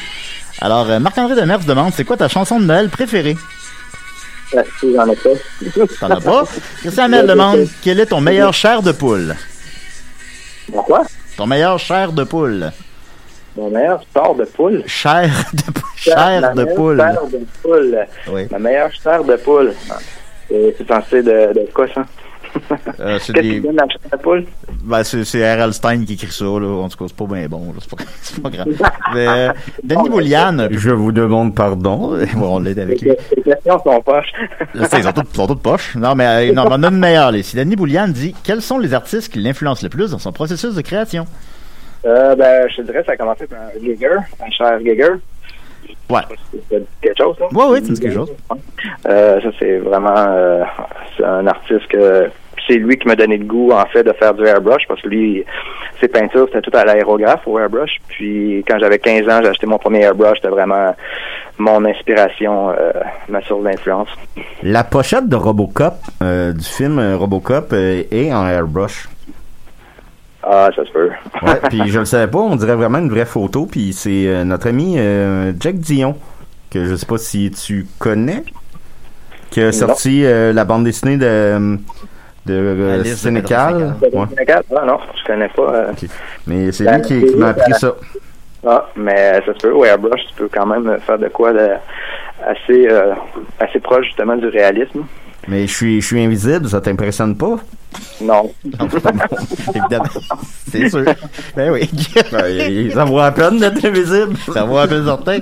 Alors, 0.60 0.90
euh, 0.90 1.00
Marc-André 1.00 1.40
Demers 1.40 1.60
demande, 1.60 1.94
c'est 1.94 2.04
quoi 2.04 2.18
ta 2.18 2.28
chanson 2.28 2.60
de 2.60 2.66
Noël 2.66 2.90
préférée? 2.90 3.38
Ah, 4.56 4.62
si, 4.80 4.94
J'en 4.94 5.10
ai 5.10 5.16
pas? 5.16 5.30
T'en 6.00 6.10
as 6.12 6.22
pas? 6.22 6.44
Christian 6.80 7.04
Hamel 7.06 7.28
demande, 7.28 7.68
quel 7.84 8.00
est 8.00 8.06
ton 8.06 8.22
meilleur 8.22 8.54
chair 8.54 8.82
de 8.82 8.92
poule? 8.92 9.36
Pourquoi? 10.72 11.04
Ton 11.36 11.46
meilleur 11.48 11.78
chair 11.80 12.12
de 12.12 12.24
poule. 12.24 12.72
Mon 13.56 13.70
meilleur 13.70 14.02
sport 14.04 14.36
de 14.36 14.46
poule? 14.46 14.84
Chair 14.86 15.30
de, 15.54 15.72
pou- 15.72 15.82
chair 15.96 16.42
de 16.54 16.62
meilleure 16.62 16.76
poule. 16.76 16.98
chair 16.98 17.22
de 17.26 17.40
poule. 17.62 17.98
Oui. 18.30 18.48
Ma 18.52 18.60
meilleure 18.60 18.92
chair 18.94 19.24
de 19.24 19.36
poule. 19.36 19.74
Ah, 19.90 19.98
C'est 20.48 20.76
c'est 20.78 20.88
censé 20.88 21.22
de, 21.24 21.54
de 21.54 21.68
quoi 21.74 21.88
ça? 21.94 22.06
Euh, 23.00 23.20
c'est 23.20 23.34
des-? 23.34 23.62
Ben, 24.84 25.04
c'est, 25.04 25.24
c'est 25.24 25.56
R.L. 25.56 25.74
Stein 25.74 26.06
qui 26.06 26.14
écrit 26.14 26.32
ça, 26.32 26.46
là. 26.46 26.68
En 26.68 26.90
tout 26.90 26.98
cas, 26.98 27.06
c'est 27.08 27.16
pas 27.16 27.34
bien 27.34 27.48
bon. 27.48 27.74
C'est 28.22 28.42
pas, 28.42 28.50
grave. 28.50 28.68
Mais, 29.14 29.28
euh, 29.28 29.54
Denis 29.84 30.10
Bouliane, 30.10 30.68
Je 30.72 30.90
vous 30.92 31.12
demande 31.12 31.56
pardon. 31.56 32.18
bon, 32.36 32.56
on 32.56 32.60
l'aide 32.60 32.80
avec 32.80 33.02
lui. 33.02 33.12
Les 33.36 33.44
questions 33.44 33.80
sont 33.84 34.02
poches. 34.02 34.32
Ils 34.76 34.86
sont 34.86 35.12
toutes, 35.12 35.28
ils 35.32 35.36
sont 35.36 35.48
toutes 35.48 35.62
poches. 35.62 35.96
Non, 35.96 36.16
mais, 36.16 36.50
euh, 36.50 36.54
non, 36.54 36.64
mais 36.70 36.76
on 36.78 36.84
a 36.84 36.88
une 36.90 37.00
meilleure, 37.00 37.32
là. 37.32 37.42
Si 37.44 37.56
Denis 37.56 37.76
Bouliane 37.76 38.12
dit, 38.12 38.34
quels 38.44 38.62
sont 38.62 38.80
les 38.80 38.94
artistes 38.94 39.32
qui 39.32 39.40
l'influencent 39.40 39.84
le 39.84 39.90
plus 39.90 40.12
dans 40.12 40.20
son 40.20 40.32
processus 40.32 40.76
de 40.76 40.82
création? 40.82 41.26
Euh, 42.06 42.36
ben, 42.36 42.70
je 42.70 42.78
te 42.78 42.82
dirais, 42.84 43.04
ça 43.06 43.14
a 43.14 43.18
commencé 43.18 43.48
par 43.48 43.60
Giger, 43.82 44.18
un 44.40 44.50
cher 44.52 44.80
Giger. 44.80 45.14
Ouais. 46.10 46.22
C'est 46.70 46.84
quelque 47.02 47.18
chose, 47.18 47.36
ça? 47.38 47.46
Ouais, 47.52 47.66
ouais, 47.72 47.82
tu 47.82 47.92
me 47.92 47.96
dis 47.96 48.02
quelque 48.02 48.16
chose. 48.16 48.34
Euh, 49.08 49.42
ça, 49.42 49.50
c'est 49.60 49.78
vraiment 49.80 50.16
euh, 50.16 50.64
un 51.24 51.48
artiste 51.48 51.88
que 51.88 52.30
c'est 52.68 52.76
lui 52.76 52.98
qui 52.98 53.08
m'a 53.08 53.16
donné 53.16 53.38
le 53.38 53.46
goût, 53.46 53.72
en 53.72 53.86
fait, 53.86 54.04
de 54.04 54.14
faire 54.14 54.34
du 54.34 54.46
airbrush 54.46 54.84
parce 54.88 55.02
que 55.02 55.08
lui, 55.08 55.44
ses 56.00 56.08
peintures, 56.08 56.48
c'était 56.48 56.62
tout 56.70 56.78
à 56.78 56.86
l'aérographe 56.86 57.48
au 57.48 57.58
airbrush. 57.60 57.98
Puis, 58.10 58.64
quand 58.68 58.78
j'avais 58.80 59.00
15 59.00 59.30
ans, 59.30 59.40
j'ai 59.42 59.50
acheté 59.50 59.66
mon 59.66 59.78
premier 59.78 60.02
airbrush. 60.02 60.38
C'était 60.38 60.50
vraiment 60.50 60.94
mon 61.58 61.84
inspiration, 61.86 62.70
euh, 62.70 62.92
ma 63.30 63.42
source 63.42 63.64
d'influence. 63.64 64.10
La 64.64 64.84
pochette 64.84 65.28
de 65.28 65.36
Robocop, 65.36 65.96
euh, 66.22 66.54
du 66.54 66.64
film 66.64 67.00
Robocop, 67.16 67.70
euh, 67.74 68.04
est 68.12 68.32
en 68.34 68.48
airbrush. 68.48 69.08
Ah, 70.44 70.70
ça 70.76 70.86
se 70.86 70.92
peut. 70.92 71.10
Ouais, 71.42 71.60
puis 71.70 71.82
je 71.88 72.00
le 72.00 72.06
savais 72.06 72.28
pas, 72.32 72.40
on 72.40 72.56
dirait 72.56 72.76
vraiment 72.76 73.00
une 73.00 73.10
vraie 73.10 73.26
photo, 73.26 73.66
puis 73.66 73.92
c'est 73.94 74.28
euh, 74.28 74.44
notre 74.44 74.68
ami 74.68 74.96
euh, 74.98 75.52
Jack 75.60 75.76
Dion 75.76 76.16
que 76.70 76.86
je 76.86 76.96
sais 76.96 77.06
pas 77.06 77.18
si 77.18 77.50
tu 77.52 77.88
connais, 78.00 78.44
qui 79.50 79.62
a 79.62 79.66
Non. 79.68 79.72
sorti 79.72 80.24
euh, 80.26 80.52
la 80.54 80.64
bande 80.66 80.84
dessinée 80.84 81.18
de, 81.18 81.78
de 82.46 83.04
Sénécal. 83.16 83.96
Ouais. 84.14 84.26
Sénégal? 84.36 84.64
Ah 84.76 84.86
non, 84.86 85.00
je 85.20 85.24
connais 85.26 85.50
pas. 85.50 85.74
euh. 85.74 85.92
Mais 86.46 86.72
c'est 86.72 86.84
lui 86.90 87.02
qui, 87.02 87.26
qui 87.26 87.36
m'a 87.36 87.50
appris 87.50 87.74
ça. 87.74 87.96
Ah, 88.66 88.86
mais 88.96 89.34
ça 89.46 89.54
se 89.54 89.60
peut. 89.60 89.72
Au 89.72 89.86
airbrush, 89.86 90.20
tu 90.30 90.34
peux 90.36 90.50
quand 90.54 90.66
même 90.66 90.98
faire 91.06 91.18
de 91.20 91.28
quoi 91.30 91.54
de 91.54 91.70
assez, 92.46 92.88
euh, 92.90 93.14
assez 93.60 93.80
proche 93.80 94.06
justement 94.08 94.36
du 94.36 94.48
réalisme. 94.48 95.04
Mais 95.48 95.66
je 95.66 95.74
suis, 95.74 96.02
je 96.02 96.06
suis 96.06 96.22
invisible, 96.24 96.68
ça 96.68 96.82
t'impressionne 96.82 97.36
pas? 97.38 97.58
Non. 98.22 98.52
Évidemment. 99.76 100.04
C'est 100.70 100.90
sûr. 100.90 101.06
Ben 101.56 101.72
oui. 101.72 101.90
Ben, 102.32 102.92
ça 102.92 103.06
vaut 103.06 103.20
la 103.20 103.32
peine 103.32 103.60
d'être 103.60 103.84
invisible. 103.86 104.36
Ça 104.54 104.66
va 104.66 104.82
un 104.82 104.88
peu 104.88 105.06
certain. 105.06 105.40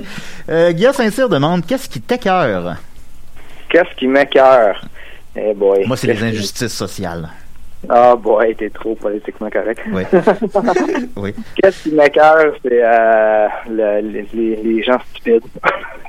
Euh, 0.49 0.71
Guillaume 0.71 0.93
Saint-Cyr 0.93 1.27
demande 1.27 1.65
qu'est-ce 1.65 1.89
qui 1.89 1.99
t'écœure? 2.01 2.75
Qu'est-ce 3.69 3.95
qui 3.97 4.07
m'écœure? 4.07 4.79
Eh 5.35 5.53
boy. 5.53 5.85
Moi, 5.87 5.97
c'est 5.97 6.07
les 6.07 6.23
injustices 6.23 6.73
sociales. 6.73 7.29
Ah 7.89 8.15
boy, 8.15 8.55
t'es 8.55 8.69
trop 8.69 8.95
politiquement 8.95 9.49
correct. 9.49 9.81
Oui. 9.91 10.03
oui. 11.17 11.33
Qu'est-ce 11.61 11.83
qui 11.89 11.95
m'écœure, 11.95 12.53
c'est 12.63 12.81
euh, 12.83 13.47
le- 13.69 14.01
les, 14.33 14.83
gens 14.83 14.97
stupides. 15.13 15.41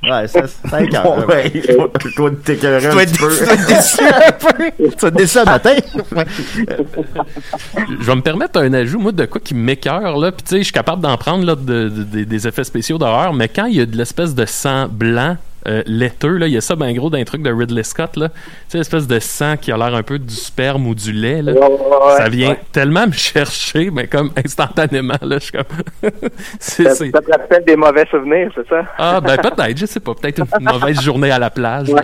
Ouais, 0.08 0.26
ça, 0.28 0.46
ça 0.46 0.82
écœure. 0.82 1.02
Bon, 1.02 1.18
ouais. 1.26 1.50
ben, 1.52 2.36
t'écœurer 2.44 2.80
Tu 2.80 2.86
un 2.88 3.04
petit 3.04 3.18
peu. 3.18 3.36
tu 3.36 3.42
être 3.44 3.66
déçu 3.66 4.02
un 4.04 4.32
peu. 4.32 4.70
Tu 4.78 5.06
être 5.06 5.14
déçu 5.14 5.38
le 5.38 5.44
matin. 5.44 5.74
Je 8.00 8.04
vais 8.06 8.14
me 8.14 8.20
permettre 8.22 8.60
un 8.60 8.72
ajout, 8.72 8.98
moi, 8.98 9.12
de 9.12 9.24
quoi 9.26 9.40
qui 9.40 9.54
m'écœure, 9.54 10.16
là. 10.18 10.32
Puis, 10.32 10.42
tu 10.42 10.50
sais, 10.50 10.58
je 10.58 10.64
suis 10.64 10.72
capable 10.72 11.02
d'en 11.02 11.16
prendre, 11.16 11.44
là, 11.44 11.54
de- 11.54 11.88
de- 11.88 12.02
de- 12.04 12.24
des 12.24 12.48
effets 12.48 12.64
spéciaux 12.64 12.98
d'horreur, 12.98 13.32
mais 13.32 13.48
quand 13.48 13.66
il 13.66 13.76
y 13.76 13.80
a 13.80 13.86
de 13.86 13.96
l'espèce 13.96 14.34
de 14.34 14.44
sang 14.44 14.86
blanc, 14.90 15.36
euh, 15.66 15.82
laiteux, 15.86 16.36
là, 16.38 16.46
il 16.46 16.52
y 16.54 16.56
a 16.56 16.60
ça, 16.60 16.76
ben 16.76 16.92
gros, 16.94 17.10
d'un 17.10 17.24
truc 17.24 17.42
de 17.42 17.52
Ridley 17.52 17.82
Scott, 17.82 18.16
là. 18.16 18.28
Tu 18.28 18.34
sais, 18.68 18.78
l'espèce 18.78 19.06
de 19.06 19.18
sang 19.18 19.56
qui 19.56 19.72
a 19.72 19.76
l'air 19.76 19.94
un 19.94 20.02
peu 20.02 20.18
du 20.18 20.34
sperme 20.34 20.86
ou 20.86 20.94
du 20.94 21.12
lait, 21.12 21.42
là. 21.42 21.52
Ouais, 21.52 21.58
ouais, 21.60 22.16
ça 22.16 22.28
vient 22.28 22.50
ouais. 22.50 22.60
tellement 22.72 23.06
me 23.06 23.12
chercher, 23.12 23.90
mais 23.90 24.06
comme 24.06 24.30
instantanément, 24.36 25.14
là, 25.22 25.38
je 25.38 25.44
suis 25.44 25.52
comme. 25.52 26.10
c'est, 26.60 26.84
Ça, 26.84 26.94
c'est- 26.94 27.10
ça 27.10 27.20
te 27.20 27.30
rappelle 27.30 27.64
des 27.64 27.76
mauvais 27.76 28.06
souvenirs, 28.10 28.50
c'est 28.54 28.68
ça? 28.68 28.82
Ah, 28.98 29.20
ben 29.20 29.36
peut-être, 29.36 29.76
je 29.78 29.86
sais 29.86 30.00
pas. 30.00 30.14
Peut-être 30.14 30.42
une 30.60 30.64
mauvaise 30.66 31.00
journée 31.00 31.30
à 31.30 31.38
la 31.38 31.50
plage. 31.50 31.88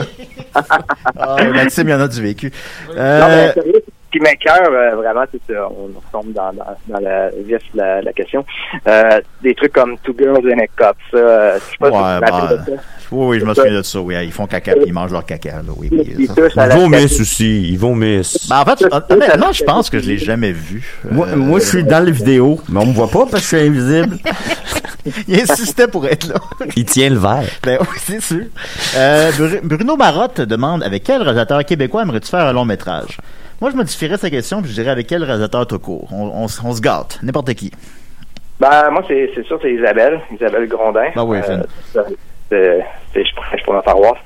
Ah, 1.18 1.37
Maxime, 1.55 1.88
il 1.88 1.92
y 1.92 1.94
en 1.94 2.01
a 2.01 2.09
du 2.09 2.20
vécu. 2.20 2.53
Non, 2.88 2.94
Euh, 2.98 3.53
mais 3.57 3.72
qui 4.12 4.20
m'écœure, 4.20 4.68
euh, 4.70 4.94
vraiment, 4.96 5.22
c'est 5.33 5.40
ça, 5.55 5.66
on 5.70 5.88
tombe 6.12 6.33
dans, 6.35 6.53
dans, 6.53 6.77
dans 6.88 7.01
la 7.01 7.31
vif 7.31 7.62
de 7.72 7.79
la, 7.79 8.03
la 8.03 8.12
question. 8.12 8.44
Euh, 8.87 9.20
des 9.42 9.55
trucs 9.55 9.72
comme 9.72 9.96
Two 10.03 10.14
Girls 10.18 10.46
in 10.53 10.59
a 10.59 10.66
Cup, 10.66 10.96
ça, 11.11 11.16
euh, 11.16 11.59
je 11.59 11.70
sais 11.70 11.77
pas 11.81 11.88
Ouais, 11.88 11.96
si 11.96 12.03
rappelles 12.03 12.31
bah, 12.31 12.57
de 12.66 12.77
ça. 12.77 12.83
Oui, 13.12 13.27
oui, 13.27 13.40
je 13.40 13.44
me 13.44 13.55
souviens 13.55 13.72
de 13.79 13.83
ça. 13.83 14.01
Oui, 14.01 14.14
ils 14.25 14.33
font 14.33 14.46
caca 14.46 14.72
puis 14.75 14.85
ils 14.87 14.92
mangent 14.92 15.12
leur 15.12 15.25
caca. 15.25 15.57
Là. 15.57 15.62
Oui, 15.77 15.88
oui, 15.92 16.16
Ils 16.18 16.29
la 16.57 16.68
vomissent 16.68 17.20
aussi, 17.20 17.68
ils 17.68 17.79
vomissent. 17.79 18.48
Ben, 18.48 18.61
en 18.61 18.64
fait, 18.64 18.85
honnêtement, 19.11 19.53
je 19.53 19.64
pense 19.64 19.88
que 19.90 19.98
je 20.01 20.09
l'ai 20.09 20.18
jamais 20.18 20.53
vu. 20.53 20.83
Moi, 21.11 21.29
Euh, 21.29 21.37
moi, 21.37 21.61
je 21.61 21.64
suis 21.66 21.85
dans 21.85 22.05
les 22.05 22.12
vidéos, 22.12 22.61
mais 22.68 22.81
on 22.81 22.87
me 22.87 22.92
voit 22.92 23.09
pas 23.09 23.27
parce 23.31 23.33
que 23.33 23.38
je 23.38 23.46
suis 23.46 23.66
invisible. 23.68 24.18
Il 25.29 25.40
insistait 25.40 25.88
pour 25.88 26.07
être 26.07 26.29
là. 26.29 26.37
Il 26.77 26.85
tient 26.85 27.11
le 27.11 27.18
verre. 27.18 27.48
Ben 27.64 27.79
oui, 27.81 27.87
c'est 27.98 28.20
sûr. 28.20 28.44
Euh, 28.96 29.33
Bru- 29.33 29.61
Bruno 29.64 29.96
Marotte 29.96 30.40
demande 30.42 30.83
avec 30.85 31.03
quel 31.03 31.20
réalisateur 31.22 31.64
québécois 31.64 32.03
aimerais-tu 32.03 32.29
faire 32.29 32.46
un 32.46 32.53
long 32.53 32.64
métrage? 32.64 33.18
Moi, 33.61 33.70
je 33.72 33.77
modifierais 33.77 34.16
sa 34.16 34.31
question 34.31 34.62
puis 34.62 34.70
je 34.70 34.75
dirais 34.77 34.90
avec 34.92 35.09
quel 35.09 35.25
réalisateur 35.25 35.66
tout 35.66 35.79
court? 35.81 36.09
On, 36.12 36.31
on, 36.42 36.44
s- 36.46 36.61
on 36.64 36.72
se 36.72 36.81
gâte, 36.81 37.18
n'importe 37.22 37.53
qui. 37.55 37.72
Ben, 38.61 38.90
moi, 38.92 39.03
c'est 39.09 39.29
c'est 39.35 39.44
sûr, 39.44 39.59
c'est 39.61 39.72
Isabelle, 39.72 40.20
Isabelle 40.37 40.68
Grondin. 40.68 41.07
Ben 41.16 41.25
oui, 41.25 41.38
Euh, 41.48 41.62
c'est- 43.15 43.25
je 43.25 43.35
prêche 43.35 43.62
pour 43.65 43.75
ma 43.75 43.83
paroisse. 43.83 44.19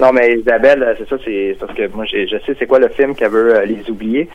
non, 0.00 0.12
mais 0.12 0.38
Isabelle, 0.38 0.82
euh, 0.82 0.94
c'est 0.98 1.08
ça, 1.08 1.16
c'est 1.24 1.56
parce 1.58 1.72
que 1.74 1.86
moi, 1.88 2.04
je 2.06 2.36
sais 2.44 2.54
c'est 2.58 2.66
quoi 2.66 2.78
le 2.78 2.88
film 2.88 3.14
qu'elle 3.14 3.30
veut 3.30 3.56
euh, 3.56 3.64
les 3.64 3.88
oublier, 3.90 4.28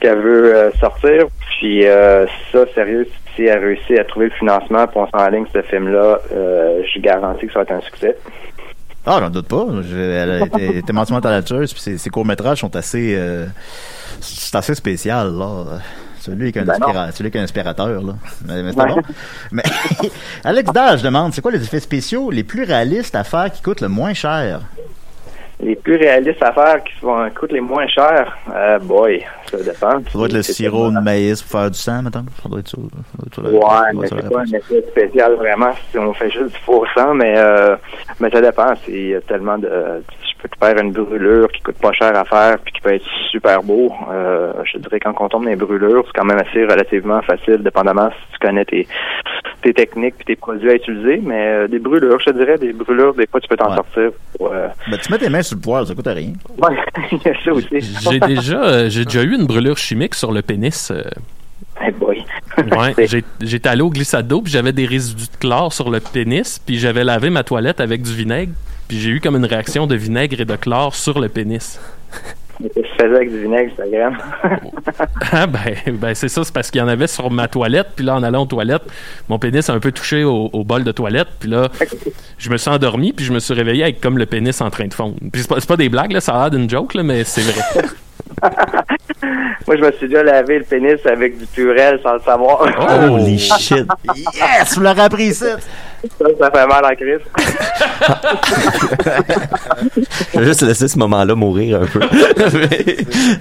qu'elle 0.00 0.18
veut 0.18 0.54
euh, 0.54 0.70
sortir. 0.72 1.26
Puis 1.58 1.86
euh, 1.86 2.26
ça, 2.52 2.64
sérieux, 2.74 3.06
si 3.34 3.44
elle 3.44 3.58
réussit 3.64 3.98
à 3.98 4.04
trouver 4.04 4.26
le 4.26 4.32
financement 4.32 4.86
pour 4.86 5.02
on 5.02 5.18
s'enligne 5.18 5.46
ce 5.52 5.62
film-là, 5.62 6.18
euh, 6.32 6.82
je 6.92 7.00
garantis 7.00 7.46
que 7.46 7.52
ça 7.52 7.60
va 7.60 7.62
être 7.62 7.72
un 7.72 7.80
succès. 7.80 8.16
Ah, 9.06 9.18
j'en 9.20 9.30
doute 9.30 9.48
pas. 9.48 9.66
Elle 9.68 10.78
était 10.78 10.92
talentueuse 11.20 11.74
puis 11.74 11.98
ses, 11.98 12.10
courts-métrages 12.10 12.60
sont 12.60 12.74
assez... 12.74 13.14
euh, 13.16 13.44
c'est 14.20 14.56
assez 14.56 14.74
là. 15.38 15.64
Celui 16.24 16.52
qui 16.52 16.58
est 16.58 16.62
un, 16.62 16.64
Ben 16.64 17.10
celui 17.12 17.30
qui 17.30 17.36
est 17.36 17.40
un 17.40 17.44
inspirateur, 17.44 17.88
là. 18.02 18.14
Mais, 18.46 18.62
mais 18.62 18.72
c'est 18.72 18.80
Ouais. 18.80 18.88
bon. 18.94 19.02
Mais 19.52 19.62
Alex 20.44 20.72
Dage 20.72 21.02
demande, 21.02 21.32
c'est 21.34 21.42
quoi 21.42 21.52
les 21.52 21.62
effets 21.62 21.80
spéciaux 21.80 22.30
les 22.30 22.44
plus 22.44 22.64
réalistes 22.64 23.14
à 23.14 23.24
faire 23.24 23.50
qui 23.52 23.60
coûtent 23.62 23.80
le 23.82 23.88
moins 23.88 24.14
cher? 24.14 24.60
Les 25.60 25.76
plus 25.76 25.96
réalistes 25.96 26.42
à 26.42 26.52
faire 26.52 26.82
qui 26.82 26.92
coûtent 27.34 27.52
les 27.52 27.60
moins 27.60 27.86
chers, 27.86 28.36
euh, 28.52 28.78
boy, 28.80 29.24
ça 29.50 29.56
dépend. 29.58 29.92
Ça 29.92 30.12
doit 30.14 30.26
être 30.26 30.32
le 30.32 30.42
sirop 30.42 30.90
de 30.90 30.98
maïs 30.98 31.42
pour 31.42 31.60
faire 31.60 31.70
du 31.70 31.78
sang, 31.78 32.02
mettons. 32.02 32.24
Ça 32.42 32.48
doit 32.48 32.58
être 32.60 32.68
ça. 32.68 32.76
Ça 32.76 33.16
doit 33.18 33.26
être 33.26 33.34
ça, 33.36 33.42
la- 33.42 33.50
Ouais, 33.50 34.08
ça 34.08 34.16
mais 34.16 34.22
c'est 34.22 34.30
pas 34.30 34.40
un 34.40 34.44
effet 34.58 34.84
spécial 34.90 35.34
vraiment 35.34 35.70
si 35.90 35.98
on 35.98 36.12
fait 36.14 36.30
juste 36.30 36.54
du 36.54 36.58
faux 36.64 36.84
sang, 36.94 37.14
mais 37.14 37.34
euh, 37.36 37.76
mais 38.18 38.30
ça 38.30 38.40
dépend. 38.40 38.72
Il 38.88 39.08
y 39.10 39.14
a 39.14 39.20
tellement 39.20 39.56
de 39.58 39.68
je 39.68 40.33
peux 40.44 40.56
te 40.56 40.64
faire 40.64 40.78
une 40.82 40.92
brûlure 40.92 41.48
qui 41.52 41.60
coûte 41.62 41.78
pas 41.80 41.92
cher 41.92 42.16
à 42.16 42.24
faire 42.24 42.58
puis 42.58 42.72
qui 42.72 42.80
peut 42.80 42.92
être 42.94 43.06
super 43.30 43.62
beau. 43.62 43.92
Euh, 44.12 44.52
je 44.70 44.78
dirais 44.78 45.00
quand 45.00 45.14
on 45.20 45.28
tombe 45.28 45.44
dans 45.44 45.50
les 45.50 45.56
brûlures, 45.56 46.04
c'est 46.06 46.18
quand 46.18 46.24
même 46.26 46.38
assez 46.38 46.64
relativement 46.64 47.20
facile, 47.22 47.58
dépendamment 47.62 48.10
si 48.10 48.32
tu 48.32 48.46
connais 48.46 48.64
tes 48.64 48.86
tes 49.62 49.72
techniques 49.72 50.16
puis 50.16 50.26
tes 50.26 50.36
produits 50.36 50.70
à 50.70 50.74
utiliser. 50.74 51.20
Mais 51.24 51.46
euh, 51.46 51.68
des 51.68 51.78
brûlures, 51.78 52.18
je 52.20 52.26
te 52.30 52.36
dirais 52.36 52.58
des 52.58 52.72
brûlures, 52.72 53.14
des 53.14 53.26
fois 53.26 53.40
tu 53.40 53.48
peux 53.48 53.56
t'en 53.56 53.70
Ouais. 53.70 53.76
sortir. 53.76 54.10
Pour, 54.36 54.52
euh... 54.52 54.68
Ben, 54.90 54.98
tu 54.98 55.10
mets 55.12 55.18
tes 55.18 55.28
mains 55.30 55.42
sur 55.42 55.56
le 55.56 55.62
poil, 55.62 55.86
ça 55.86 55.94
coûte 55.94 56.06
rien. 56.06 56.32
Ouais, 56.58 56.76
il 57.12 57.18
y 57.24 57.28
a 57.28 57.34
ça 57.44 57.52
aussi. 57.52 57.80
J'ai 58.10 58.20
déjà, 58.20 58.62
euh, 58.62 58.88
j'ai 58.90 59.04
déjà 59.04 59.22
eu 59.22 59.34
une 59.34 59.46
brûlure 59.46 59.78
chimique 59.78 60.14
sur 60.14 60.30
le 60.32 60.42
pénis. 60.42 60.90
euh, 60.90 61.02
Hey 61.80 61.90
boy. 61.92 62.24
Ouais, 62.58 62.92
C'est- 62.96 63.06
j'ai- 63.08 63.24
j'étais 63.40 63.68
allé 63.68 63.80
au 63.82 63.90
glissade 63.90 64.28
d'eau, 64.28 64.42
puis 64.42 64.52
j'avais 64.52 64.72
des 64.72 64.86
résidus 64.86 65.26
de 65.32 65.36
chlore 65.38 65.72
sur 65.72 65.90
le 65.90 65.98
pénis, 66.00 66.58
puis 66.58 66.78
j'avais 66.78 67.02
lavé 67.02 67.30
ma 67.30 67.42
toilette 67.42 67.80
avec 67.80 68.02
du 68.02 68.14
vinaigre, 68.14 68.52
puis 68.88 68.98
j'ai 68.98 69.10
eu 69.10 69.20
comme 69.20 69.36
une 69.36 69.44
réaction 69.44 69.86
de 69.86 69.94
vinaigre 69.94 70.40
et 70.40 70.44
de 70.44 70.56
chlore 70.56 70.94
sur 70.94 71.20
le 71.20 71.28
pénis. 71.28 71.80
Mais 72.60 72.68
Qu'est-ce 72.68 72.86
que 72.86 72.88
tu 72.88 73.02
faisais 73.02 73.16
avec 73.16 73.30
du 73.30 73.42
vinaigre, 73.42 73.72
Instagram? 73.72 74.16
Ah 75.32 75.46
ben, 75.46 75.74
ben 75.94 76.14
c'est 76.14 76.28
ça, 76.28 76.44
c'est 76.44 76.54
parce 76.54 76.70
qu'il 76.70 76.80
y 76.80 76.84
en 76.84 76.88
avait 76.88 77.08
sur 77.08 77.30
ma 77.30 77.48
toilette, 77.48 77.88
puis 77.96 78.04
là 78.04 78.14
en 78.14 78.22
allant 78.22 78.42
aux 78.42 78.46
toilettes, 78.46 78.84
mon 79.28 79.38
pénis 79.38 79.68
a 79.68 79.72
un 79.72 79.80
peu 79.80 79.90
touché 79.90 80.22
au, 80.22 80.50
au 80.52 80.62
bol 80.62 80.84
de 80.84 80.92
toilette, 80.92 81.28
puis 81.40 81.50
là 81.50 81.68
je 82.38 82.50
me 82.50 82.56
suis 82.56 82.70
endormi, 82.70 83.12
puis 83.12 83.24
je 83.24 83.32
me 83.32 83.40
suis 83.40 83.54
réveillé 83.54 83.82
avec 83.82 84.00
comme 84.00 84.18
le 84.18 84.26
pénis 84.26 84.60
en 84.60 84.70
train 84.70 84.86
de 84.86 84.94
fondre. 84.94 85.16
Puis 85.32 85.42
c'est 85.42 85.66
pas, 85.66 85.76
des 85.76 85.88
blagues 85.88 86.12
là, 86.12 86.20
ça 86.20 86.34
a 86.34 86.42
l'air 86.42 86.50
d'une 86.50 86.70
joke 86.70 86.94
là, 86.94 87.02
mais 87.02 87.24
c'est 87.24 87.42
vrai. 87.42 87.88
Moi, 89.66 89.76
je 89.76 89.82
me 89.82 89.92
suis 89.92 90.08
déjà 90.08 90.22
lavé 90.22 90.58
le 90.58 90.64
pénis 90.64 91.04
avec 91.06 91.38
du 91.38 91.46
purel 91.46 91.98
sans 92.02 92.14
le 92.14 92.20
savoir. 92.20 92.60
Oh! 92.62 93.14
Holy 93.14 93.38
shit. 93.58 93.86
Yes! 94.34 94.74
Vous 94.74 94.82
l'aurez 94.82 95.00
appris 95.02 95.24
ici! 95.24 95.46
Ça, 96.18 96.26
ça 96.38 96.50
fait 96.50 96.66
mal 96.66 96.84
en 96.84 96.94
crise. 96.94 97.20
Je 100.34 100.38
vais 100.38 100.46
juste 100.46 100.62
laisser 100.62 100.88
ce 100.88 100.98
moment-là 100.98 101.34
mourir 101.34 101.82
un 101.82 101.86
peu. 101.86 102.00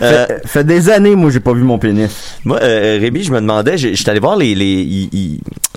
Euh, 0.01 0.25
fait, 0.25 0.47
fait 0.47 0.63
des 0.63 0.89
années, 0.89 1.15
moi, 1.15 1.29
j'ai 1.29 1.39
pas 1.39 1.53
vu 1.53 1.63
mon 1.63 1.77
pénis. 1.77 2.09
Moi, 2.45 2.59
euh, 2.61 2.97
Rémi, 2.99 3.23
je 3.23 3.31
me 3.31 3.39
demandais, 3.39 3.77
j'étais 3.77 4.09
allé 4.09 4.19
voir 4.19 4.35
les, 4.35 4.55
les, 4.55 5.09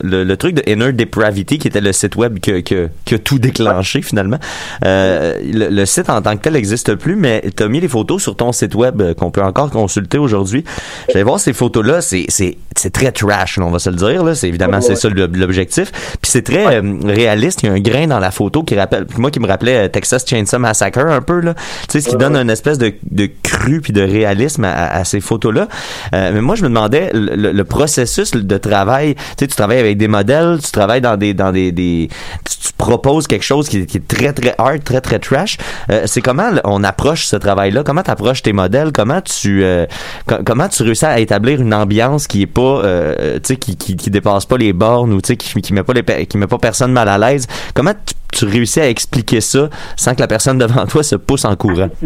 le, 0.03 0.25
le 0.25 0.37
truc 0.37 0.55
de 0.55 0.71
Inner 0.71 0.93
Depravity, 0.93 1.59
qui 1.59 1.69
était 1.69 1.81
le 1.81 1.93
site 1.93 2.17
web 2.17 2.39
que, 2.41 2.61
que, 2.61 2.89
qui 3.05 3.15
a 3.15 3.19
tout 3.19 3.39
déclenché 3.39 4.03
finalement. 4.03 4.39
Euh, 4.85 5.35
le, 5.43 5.69
le 5.69 5.87
site 5.87 6.09
en 6.09 6.23
tant 6.23 6.37
que 6.37 6.43
tel 6.43 6.55
n'existe 6.55 6.95
plus, 6.95 7.17
mais 7.17 7.43
tu 7.57 7.63
as 7.63 7.69
mis 7.69 7.81
les 7.81 7.89
photos 7.89 8.23
sur 8.23 8.37
ton 8.37 8.53
site 8.53 8.75
web 8.75 9.15
qu'on 9.15 9.31
peut 9.31 9.43
encore 9.43 9.71
consulter 9.71 10.19
aujourd'hui. 10.19 10.65
J'allais 11.09 11.25
voir 11.25 11.41
ces 11.41 11.53
photos-là, 11.53 12.01
c'est, 12.01 12.27
c'est, 12.29 12.57
c'est 12.77 12.91
très 12.91 13.13
trash, 13.13 13.59
on 13.59 13.71
va 13.71 13.79
se 13.79 13.91
le 13.91 13.97
dire. 13.97 14.25
Là. 14.25 14.35
C'est 14.35 14.49
évidemment 14.49 14.81
c'est 14.81 14.97
ça 14.97 15.09
l'objectif. 15.09 15.91
Puis 16.21 16.31
c'est 16.31 16.43
très 16.43 16.76
réaliste. 17.05 17.63
Il 17.63 17.67
y 17.67 17.69
a 17.71 17.73
un 17.75 17.81
grain 17.81 18.07
dans 18.07 18.19
la 18.19 18.31
photo 18.31 18.63
qui 18.63 18.75
rappelle, 18.79 19.07
moi 19.17 19.31
qui 19.31 19.41
me 19.41 19.47
rappelait 19.47 19.87
euh, 19.87 19.89
Texas 19.89 20.25
Chainsaw 20.27 20.59
Massacre 20.59 21.01
un 21.07 21.21
peu 21.21 21.41
là. 21.41 21.55
Tu 21.55 21.61
sais, 21.89 22.01
ce 22.01 22.09
qui 22.11 22.17
donne 22.17 22.37
une 22.37 22.51
espèce 22.51 22.79
de, 22.79 22.93
de 23.11 23.29
cru 23.43 23.81
puis 23.81 23.93
de 23.93 24.03
réalisme 24.03 24.65
à, 24.65 24.93
à 24.95 25.05
ces 25.05 25.21
photos-là. 25.21 25.69
Euh, 26.15 26.31
mais 26.35 26.41
moi, 26.41 26.55
je 26.55 26.63
me 26.63 26.69
demandais 26.69 27.11
le, 27.13 27.63
processus 27.65 28.31
de 28.33 28.59
travail. 28.59 29.15
Tu 29.15 29.21
sais, 29.41 29.47
tu 29.49 29.57
travailles 29.57 29.81
avec 29.81 29.99
des 29.99 30.09
modèles, 30.09 30.59
tu 30.65 30.71
travailles 30.71 31.01
dans 31.01 31.17
des 31.17 31.35
dans 31.35 31.53
des, 31.53 31.73
des 31.73 32.09
tu, 32.49 32.57
tu 32.69 32.73
proposes 32.77 33.27
quelque 33.27 33.45
chose 33.45 33.69
qui, 33.69 33.79
est- 33.79 33.87
qui 33.87 33.97
est 33.99 34.07
très 34.09 34.33
très 34.33 34.55
hard, 34.59 34.83
très 34.85 35.01
très 35.01 35.19
trash. 35.19 35.59
Euh, 35.91 36.03
c'est 36.07 36.21
comment 36.23 36.51
on 36.65 36.85
approche 36.85 37.27
ce 37.27 37.37
travail-là? 37.37 37.83
Comment 37.85 38.03
tu 38.03 38.11
approches 38.11 38.43
tes 38.43 38.53
modèles? 38.53 38.93
Comment 38.93 39.21
tu 39.21 39.65
euh, 39.65 39.87
co- 40.27 40.37
comment 40.45 40.69
tu 40.69 40.83
réussis 40.83 41.05
à 41.05 41.19
établir 41.19 41.61
une 41.61 41.75
ambiance 41.75 42.27
qui 42.27 42.43
est 42.43 42.47
pas 42.47 42.61
euh, 42.85 43.35
tu 43.37 43.41
sais 43.55 43.57
qui, 43.57 43.77
qui 43.77 43.97
qui 43.97 44.11
dépasse 44.11 44.47
pas 44.47 44.57
les 44.57 44.73
bornes 44.73 45.13
ou 45.13 45.21
tu 45.21 45.29
sais 45.29 45.37
qui 45.37 45.61
qui 45.61 45.73
met 45.73 45.83
pas 45.83 45.93
les 45.93 46.27
qui 46.27 46.39
met 46.39 46.47
pas 46.47 46.59
personne 46.67 46.93
mal 46.93 47.09
à 47.09 47.19
l'aise 47.19 47.47
Comment 47.75 47.93
tu, 47.93 48.15
tu 48.33 48.45
réussis 48.45 48.81
à 48.81 48.89
expliquer 48.89 49.41
ça 49.41 49.69
sans 49.97 50.15
que 50.15 50.21
la 50.21 50.27
personne 50.27 50.59
devant 50.59 50.85
toi 50.87 51.03
se 51.03 51.17
pousse 51.17 51.45
en 51.45 51.55
courant? 51.55 51.91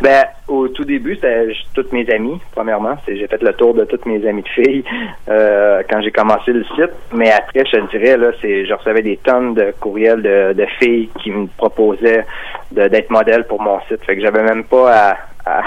Ben, 0.00 0.24
au 0.48 0.68
tout 0.68 0.84
début, 0.84 1.14
c'était 1.16 1.48
toutes 1.74 1.92
mes 1.92 2.08
amies, 2.10 2.40
premièrement. 2.52 2.96
J'ai 3.06 3.26
fait 3.26 3.42
le 3.42 3.52
tour 3.52 3.74
de 3.74 3.84
toutes 3.84 4.06
mes 4.06 4.26
amies 4.26 4.42
de 4.42 4.48
filles 4.48 4.84
euh, 5.28 5.82
quand 5.90 6.00
j'ai 6.00 6.10
commencé 6.10 6.52
le 6.52 6.64
site. 6.64 6.92
Mais 7.12 7.30
après, 7.30 7.64
je 7.66 7.76
te 7.76 7.90
dirais, 7.90 8.16
là, 8.16 8.28
c'est, 8.40 8.64
je 8.64 8.72
recevais 8.72 9.02
des 9.02 9.18
tonnes 9.18 9.52
de 9.52 9.74
courriels 9.78 10.22
de, 10.22 10.54
de 10.54 10.66
filles 10.78 11.10
qui 11.22 11.30
me 11.32 11.48
proposaient 11.58 12.24
d'être 12.72 13.10
modèle 13.10 13.44
pour 13.46 13.60
mon 13.60 13.78
site. 13.88 14.02
Fait 14.06 14.16
que 14.16 14.22
j'avais 14.22 14.42
même 14.42 14.64
pas 14.64 14.90
à, 14.90 15.16
à, 15.44 15.62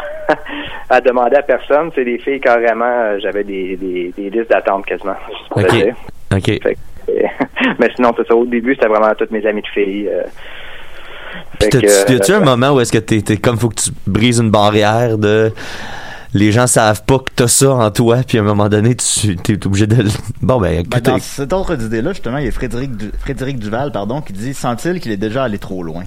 à 0.89 1.01
demander 1.01 1.35
à 1.35 1.43
personne. 1.43 1.91
C'est 1.93 2.05
des 2.05 2.17
filles 2.17 2.39
carrément, 2.39 2.85
euh, 2.85 3.19
j'avais 3.21 3.43
des, 3.43 3.75
des, 3.75 4.13
des 4.17 4.29
listes 4.31 4.49
d'attente 4.49 4.85
quasiment. 4.85 5.17
Ok. 5.51 5.93
OK. 6.31 6.45
Fait 6.45 6.59
que, 6.59 6.79
mais 7.79 7.89
sinon, 7.95 8.11
c'est 8.17 8.27
ça. 8.27 8.35
Au 8.35 8.45
début, 8.45 8.75
c'était 8.75 8.87
vraiment 8.87 9.13
toutes 9.17 9.31
mes 9.31 9.45
amies 9.45 9.61
de 9.61 9.67
filles. 9.67 10.07
euh. 10.09 10.23
Puis 11.59 11.69
que, 11.69 11.77
t'as-tu- 11.79 12.13
y 12.13 12.15
a-tu 12.15 12.31
euh, 12.31 12.37
un 12.37 12.45
moment 12.45 12.71
où 12.71 12.79
est-ce 12.79 12.91
que 12.91 12.97
t'es, 12.97 13.21
t'es 13.21 13.37
comme 13.37 13.57
faut 13.57 13.69
que 13.69 13.81
tu 13.81 13.89
brises 14.07 14.39
une 14.39 14.49
barrière 14.51 15.17
de 15.17 15.51
les 16.33 16.51
gens 16.51 16.67
savent 16.67 17.03
pas 17.05 17.17
que 17.19 17.31
t'as 17.35 17.47
ça 17.47 17.71
en 17.71 17.89
toi 17.91 18.17
puis 18.27 18.37
à 18.37 18.41
un 18.41 18.43
moment 18.43 18.69
donné 18.69 18.95
tu 18.95 19.35
t'es 19.35 19.65
obligé 19.65 19.87
de 19.87 20.05
bon 20.43 20.59
ben, 20.61 20.83
Ben, 20.87 20.99
dans 21.01 21.17
cette 21.19 21.51
autre 21.53 21.73
idée-là, 21.73 22.13
justement, 22.13 22.37
il 22.37 22.45
y 22.45 22.47
a 22.47 22.51
Frédéric, 22.51 22.95
Du- 22.95 23.11
Frédéric 23.19 23.57
Duval, 23.59 23.91
pardon, 23.91 24.21
qui 24.21 24.33
dit 24.33 24.53
sent-il 24.53 24.99
qu'il 24.99 25.11
est 25.11 25.17
déjà 25.17 25.43
allé 25.43 25.57
trop 25.57 25.81
loin? 25.83 26.03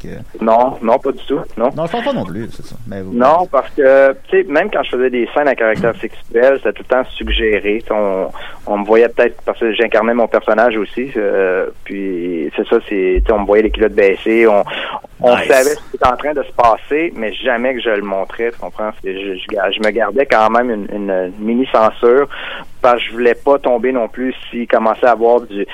Que- 0.00 0.44
Non, 0.44 0.78
non, 0.80 0.98
pas 0.98 1.10
du 1.10 1.24
tout. 1.26 1.40
Non. 1.56 1.70
Non, 1.76 1.86
je 1.86 1.90
pense 1.92 2.04
pas 2.04 2.12
non 2.12 2.24
plus, 2.24 2.48
c'est 2.52 2.64
ça. 2.64 2.76
Mais 2.86 3.02
vous- 3.02 3.12
Non, 3.12 3.46
parce 3.50 3.68
que, 3.70 4.12
tu 4.28 4.42
sais, 4.42 4.44
même 4.48 4.70
quand 4.70 4.82
je 4.84 4.90
faisais 4.90 5.10
des 5.10 5.28
scènes 5.34 5.48
à 5.48 5.54
caractère 5.56 5.94
sexuel, 5.96 6.54
c'était 6.58 6.72
tout 6.72 6.84
le 6.88 6.94
temps 6.96 7.04
suggéré. 7.10 7.82
On, 7.90 8.28
on 8.66 8.78
me 8.78 8.84
voyait 8.84 9.08
peut-être, 9.08 9.42
parce 9.42 9.58
que 9.58 9.72
j'incarnais 9.72 10.14
mon 10.14 10.28
personnage 10.28 10.76
aussi, 10.76 11.10
euh, 11.16 11.66
puis 11.84 12.50
c'est 12.54 12.66
ça, 12.68 12.76
c'est, 12.88 13.22
on 13.32 13.40
me 13.40 13.46
voyait 13.46 13.64
les 13.64 13.70
culottes 13.70 13.94
baissées, 13.94 14.46
on, 14.46 14.62
on 15.20 15.34
Nice. 15.36 15.48
savait 15.48 15.70
ce 15.70 15.90
qui 15.90 15.96
était 15.96 16.06
en 16.06 16.16
train 16.16 16.32
de 16.34 16.42
se 16.44 16.52
passer, 16.52 17.12
mais 17.16 17.32
jamais 17.32 17.74
que 17.74 17.80
je 17.80 17.90
le 17.90 18.02
montrais, 18.02 18.52
tu 18.52 18.58
comprends? 18.58 18.90
Je, 19.04 19.10
je, 19.10 19.36
je 19.72 19.80
me 19.84 19.90
gardais 19.90 20.26
quand 20.26 20.48
même 20.50 20.70
une, 20.70 20.86
une 20.94 21.32
mini-censure, 21.40 22.28
parce 22.80 22.98
que 23.02 23.08
je 23.08 23.12
voulais 23.12 23.34
pas 23.34 23.58
tomber 23.58 23.90
non 23.90 24.06
plus 24.08 24.32
s'il 24.50 24.68
commençait 24.68 25.06
à 25.06 25.12
avoir 25.12 25.40
du, 25.40 25.66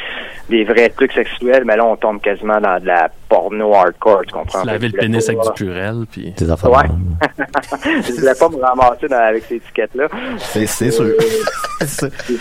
des 0.49 0.65
vrais 0.65 0.89
trucs 0.89 1.13
sexuels, 1.13 1.65
mais 1.67 1.77
là, 1.77 1.85
on 1.85 1.97
tombe 1.97 2.23
quasiment 2.23 2.59
dans 2.61 2.81
de 2.81 2.87
la 2.87 3.11
porno 3.29 3.75
hardcore, 3.75 4.14
tu 4.27 4.33
comprends? 4.33 4.63
Se 4.63 4.67
laver 4.67 4.89
le 4.89 4.99
pénis 4.99 5.29
avec 5.29 5.41
du 5.43 5.51
purel, 5.55 6.05
puis... 6.11 6.33
tes 6.35 6.51
affaires. 6.51 6.71
Ouais. 6.71 6.85
je 8.07 8.13
voulais 8.21 8.35
pas 8.35 8.49
me 8.49 8.57
ramasser 8.57 9.09
dans- 9.09 9.17
avec 9.29 9.45
ces 9.45 9.57
étiquettes-là. 9.57 10.09
C'est 10.39 10.67
c'est 10.67 10.91
sûr. 10.91 11.07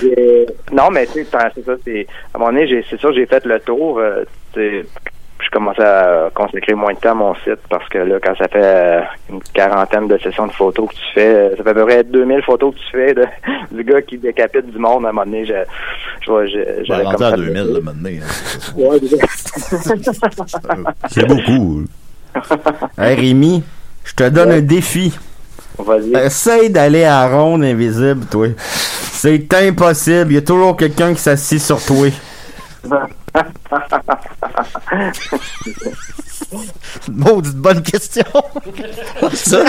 J'ai- 0.01 0.45
Non, 0.71 0.89
mais 0.91 1.05
tu 1.07 1.13
sais, 1.23 1.27
c'est 1.55 1.65
ça, 1.65 1.73
c'est. 1.83 2.07
À 2.33 2.37
un 2.37 2.39
moment 2.39 2.51
donné, 2.51 2.67
j'ai- 2.67 2.85
c'est 2.89 2.99
sûr, 2.99 3.13
j'ai 3.13 3.25
fait 3.25 3.43
le 3.45 3.59
tour. 3.59 3.99
Commençais 5.53 5.83
à 5.83 6.29
consacrer 6.33 6.73
moins 6.73 6.93
de 6.93 6.97
temps 6.99 7.11
à 7.11 7.13
mon 7.13 7.35
site 7.35 7.59
parce 7.69 7.87
que 7.89 7.99
là, 7.99 8.17
quand 8.21 8.35
ça 8.37 8.47
fait 8.47 8.59
euh, 8.61 9.01
une 9.29 9.39
quarantaine 9.53 10.07
de 10.07 10.17
sessions 10.17 10.47
de 10.47 10.51
photos 10.51 10.89
que 10.89 10.95
tu 10.95 11.01
fais, 11.13 11.33
euh, 11.35 11.55
ça 11.55 11.63
fait 11.63 11.69
à 11.69 11.73
peu 11.73 11.85
près 11.85 12.03
2000 12.03 12.41
photos 12.43 12.73
que 12.73 12.79
tu 12.79 12.85
fais 12.91 13.13
de, 13.13 13.25
du 13.71 13.83
gars 13.83 14.01
qui 14.01 14.17
décapite 14.17 14.65
du 14.71 14.77
monde. 14.79 15.05
À 15.05 15.09
un 15.09 15.11
moment 15.11 15.25
donné, 15.25 15.45
je, 15.45 15.53
je, 16.25 16.29
vois- 16.31 16.47
je, 16.47 16.57
Ben, 16.57 16.83
j'avais 16.85 17.03
rendu 17.03 17.15
comme 17.17 17.25
à 17.25 17.29
fait- 17.31 17.37
2000, 17.37 17.53
là, 17.73 17.79
maintenant. 17.81 18.09
hein, 18.09 18.97
c'est 21.09 21.27
beaucoup. 21.27 21.83
Hey 22.97 23.15
Rémi, 23.15 23.63
je 24.03 24.13
te 24.15 24.27
donne 24.29 24.51
un 24.51 24.61
défi. 24.61 25.17
Vas-y. 25.77 26.13
Essaye 26.15 26.69
d'aller 26.69 27.03
à 27.03 27.27
la 27.27 27.35
ronde 27.37 27.63
invisible, 27.63 28.25
toi. 28.25 28.47
C'est 28.57 29.51
impossible. 29.53 30.31
Il 30.31 30.35
y 30.35 30.37
a 30.37 30.41
toujours 30.41 30.75
quelqu'un 30.75 31.13
qui 31.13 31.19
s'assit 31.21 31.59
sur 31.61 31.83
toi. 31.83 32.07
Maudite 37.11 37.55
bonne 37.55 37.81
question. 37.81 38.23
ça, 39.33 39.65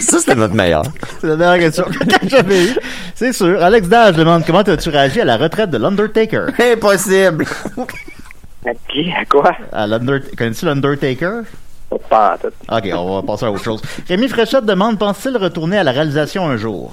ça 0.00 0.18
c'était 0.18 0.34
notre 0.34 0.54
meilleur. 0.54 0.82
C'est 1.20 1.28
la 1.28 1.36
meilleure 1.36 1.58
question 1.58 1.84
que 1.84 2.28
j'avais 2.28 2.64
eue. 2.64 2.76
C'est 3.14 3.32
sûr. 3.32 3.62
Alex 3.62 3.88
Dage 3.88 4.16
demande 4.16 4.44
comment 4.44 4.60
as-tu 4.60 4.88
réagi 4.88 5.20
à 5.20 5.24
la 5.24 5.36
retraite 5.36 5.70
de 5.70 5.78
l'Undertaker? 5.78 6.46
Impossible. 6.58 7.44
À 8.66 8.70
qui? 8.88 9.12
À 9.12 9.24
quoi? 9.24 9.52
À 9.72 9.86
Connais-tu 10.36 10.64
l'Undertaker? 10.66 11.42
Pas 12.10 12.34
en 12.34 12.38
tout. 12.38 12.52
Ok, 12.76 12.88
on 12.92 13.20
va 13.20 13.26
passer 13.26 13.46
à 13.46 13.52
autre 13.52 13.62
chose. 13.62 13.80
Rémi 14.08 14.28
Fréchette 14.28 14.64
demande 14.64 14.98
pense-t-il 14.98 15.36
retourner 15.36 15.78
à 15.78 15.84
la 15.84 15.92
réalisation 15.92 16.48
un 16.48 16.56
jour? 16.56 16.92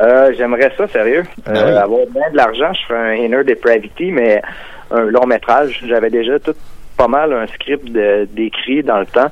Euh, 0.00 0.32
J'aimerais 0.38 0.72
ça, 0.78 0.88
sérieux. 0.88 1.24
Ben 1.44 1.56
Euh, 1.56 1.72
oui. 1.72 1.76
Avoir 1.76 2.00
bien 2.10 2.30
de 2.32 2.36
l'argent, 2.36 2.72
je 2.72 2.86
ferais 2.86 3.10
un 3.10 3.14
Inner 3.24 3.44
Depravity, 3.44 4.10
mais 4.12 4.40
un 4.90 5.02
long 5.04 5.26
métrage. 5.26 5.80
J'avais 5.86 6.10
déjà 6.10 6.38
tout 6.38 6.54
pas 6.96 7.08
mal 7.08 7.32
un 7.32 7.46
script 7.46 7.88
d'écrit 7.90 8.82
dans 8.82 8.98
le 9.00 9.06
temps, 9.06 9.30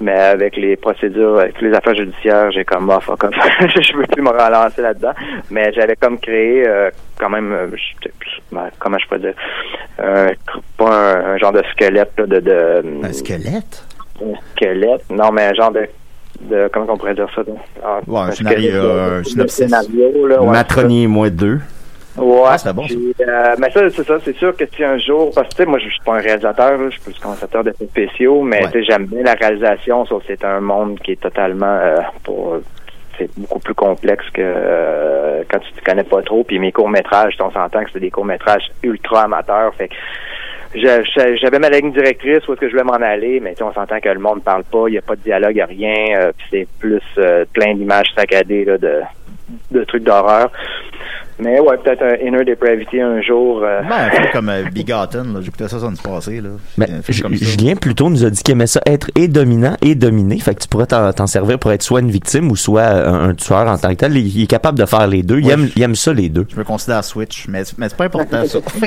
mais 0.00 0.12
avec 0.18 0.56
les 0.56 0.74
procédures, 0.76 1.38
avec 1.38 1.60
les 1.60 1.72
affaires 1.72 1.94
judiciaires, 1.94 2.50
j'ai 2.50 2.64
comme 2.64 2.88
off, 2.88 3.08
comme 3.18 3.30
je 3.60 3.96
veux 3.96 4.06
plus 4.06 4.22
me 4.22 4.30
relancer 4.30 4.82
là-dedans. 4.82 5.12
Mais 5.50 5.72
j'avais 5.72 5.94
comme 5.96 6.18
créé 6.18 6.66
euh, 6.66 6.90
quand 7.18 7.28
même, 7.30 7.52
euh, 7.52 7.68
je- 7.76 8.08
ben, 8.50 8.68
comment 8.80 8.98
je 8.98 9.08
peux 9.08 9.18
dire, 9.18 9.34
euh, 10.00 10.30
pas 10.76 11.14
un, 11.14 11.34
un 11.34 11.38
genre 11.38 11.52
de 11.52 11.62
squelette 11.72 12.12
là, 12.18 12.26
de, 12.26 12.40
de 12.40 12.82
Un 13.04 13.12
squelette? 13.12 13.84
un 14.20 14.34
squelette, 14.56 15.04
non 15.10 15.30
mais 15.30 15.44
un 15.46 15.54
genre 15.54 15.70
de 15.72 15.86
de 16.40 16.68
comment 16.72 16.86
on 16.90 16.96
pourrait 16.98 17.14
dire 17.14 17.28
ça? 17.34 17.42
Ah, 17.82 18.00
Ouais, 18.06 18.20
un 18.20 18.30
scénario, 18.32 18.90
un 18.90 19.24
synopsis. 19.24 19.56
scénario, 19.64 20.26
là, 20.26 20.42
ouais, 20.42 20.50
Matronier 20.50 21.06
moins 21.06 21.30
deux. 21.30 21.60
Ouais, 22.18 22.42
Ah, 22.64 22.72
bon, 22.72 22.84
puis, 22.86 23.14
euh, 23.20 23.54
mais 23.58 23.70
ça, 23.70 23.80
c'est 23.90 24.04
ça, 24.06 24.18
c'est 24.24 24.36
sûr 24.36 24.56
que 24.56 24.64
si 24.74 24.82
un 24.84 24.98
jour, 24.98 25.30
parce 25.34 25.48
que 25.48 25.52
tu 25.54 25.62
sais, 25.62 25.66
moi, 25.68 25.78
je 25.78 25.88
suis 25.88 26.00
pas 26.04 26.14
un 26.14 26.20
réalisateur, 26.20 26.78
là, 26.78 26.84
je 26.86 26.90
suis 26.90 27.00
plus 27.00 27.18
concepteur 27.18 27.62
d'effets 27.64 27.86
spéciaux, 27.86 28.42
mais 28.42 28.62
Ouais. 28.64 28.70
tu 28.72 28.78
sais, 28.80 28.84
j'aime 28.84 29.06
bien 29.06 29.22
la 29.22 29.34
réalisation, 29.34 30.06
sauf 30.06 30.22
que 30.22 30.28
c'est 30.28 30.44
un 30.44 30.60
monde 30.60 30.98
qui 31.00 31.12
est 31.12 31.20
totalement, 31.20 31.66
euh, 31.80 31.96
pour, 32.24 32.58
c'est 33.18 33.30
beaucoup 33.38 33.58
plus 33.60 33.74
complexe 33.74 34.24
que 34.30 34.42
euh, 34.44 35.42
quand 35.50 35.58
tu 35.58 35.72
te 35.72 35.84
connais 35.84 36.04
pas 36.04 36.22
trop. 36.22 36.44
Puis 36.44 36.58
mes 36.58 36.72
courts 36.72 36.88
métrages, 36.90 37.34
on 37.40 37.50
s'entend 37.50 37.84
que 37.84 37.90
c'est 37.92 38.00
des 38.00 38.10
courts 38.10 38.24
métrages 38.26 38.70
ultra 38.82 39.22
amateurs, 39.22 39.74
fait 39.74 39.88
que 39.88 39.94
j'avais 40.74 41.58
ma 41.58 41.70
ligne 41.70 41.92
directrice 41.92 42.46
où 42.46 42.52
est-ce 42.52 42.60
que 42.60 42.66
je 42.66 42.72
voulais 42.72 42.84
m'en 42.84 42.92
aller, 42.94 43.40
mais 43.40 43.52
tu 43.52 43.58
sais, 43.58 43.62
on 43.64 43.72
s'entend 43.72 43.98
que 44.00 44.08
le 44.10 44.18
monde 44.18 44.42
parle 44.42 44.64
pas, 44.64 44.84
il 44.88 44.94
y 44.94 44.98
a 44.98 45.02
pas 45.02 45.16
de 45.16 45.20
dialogue, 45.22 45.52
il 45.54 45.58
y 45.58 45.60
a 45.62 45.66
rien, 45.66 46.18
euh, 46.20 46.32
puis 46.36 46.46
c'est 46.50 46.68
plus 46.78 47.00
euh, 47.18 47.44
plein 47.54 47.74
d'images 47.74 48.08
saccadées 48.14 48.64
là, 48.66 48.76
de, 48.76 49.00
de 49.70 49.84
trucs 49.84 50.02
d'horreur. 50.02 50.50
Mais 51.38 51.60
ouais, 51.60 51.76
peut-être 51.76 52.02
un 52.02 52.26
Inner 52.26 52.44
Depravity 52.44 53.00
un 53.00 53.20
jour. 53.20 53.60
euh, 53.62 53.82
Ben, 53.82 53.94
un 54.06 54.10
film 54.10 54.26
comme 54.32 54.48
euh, 54.48 54.62
Bigotten, 54.72 55.34
là. 55.34 55.40
J'écoutais 55.42 55.68
ça 55.68 55.78
samedi 55.80 56.00
passé, 56.02 56.40
là. 56.40 56.48
Ça. 56.78 56.86
Ben, 56.86 57.02
Julien 57.34 57.76
plutôt 57.76 58.08
nous 58.08 58.24
a 58.24 58.30
dit 58.30 58.42
qu'il 58.42 58.52
aimait 58.52 58.66
ça 58.66 58.80
être 58.86 59.10
et 59.14 59.28
dominant 59.28 59.76
et 59.82 59.94
dominé. 59.94 60.38
Fait 60.38 60.54
que 60.54 60.60
tu 60.60 60.68
pourrais 60.68 60.86
t'en 60.86 61.26
servir 61.26 61.58
pour 61.58 61.72
être 61.72 61.82
soit 61.82 62.00
une 62.00 62.10
victime 62.10 62.50
ou 62.50 62.56
soit 62.56 62.84
un, 62.84 63.28
un 63.30 63.34
tueur 63.34 63.66
en 63.68 63.76
tant 63.76 63.90
que 63.90 63.94
tel. 63.96 64.16
Il, 64.16 64.26
il 64.34 64.42
est 64.44 64.46
capable 64.46 64.78
de 64.78 64.86
faire 64.86 65.06
les 65.06 65.22
deux. 65.22 65.40
Il, 65.40 65.46
Ouais. 65.46 65.52
aime, 65.52 65.68
il 65.76 65.82
aime 65.82 65.94
ça 65.94 66.12
les 66.12 66.28
deux. 66.28 66.46
Je 66.50 66.56
me 66.56 66.64
considère 66.64 67.04
Switch, 67.04 67.46
mais, 67.48 67.62
mais 67.78 67.88
c'est 67.88 67.96
pas 67.96 68.04
important, 68.06 68.44
ça. 68.46 68.58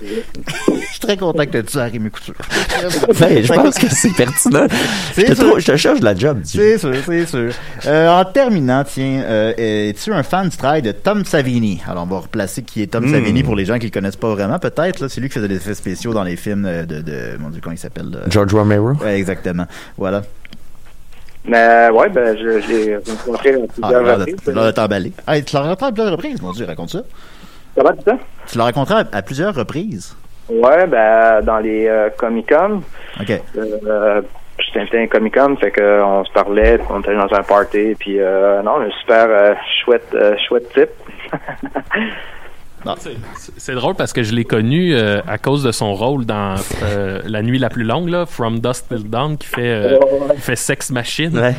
Je 0.00 0.86
suis 0.90 1.00
très 1.00 1.16
content 1.16 1.44
que 1.46 1.58
tu 1.58 1.78
Rémi 1.78 2.10
Couture. 2.10 2.34
Ben, 3.20 3.42
je 3.44 3.52
pense 3.52 3.78
que 3.78 3.88
c'est 3.88 4.14
pertinent. 4.14 4.66
Je 4.68 5.22
C'est 5.22 5.24
te, 5.24 5.34
sûr. 5.34 5.44
trouve- 5.46 5.58
je 5.60 5.66
te 5.72 5.76
cherche 5.76 6.00
de 6.00 6.04
la 6.04 6.14
job. 6.14 6.40
C'est 6.44 6.78
sûr, 6.78 6.92
c'est 7.04 7.26
sûr. 7.26 7.50
Euh, 7.86 8.08
en 8.08 8.24
terminant, 8.24 8.84
tiens, 8.84 9.22
euh, 9.24 9.52
es-tu 9.56 10.12
un 10.12 10.22
fan 10.22 10.48
du 10.48 10.56
travail 10.56 10.82
de 10.82 10.92
Tom 10.92 11.24
Savini? 11.26 11.82
Alors, 11.88 12.04
on 12.04 12.06
va 12.06 12.20
replacer 12.20 12.62
qui 12.62 12.82
est 12.82 12.86
Tom 12.86 13.04
Hmm. 13.04 13.12
Savini 13.12 13.42
pour 13.42 13.54
les 13.56 13.64
gens 13.64 13.78
qui 13.78 13.86
le 13.86 13.90
connaissent 13.92 14.16
pas 14.16 14.28
vraiment, 14.34 14.58
peut-être. 14.58 15.00
là. 15.00 15.08
C'est 15.08 15.20
lui 15.20 15.28
qui 15.28 15.34
faisait 15.34 15.48
des 15.48 15.56
effets 15.56 15.74
spéciaux 15.74 16.12
dans 16.14 16.24
les 16.24 16.36
films 16.36 16.64
euh, 16.66 16.84
de, 16.84 17.00
de 17.00 17.36
mon 17.38 17.50
Dieu, 17.50 17.60
comment 17.62 17.74
il 17.74 17.78
s'appelle? 17.78 18.06
George 18.28 18.54
Romero. 18.54 18.92
Ouais, 19.02 19.16
exactement. 19.18 19.66
Voilà. 19.98 20.22
mais 21.44 21.88
ouais, 21.90 22.08
ben, 22.08 22.36
je, 22.36 22.60
je 22.60 22.68
l'ai 22.68 22.96
rencontré 22.96 23.54
à 23.54 23.58
Ah, 23.82 23.88
plusieurs 23.92 24.18
reprises. 24.18 25.12
Ah, 25.26 25.40
tu 25.40 25.54
l'as 25.54 25.60
rencontré 25.62 25.86
à 25.86 25.92
plusieurs 25.92 26.12
reprises, 26.12 26.42
mon 26.42 26.52
Dieu, 26.52 26.66
raconte 26.66 26.90
ça. 26.90 27.02
Ça 27.76 27.82
va, 27.82 27.92
tout 27.92 28.02
ça? 28.04 28.16
Tu 28.46 28.58
l'as 28.58 28.64
rencontré 28.64 28.94
à, 28.94 29.04
à 29.12 29.22
plusieurs 29.22 29.54
reprises. 29.54 30.16
Ouais, 30.48 30.86
ben, 30.86 31.42
dans 31.42 31.58
les 31.58 31.86
euh, 31.86 32.08
Comic-Con. 32.16 32.82
OK. 33.20 33.42
Euh, 33.56 34.22
J'étais 34.58 34.80
invité 34.80 34.98
à 34.98 35.02
un 35.02 35.06
Comic-Con, 35.06 35.56
fait 35.56 35.70
que 35.70 36.02
on 36.02 36.24
se 36.24 36.32
parlait, 36.32 36.78
on 36.88 37.00
était 37.00 37.14
dans 37.14 37.30
un 37.34 37.42
party, 37.42 37.94
puis 37.98 38.18
euh, 38.18 38.62
non, 38.62 38.80
un 38.80 38.90
super 39.02 39.26
euh, 39.28 39.52
chouette, 39.84 40.08
euh, 40.14 40.34
chouette 40.48 40.72
type. 40.72 40.88
C'est- 43.58 43.74
drôle 43.74 43.94
parce 43.96 44.12
que 44.12 44.22
je 44.22 44.32
l'ai 44.32 44.44
connu 44.44 44.94
euh, 44.94 45.20
à 45.26 45.38
cause 45.38 45.64
de 45.64 45.72
son 45.72 45.94
rôle 45.94 46.24
dans 46.24 46.54
euh, 46.84 47.20
La 47.24 47.42
nuit 47.42 47.58
la 47.58 47.68
plus 47.68 47.82
longue, 47.82 48.08
là, 48.08 48.26
From 48.26 48.60
Dusk 48.60 48.86
Till 48.88 49.10
Dawn, 49.10 49.36
qui 49.36 49.48
fait, 49.48 49.60
euh, 49.62 49.98
qui 50.34 50.40
fait 50.40 50.56
Sex 50.56 50.90
Machine. 50.92 51.36
Ouais. 51.36 51.54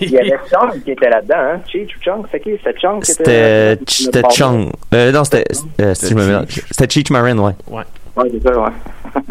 Il 0.00 0.10
y 0.10 0.18
avait 0.18 0.38
Chang 0.50 0.70
qui 0.82 0.92
était 0.92 1.10
là-dedans, 1.10 1.34
hein? 1.36 1.60
Cheech 1.70 1.96
ou 1.96 2.00
Chang, 2.02 2.24
c'est 2.30 2.40
qui? 2.40 2.50
C'était 2.52 2.78
Chang 2.80 3.00
qui 3.00 3.12
était 3.12 3.76
C'était 3.78 3.78
c'était 3.86 4.30
Chung. 4.30 4.72
Euh, 4.94 5.12
non, 5.12 5.24
c'était 5.24 5.44
euh, 5.80 5.94
si 5.94 6.08
je 6.08 6.14
me 6.14 6.26
mélange. 6.26 6.46
C'était 6.70 6.88
Cheech 6.88 7.10
Marin, 7.10 7.36
ouais. 7.38 7.52
Ouais. 7.68 7.84
Ouais, 8.16 8.30
c'est 8.32 8.42
ça, 8.42 8.58
ouais. 8.60 8.70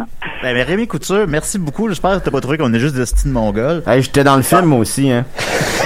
Ben, 0.42 0.54
mais 0.54 0.62
Rémi 0.64 0.88
Couture, 0.88 1.26
merci 1.28 1.56
beaucoup. 1.58 1.88
J'espère 1.88 2.18
que 2.18 2.24
t'as 2.24 2.30
pas 2.32 2.40
trouvé 2.40 2.58
qu'on 2.58 2.72
est 2.74 2.80
juste 2.80 2.96
des 2.96 3.06
styles 3.06 3.30
mongols. 3.30 3.82
Hey, 3.86 4.02
j'étais 4.02 4.24
dans 4.24 4.34
le 4.36 4.42
film 4.42 4.64
moi 4.64 4.80
aussi, 4.80 5.08
hein. 5.10 5.24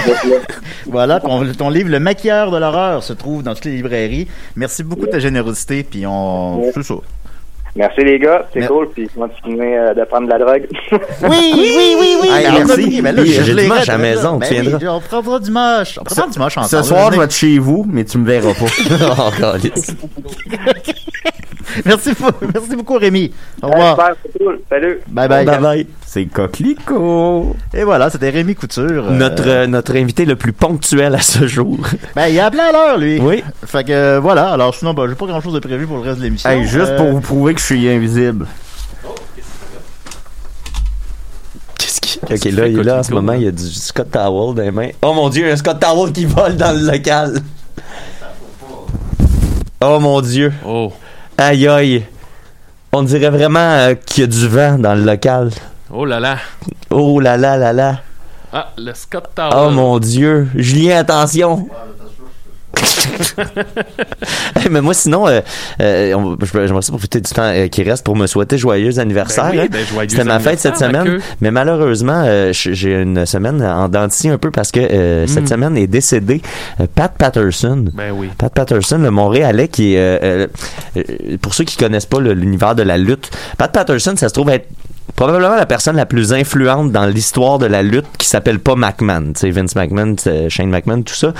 Voilà, 0.87 1.19
ton, 1.19 1.45
ton 1.53 1.69
livre 1.69 1.89
Le 1.91 1.99
maquilleur 1.99 2.49
de 2.49 2.57
l'horreur 2.57 3.03
se 3.03 3.13
trouve 3.13 3.43
dans 3.43 3.53
toutes 3.53 3.65
les 3.65 3.75
librairies. 3.75 4.27
Merci 4.55 4.83
beaucoup 4.83 5.05
de 5.05 5.11
ta 5.11 5.19
générosité, 5.19 5.83
puis 5.83 6.05
on... 6.07 6.71
C'est 6.73 6.81
ça. 6.83 6.95
Merci 7.75 8.01
les 8.03 8.17
gars, 8.17 8.47
c'est 8.51 8.65
cool, 8.65 8.89
puis 8.89 9.07
continuez 9.09 9.77
euh, 9.77 9.93
de 9.93 10.03
prendre 10.05 10.25
de 10.25 10.31
la 10.31 10.39
drogue. 10.39 10.67
Oui, 11.21 11.53
oui, 11.53 11.95
oui, 11.99 12.17
oui. 12.23 12.27
Hey, 12.31 12.45
Ben, 12.45 12.53
merci. 12.65 12.81
oublié, 12.83 13.01
ben 13.03 13.15
là, 13.15 13.21
Oui, 13.21 13.31
je- 13.31 13.41
à 13.41 13.45
la 13.85 13.85
ben 13.85 13.97
maison, 14.01 14.37
Ben 14.37 14.47
tu 14.47 14.53
viendras. 14.55 14.77
oui, 14.81 14.87
on 14.87 14.99
prendra 15.01 15.39
dimanche. 15.39 15.99
On 16.01 16.03
prendra 16.03 16.27
dimanche 16.29 16.53
Ce 16.55 16.59
ensemble. 16.61 16.83
soir, 16.83 17.11
je 17.11 17.17
vais 17.19 17.25
être 17.25 17.33
chez 17.35 17.59
vous, 17.59 17.85
mais 17.87 18.03
tu 18.05 18.17
me 18.17 18.25
verras 18.25 18.53
pas. 18.55 18.65
oh. 19.43 19.57
Merci, 21.85 22.13
beaucoup- 22.19 22.45
merci 22.53 22.75
beaucoup, 22.75 22.97
Rémi. 22.97 23.31
Au 23.61 23.67
revoir. 23.67 23.91
super, 23.97 24.15
c'est 24.31 24.43
cool. 24.43 24.59
Salut. 24.69 24.99
Bye 25.07 25.27
bye. 25.27 25.45
Bye 25.45 25.59
bye. 25.59 25.87
C'est 26.05 26.25
coquelicot. 26.25 27.55
Et 27.73 27.83
voilà, 27.83 28.09
c'était 28.09 28.29
Rémi 28.29 28.55
Couture. 28.55 29.05
euh, 29.07 29.11
Notre, 29.11 29.47
euh, 29.47 29.67
notre 29.67 29.95
invité 29.95 30.25
le 30.25 30.35
plus 30.35 30.53
ponctuel 30.53 31.13
à 31.15 31.21
ce 31.21 31.45
jour. 31.47 31.77
Ben, 32.15 32.27
il 32.27 32.39
a 32.39 32.45
appelé 32.47 32.61
à 32.61 32.71
l'heure, 32.71 32.97
lui. 32.97 33.19
Oui. 33.19 33.43
Fait 33.65 33.83
que, 33.83 33.91
euh, 33.91 34.19
voilà. 34.19 34.51
Alors, 34.53 34.73
sinon, 34.73 34.93
ben, 34.93 35.07
j'ai 35.07 35.15
pas 35.15 35.25
grand 35.27 35.41
chose 35.41 35.53
de 35.53 35.59
prévu 35.59 35.85
pour 35.85 35.97
le 35.97 36.03
reste 36.03 36.19
de 36.19 36.23
l'émission. 36.23 36.49
Hey, 36.49 36.65
juste 36.65 36.91
Euh, 36.91 36.97
pour 36.97 37.07
vous 37.11 37.21
prouver 37.21 37.53
que 37.53 37.59
je 37.59 37.65
suis 37.65 37.89
invisible. 37.89 38.47
Qu'est-ce 41.77 42.01
qui. 42.01 42.19
Ok, 42.21 42.27
Qu'est-ce 42.29 42.49
là, 42.55 42.63
qu'il 42.65 42.73
il 42.73 42.79
est 42.79 42.83
là 42.83 42.99
en 42.99 43.03
ce 43.03 43.11
moment, 43.13 43.33
il 43.33 43.43
y 43.43 43.47
a 43.47 43.51
du 43.51 43.63
Scott 43.65 44.09
Towel 44.11 44.55
dans 44.55 44.63
les 44.63 44.71
mains. 44.71 44.89
Oh 45.01 45.13
mon 45.13 45.29
dieu, 45.29 45.51
un 45.51 45.55
Scott 45.55 45.79
Towel 45.79 46.11
qui 46.11 46.25
vole 46.25 46.55
dans 46.55 46.71
le 46.77 46.91
local. 46.91 47.39
Oh 49.81 49.99
mon 49.99 50.21
dieu. 50.21 50.51
Oh. 50.65 50.91
Aïe 51.37 51.67
aïe. 51.67 52.03
On 52.91 53.03
dirait 53.03 53.29
vraiment 53.29 53.59
euh, 53.59 53.93
qu'il 53.93 54.21
y 54.21 54.23
a 54.23 54.27
du 54.27 54.47
vent 54.47 54.79
dans 54.79 54.95
le 54.95 55.03
local. 55.03 55.51
Oh 55.93 56.03
là 56.03 56.19
là. 56.19 56.37
Oh 56.89 57.19
là 57.19 57.37
là 57.37 57.57
là 57.57 57.73
là. 57.73 58.01
Ah, 58.51 58.71
le 58.77 58.91
Scott 58.95 59.29
Tower. 59.35 59.51
Oh 59.55 59.69
mon 59.69 59.99
dieu. 59.99 60.47
Julien, 60.55 60.97
attention. 60.97 61.67
Mais 64.71 64.81
moi, 64.81 64.93
sinon, 64.93 65.27
euh, 65.27 65.41
euh, 65.81 66.35
j'aimerais 66.53 66.81
ça 66.81 66.91
profiter 66.91 67.21
du 67.21 67.31
temps 67.31 67.43
euh, 67.43 67.67
qui 67.67 67.83
reste 67.83 68.03
pour 68.03 68.15
me 68.15 68.27
souhaiter 68.27 68.57
joyeux 68.57 68.99
anniversaire. 68.99 69.51
Ben 69.51 69.51
oui, 69.51 69.59
hein. 69.61 69.67
ben, 69.71 69.85
joyeux 69.85 70.09
C'était 70.09 70.23
ma 70.23 70.39
fête 70.39 70.59
cette 70.59 70.77
semaine, 70.77 71.19
mais 71.41 71.51
malheureusement, 71.51 72.23
euh, 72.25 72.51
j'ai 72.53 73.01
une 73.01 73.25
semaine 73.25 73.61
en 73.63 73.89
dentille 73.89 74.29
un 74.29 74.37
peu 74.37 74.51
parce 74.51 74.71
que 74.71 74.79
euh, 74.79 75.17
Mm. 75.17 75.27
cette 75.27 75.47
semaine 75.47 75.77
est 75.77 75.87
décédé 75.87 76.41
Pat 76.95 77.11
Patterson. 77.17 77.85
Ben 77.93 78.11
oui. 78.13 78.29
Pat 78.37 78.53
Patterson, 78.53 78.97
le 78.97 79.11
Montréalais, 79.11 79.67
qui 79.67 79.95
est, 79.95 80.47
pour 81.41 81.53
ceux 81.53 81.63
qui 81.63 81.77
connaissent 81.77 82.05
pas 82.05 82.19
l'univers 82.19 82.75
de 82.75 82.83
la 82.83 82.97
lutte, 82.97 83.29
Pat 83.57 83.71
Patterson, 83.71 84.13
ça 84.15 84.29
se 84.29 84.33
trouve 84.33 84.49
être 84.49 84.67
probablement 85.15 85.55
la 85.55 85.65
personne 85.65 85.95
la 85.95 86.05
plus 86.05 86.33
influente 86.33 86.91
dans 86.91 87.05
l'histoire 87.05 87.57
de 87.59 87.65
la 87.65 87.81
lutte 87.81 88.05
qui 88.17 88.27
s'appelle 88.27 88.59
pas 88.59 88.75
McMahon, 88.75 89.33
tu 89.33 89.39
sais, 89.39 89.49
Vince 89.51 89.75
McMahon, 89.75 90.15
c'est 90.17 90.49
Shane 90.49 90.69
McMahon, 90.69 91.01
tout 91.01 91.13
ça. 91.15 91.33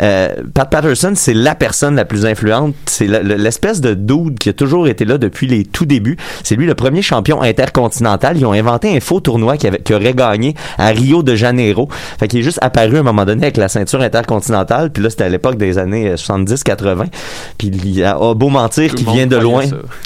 Euh, 0.00 0.28
Pat 0.54 0.70
Patterson, 0.70 1.12
c'est 1.14 1.34
la 1.34 1.54
personne 1.54 1.96
la 1.96 2.04
plus 2.04 2.26
influente, 2.26 2.74
c'est 2.86 3.06
le- 3.06 3.20
le- 3.22 3.34
l'espèce 3.34 3.80
de 3.80 3.94
dude 3.94 4.38
qui 4.38 4.48
a 4.50 4.52
toujours 4.52 4.86
été 4.88 5.04
là 5.04 5.18
depuis 5.18 5.46
les 5.46 5.64
tout 5.64 5.86
débuts. 5.86 6.16
C'est 6.44 6.54
lui 6.56 6.66
le 6.66 6.74
premier 6.74 7.02
champion 7.02 7.42
intercontinental. 7.42 8.36
Ils 8.36 8.46
ont 8.46 8.52
inventé 8.52 8.96
un 8.96 9.00
faux 9.00 9.20
tournoi 9.20 9.56
qui, 9.56 9.66
avait, 9.66 9.78
qui 9.80 9.94
aurait 9.94 10.14
gagné 10.14 10.54
à 10.78 10.88
Rio 10.88 11.22
de 11.22 11.34
Janeiro. 11.34 11.88
Fait 12.20 12.28
qu'il 12.28 12.40
est 12.40 12.42
juste 12.44 12.58
apparu 12.62 12.96
à 12.96 13.00
un 13.00 13.02
moment 13.04 13.24
donné 13.24 13.42
avec 13.44 13.56
la 13.56 13.68
ceinture 13.68 14.00
intercontinentale, 14.02 14.90
puis 14.90 15.02
là 15.02 15.10
c'était 15.10 15.24
à 15.24 15.28
l'époque 15.28 15.56
des 15.56 15.78
années 15.78 16.10
euh, 16.10 16.16
70-80. 16.16 17.06
Puis 17.58 17.68
il 17.68 17.90
y 17.98 18.04
a 18.04 18.16
a 18.16 18.34
beau 18.34 18.48
mentir 18.48 18.90
Tout 18.90 18.96
qui 18.96 19.02
le 19.04 19.08
monde 19.08 19.16
vient 19.16 19.26
de 19.26 19.36
loin. 19.36 19.64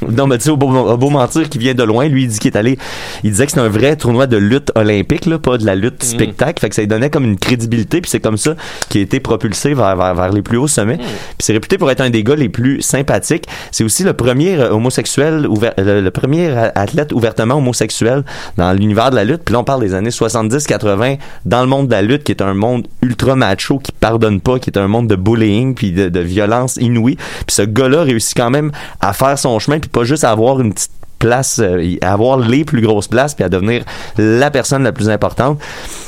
Non, 0.08 0.26
mais 0.26 0.38
tu 0.38 0.44
sais, 0.44 0.50
au 0.50 0.56
beau, 0.56 0.88
a 0.90 0.96
beau 0.96 1.10
mentir 1.10 1.48
qui 1.48 1.58
vient 1.58 1.74
de 1.74 1.82
loin, 1.82 2.06
lui, 2.08 2.22
il 2.24 2.28
dit 2.28 2.38
qu'il 2.38 2.52
est 2.52 2.56
allé, 2.58 2.78
il 3.24 3.30
disait 3.30 3.46
que 3.46 3.52
c'était 3.52 3.62
un 3.62 3.68
vrai 3.68 3.96
tournoi 3.96 4.26
de 4.26 4.36
lutte 4.36 4.72
olympique, 4.74 5.26
là, 5.26 5.38
pas 5.38 5.58
de 5.58 5.66
la 5.66 5.74
lutte 5.74 6.02
spectacle. 6.02 6.60
Fait 6.60 6.68
que 6.68 6.74
ça 6.74 6.82
lui 6.82 6.88
donnait 6.88 7.10
comme 7.10 7.24
une 7.24 7.38
crédibilité, 7.38 8.00
puis 8.00 8.10
c'est 8.10 8.20
comme 8.20 8.36
ça 8.36 8.54
qu'il 8.88 9.00
a 9.00 9.04
été 9.04 9.20
propulsé 9.20 9.74
vers, 9.74 9.96
vers, 9.96 10.14
vers 10.14 10.32
les 10.32 10.42
plus 10.42 10.58
hauts 10.58 10.68
sommets. 10.68 10.98
Puis 10.98 11.36
c'est 11.40 11.52
réputé 11.52 11.78
pour 11.78 11.90
être 11.90 12.00
un 12.00 12.10
des 12.10 12.24
gars 12.24 12.36
les 12.36 12.48
plus 12.48 12.82
sympathiques. 12.82 13.46
C'est 13.70 13.84
aussi 13.84 14.04
le 14.04 14.12
premier 14.12 14.56
euh, 14.58 14.70
homosexuel, 14.70 15.46
ouvert, 15.46 15.74
le, 15.78 16.00
le 16.00 16.10
premier 16.10 16.48
athlète 16.74 17.12
ouvertement 17.12 17.56
homosexuel 17.56 18.24
dans 18.56 18.72
l'univers 18.72 19.10
de 19.10 19.16
la 19.16 19.24
lutte. 19.24 19.42
Puis 19.44 19.52
là, 19.52 19.60
on 19.60 19.64
parle 19.64 19.80
des 19.80 19.94
années 19.94 20.10
70-80 20.10 21.18
dans 21.44 21.60
le 21.60 21.66
monde 21.66 21.86
de 21.86 21.92
la 21.92 22.02
lutte, 22.02 22.24
qui 22.24 22.32
est 22.32 22.42
un 22.42 22.54
monde 22.54 22.86
ultra 23.02 23.36
macho, 23.36 23.78
qui 23.78 23.92
pardonne 23.92 24.40
pas, 24.40 24.58
qui 24.58 24.70
est 24.70 24.78
un 24.78 24.88
monde 24.88 25.08
de 25.08 25.16
bullying, 25.16 25.74
puis 25.74 25.92
de, 25.92 26.08
de 26.08 26.20
violence 26.20 26.76
inouïe. 26.76 27.16
Puis 27.16 27.54
ce 27.54 27.62
gars-là 27.62 28.02
réussit 28.02 28.36
quand 28.36 28.50
même 28.50 28.72
à 29.00 29.12
faire 29.12 29.38
son 29.38 29.58
chemin, 29.58 29.78
puis 29.78 29.90
pas 29.90 30.04
juste 30.04 30.24
à 30.24 30.30
avoir 30.30 30.60
une 30.60 30.72
petite 30.72 30.90
place, 31.22 31.60
euh, 31.62 31.96
à 32.02 32.12
avoir 32.12 32.36
les 32.36 32.64
plus 32.64 32.82
grosses 32.82 33.06
places, 33.06 33.34
puis 33.34 33.44
à 33.44 33.48
devenir 33.48 33.84
la 34.18 34.50
personne 34.50 34.82
la 34.82 34.90
plus 34.90 35.08
importante. 35.08 35.60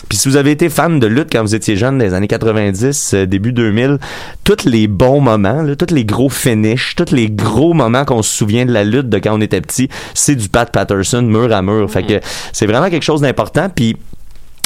Puis 0.09 0.19
si 0.19 0.29
vous 0.29 0.37
avez 0.37 0.51
été 0.51 0.69
fan 0.69 0.99
de 0.99 1.07
lutte 1.07 1.29
quand 1.33 1.43
vous 1.43 1.55
étiez 1.55 1.77
jeune, 1.77 1.99
dans 1.99 2.05
les 2.05 2.15
années 2.15 2.27
90, 2.27 3.15
euh, 3.15 3.27
début 3.27 3.53
2000, 3.53 3.99
tous 4.43 4.65
les 4.65 4.89
bons 4.89 5.21
moments, 5.21 5.65
tous 5.79 5.95
les 5.95 6.05
gros 6.05 6.29
finishes, 6.29 6.97
tous 6.97 7.15
les 7.15 7.31
gros 7.31 7.75
moments 7.75 8.05
qu'on 8.05 8.23
se 8.23 8.37
souvient 8.37 8.67
de 8.67 8.73
la 8.73 8.83
lutte 8.83 9.09
de 9.09 9.19
quand 9.19 9.33
on 9.33 9.41
était 9.41 9.61
petit, 9.61 9.89
c'est 10.15 10.35
du 10.35 10.49
Pat 10.49 10.69
Patterson 10.71 11.23
mur 11.23 11.53
à 11.53 11.63
mur. 11.63 11.89
Fait 11.89 12.03
que 12.03 12.21
c'est 12.53 12.67
vraiment 12.67 12.91
quelque 12.91 13.05
chose 13.05 13.21
d'important. 13.21 13.69
Puis 13.69 13.97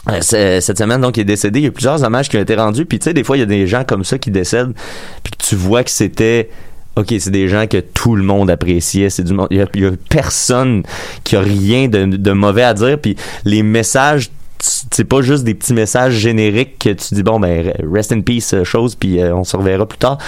euh, 0.09 0.61
cette 0.61 0.79
semaine, 0.79 1.01
donc, 1.01 1.17
il 1.17 1.21
est 1.21 1.25
décédé. 1.25 1.61
Il 1.61 1.65
y 1.65 1.69
a 1.69 1.71
plusieurs 1.71 2.03
hommages 2.03 2.29
qui 2.29 2.39
ont 2.39 2.41
été 2.41 2.55
rendus. 2.55 2.87
Puis, 2.87 2.99
tu 2.99 3.05
sais, 3.05 3.15
des 3.15 3.25
fois, 3.25 3.37
il 3.37 3.41
y 3.41 3.43
a 3.43 3.47
des 3.47 3.67
gens 3.67 3.85
comme 3.85 4.05
ça 4.05 4.19
qui 4.19 4.31
décèdent. 4.31 4.73
Puis 5.23 5.33
tu 5.39 5.55
vois 5.55 5.85
que 5.85 5.91
c'était. 5.91 6.49
OK, 6.99 7.15
c'est 7.21 7.31
des 7.31 7.47
gens 7.47 7.69
que 7.69 7.79
tout 7.79 8.17
le 8.17 8.25
monde 8.25 8.51
appréciait. 8.51 9.09
C'est 9.09 9.23
du 9.23 9.33
monde. 9.33 9.47
Il 9.51 9.59
y 9.59 9.87
a, 9.87 9.91
personne 10.09 10.83
qui 11.23 11.37
a 11.37 11.41
rien 11.41 11.87
de, 11.87 12.05
de 12.05 12.33
mauvais 12.33 12.65
à 12.65 12.75
dire. 12.75 12.99
Puis 12.99 13.15
les 13.45 13.63
messages, 13.63 14.31
c'est 14.61 15.05
pas 15.05 15.23
juste 15.23 15.45
des 15.45 15.55
petits 15.55 15.75
messages 15.75 16.15
génériques 16.15 16.79
que 16.79 16.91
tu 16.91 17.15
dis, 17.15 17.23
bon, 17.23 17.39
ben, 17.41 17.73
rest 17.93 18.13
in 18.13 18.21
peace, 18.21 18.53
euh, 18.55 18.65
chose, 18.65 18.95
puis 18.95 19.21
euh, 19.21 19.35
on 19.35 19.45
se 19.45 19.57
reverra 19.57 19.87
plus 19.87 19.99
tard. 19.99 20.19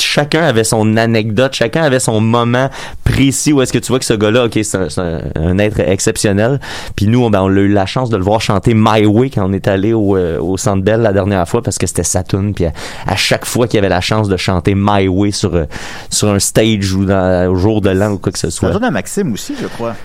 Chacun 0.00 0.44
avait 0.44 0.62
son 0.62 0.96
anecdote, 0.96 1.54
chacun 1.54 1.82
avait 1.82 1.98
son 1.98 2.20
moment 2.20 2.70
précis 3.02 3.52
où 3.52 3.60
est-ce 3.62 3.72
que 3.72 3.78
tu 3.78 3.88
vois 3.88 3.98
que 3.98 4.04
ce 4.04 4.14
gars-là, 4.14 4.44
ok, 4.44 4.56
c'est 4.62 4.76
un, 4.76 5.20
un- 5.34 5.58
être 5.58 5.80
exceptionnel. 5.80 6.60
Puis 6.94 7.08
nous, 7.08 7.24
on, 7.24 7.30
ben, 7.30 7.40
on 7.42 7.48
a 7.48 7.58
eu 7.60 7.68
la 7.72 7.84
chance 7.84 8.08
de 8.08 8.16
le 8.16 8.22
voir 8.22 8.40
chanter 8.40 8.74
My 8.76 9.06
Way 9.06 9.30
quand 9.30 9.48
on 9.48 9.52
est 9.52 9.66
allé 9.66 9.92
au, 9.92 10.16
euh, 10.16 10.38
au 10.40 10.56
Centre 10.56 10.84
Bell 10.84 11.00
la 11.00 11.12
dernière 11.12 11.48
fois 11.48 11.62
parce 11.62 11.78
que 11.78 11.86
c'était 11.88 12.04
sa 12.04 12.22
tune. 12.22 12.54
Puis 12.54 12.66
à, 12.66 13.16
chaque 13.16 13.44
fois 13.44 13.66
qu'il 13.66 13.78
avait 13.80 13.88
la 13.88 14.00
chance 14.00 14.28
de 14.28 14.36
chanter 14.36 14.74
My 14.76 15.08
Way 15.08 15.32
sur, 15.32 15.56
euh, 15.56 15.64
sur 16.10 16.28
un 16.28 16.38
stage 16.38 16.92
ou 16.92 17.04
dans, 17.04 17.50
au 17.50 17.56
jour 17.56 17.80
de 17.80 17.90
l'an 17.90 18.12
ou 18.12 18.18
quoi 18.18 18.30
que 18.30 18.38
ce 18.38 18.50
soit. 18.50 18.70
donne 18.70 18.84
à 18.84 18.92
Maxime 18.92 19.32
aussi, 19.32 19.54
je 19.60 19.66
crois. 19.66 19.96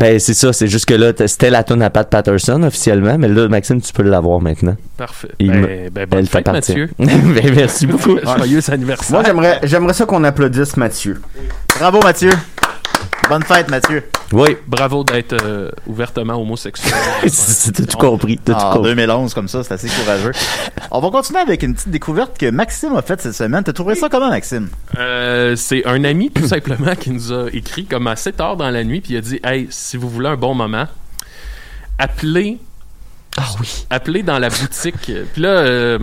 Ben, 0.00 0.18
c'est 0.18 0.32
ça, 0.32 0.50
c'est 0.54 0.66
juste 0.66 0.86
que 0.86 0.94
là, 0.94 1.12
c'était 1.26 1.50
la 1.50 1.62
tune 1.62 1.82
à 1.82 1.90
Pat 1.90 2.08
Patterson 2.08 2.62
officiellement, 2.62 3.18
mais 3.18 3.28
là, 3.28 3.48
Maxime, 3.48 3.82
tu 3.82 3.92
peux 3.92 4.02
l'avoir 4.02 4.40
maintenant. 4.40 4.74
Parfait. 4.96 5.28
Il 5.38 5.52
ben, 5.52 5.60
me- 5.60 5.90
ben, 5.90 6.06
bonne 6.08 6.26
fête. 6.26 6.46
Mathieu. 6.46 6.88
ben, 6.98 7.54
merci 7.54 7.86
beaucoup. 7.86 8.18
Joyeux 8.36 8.62
anniversaire. 8.70 9.12
Moi, 9.12 9.22
j'aimerais, 9.26 9.60
j'aimerais 9.62 9.92
ça 9.92 10.06
qu'on 10.06 10.24
applaudisse 10.24 10.78
Mathieu. 10.78 11.20
Bravo, 11.78 12.00
Mathieu. 12.02 12.30
Bonne 13.30 13.44
fête, 13.44 13.70
Mathieu. 13.70 14.02
Oui, 14.32 14.56
Bravo 14.66 15.04
d'être 15.04 15.36
euh, 15.44 15.70
ouvertement 15.86 16.34
homosexuel. 16.34 16.92
t'as 17.22 17.84
tout 17.84 17.96
compris, 17.96 18.38
tout 18.38 18.52
compris. 18.52 18.82
2011, 18.82 19.32
comme 19.34 19.46
ça, 19.46 19.62
c'est 19.62 19.72
assez 19.72 19.86
courageux. 19.88 20.32
On 20.90 20.98
va 20.98 21.10
continuer 21.10 21.38
avec 21.38 21.62
une 21.62 21.74
petite 21.76 21.90
découverte 21.90 22.36
que 22.36 22.50
Maxime 22.50 22.96
a 22.96 23.02
faite 23.02 23.20
cette 23.20 23.34
semaine. 23.36 23.62
T'as 23.62 23.72
trouvé 23.72 23.94
ça 23.94 24.08
comment, 24.08 24.30
Maxime? 24.30 24.68
Euh, 24.98 25.54
c'est 25.54 25.86
un 25.86 26.02
ami, 26.02 26.32
tout 26.32 26.48
simplement, 26.48 26.96
qui 26.96 27.10
nous 27.12 27.32
a 27.32 27.46
écrit 27.52 27.84
comme 27.84 28.08
assez 28.08 28.32
tard 28.32 28.56
dans 28.56 28.68
la 28.70 28.82
nuit, 28.82 29.00
puis 29.00 29.12
il 29.14 29.18
a 29.18 29.20
dit 29.20 29.38
Hey, 29.44 29.68
si 29.70 29.96
vous 29.96 30.10
voulez 30.10 30.30
un 30.30 30.36
bon 30.36 30.54
moment, 30.56 30.88
appelez, 32.00 32.58
Ah 33.36 33.46
oui. 33.60 33.86
appelez 33.90 34.24
dans 34.24 34.40
la 34.40 34.48
boutique. 34.48 34.96
Puis 35.32 35.40
là, 35.40 35.50
euh, 35.50 35.98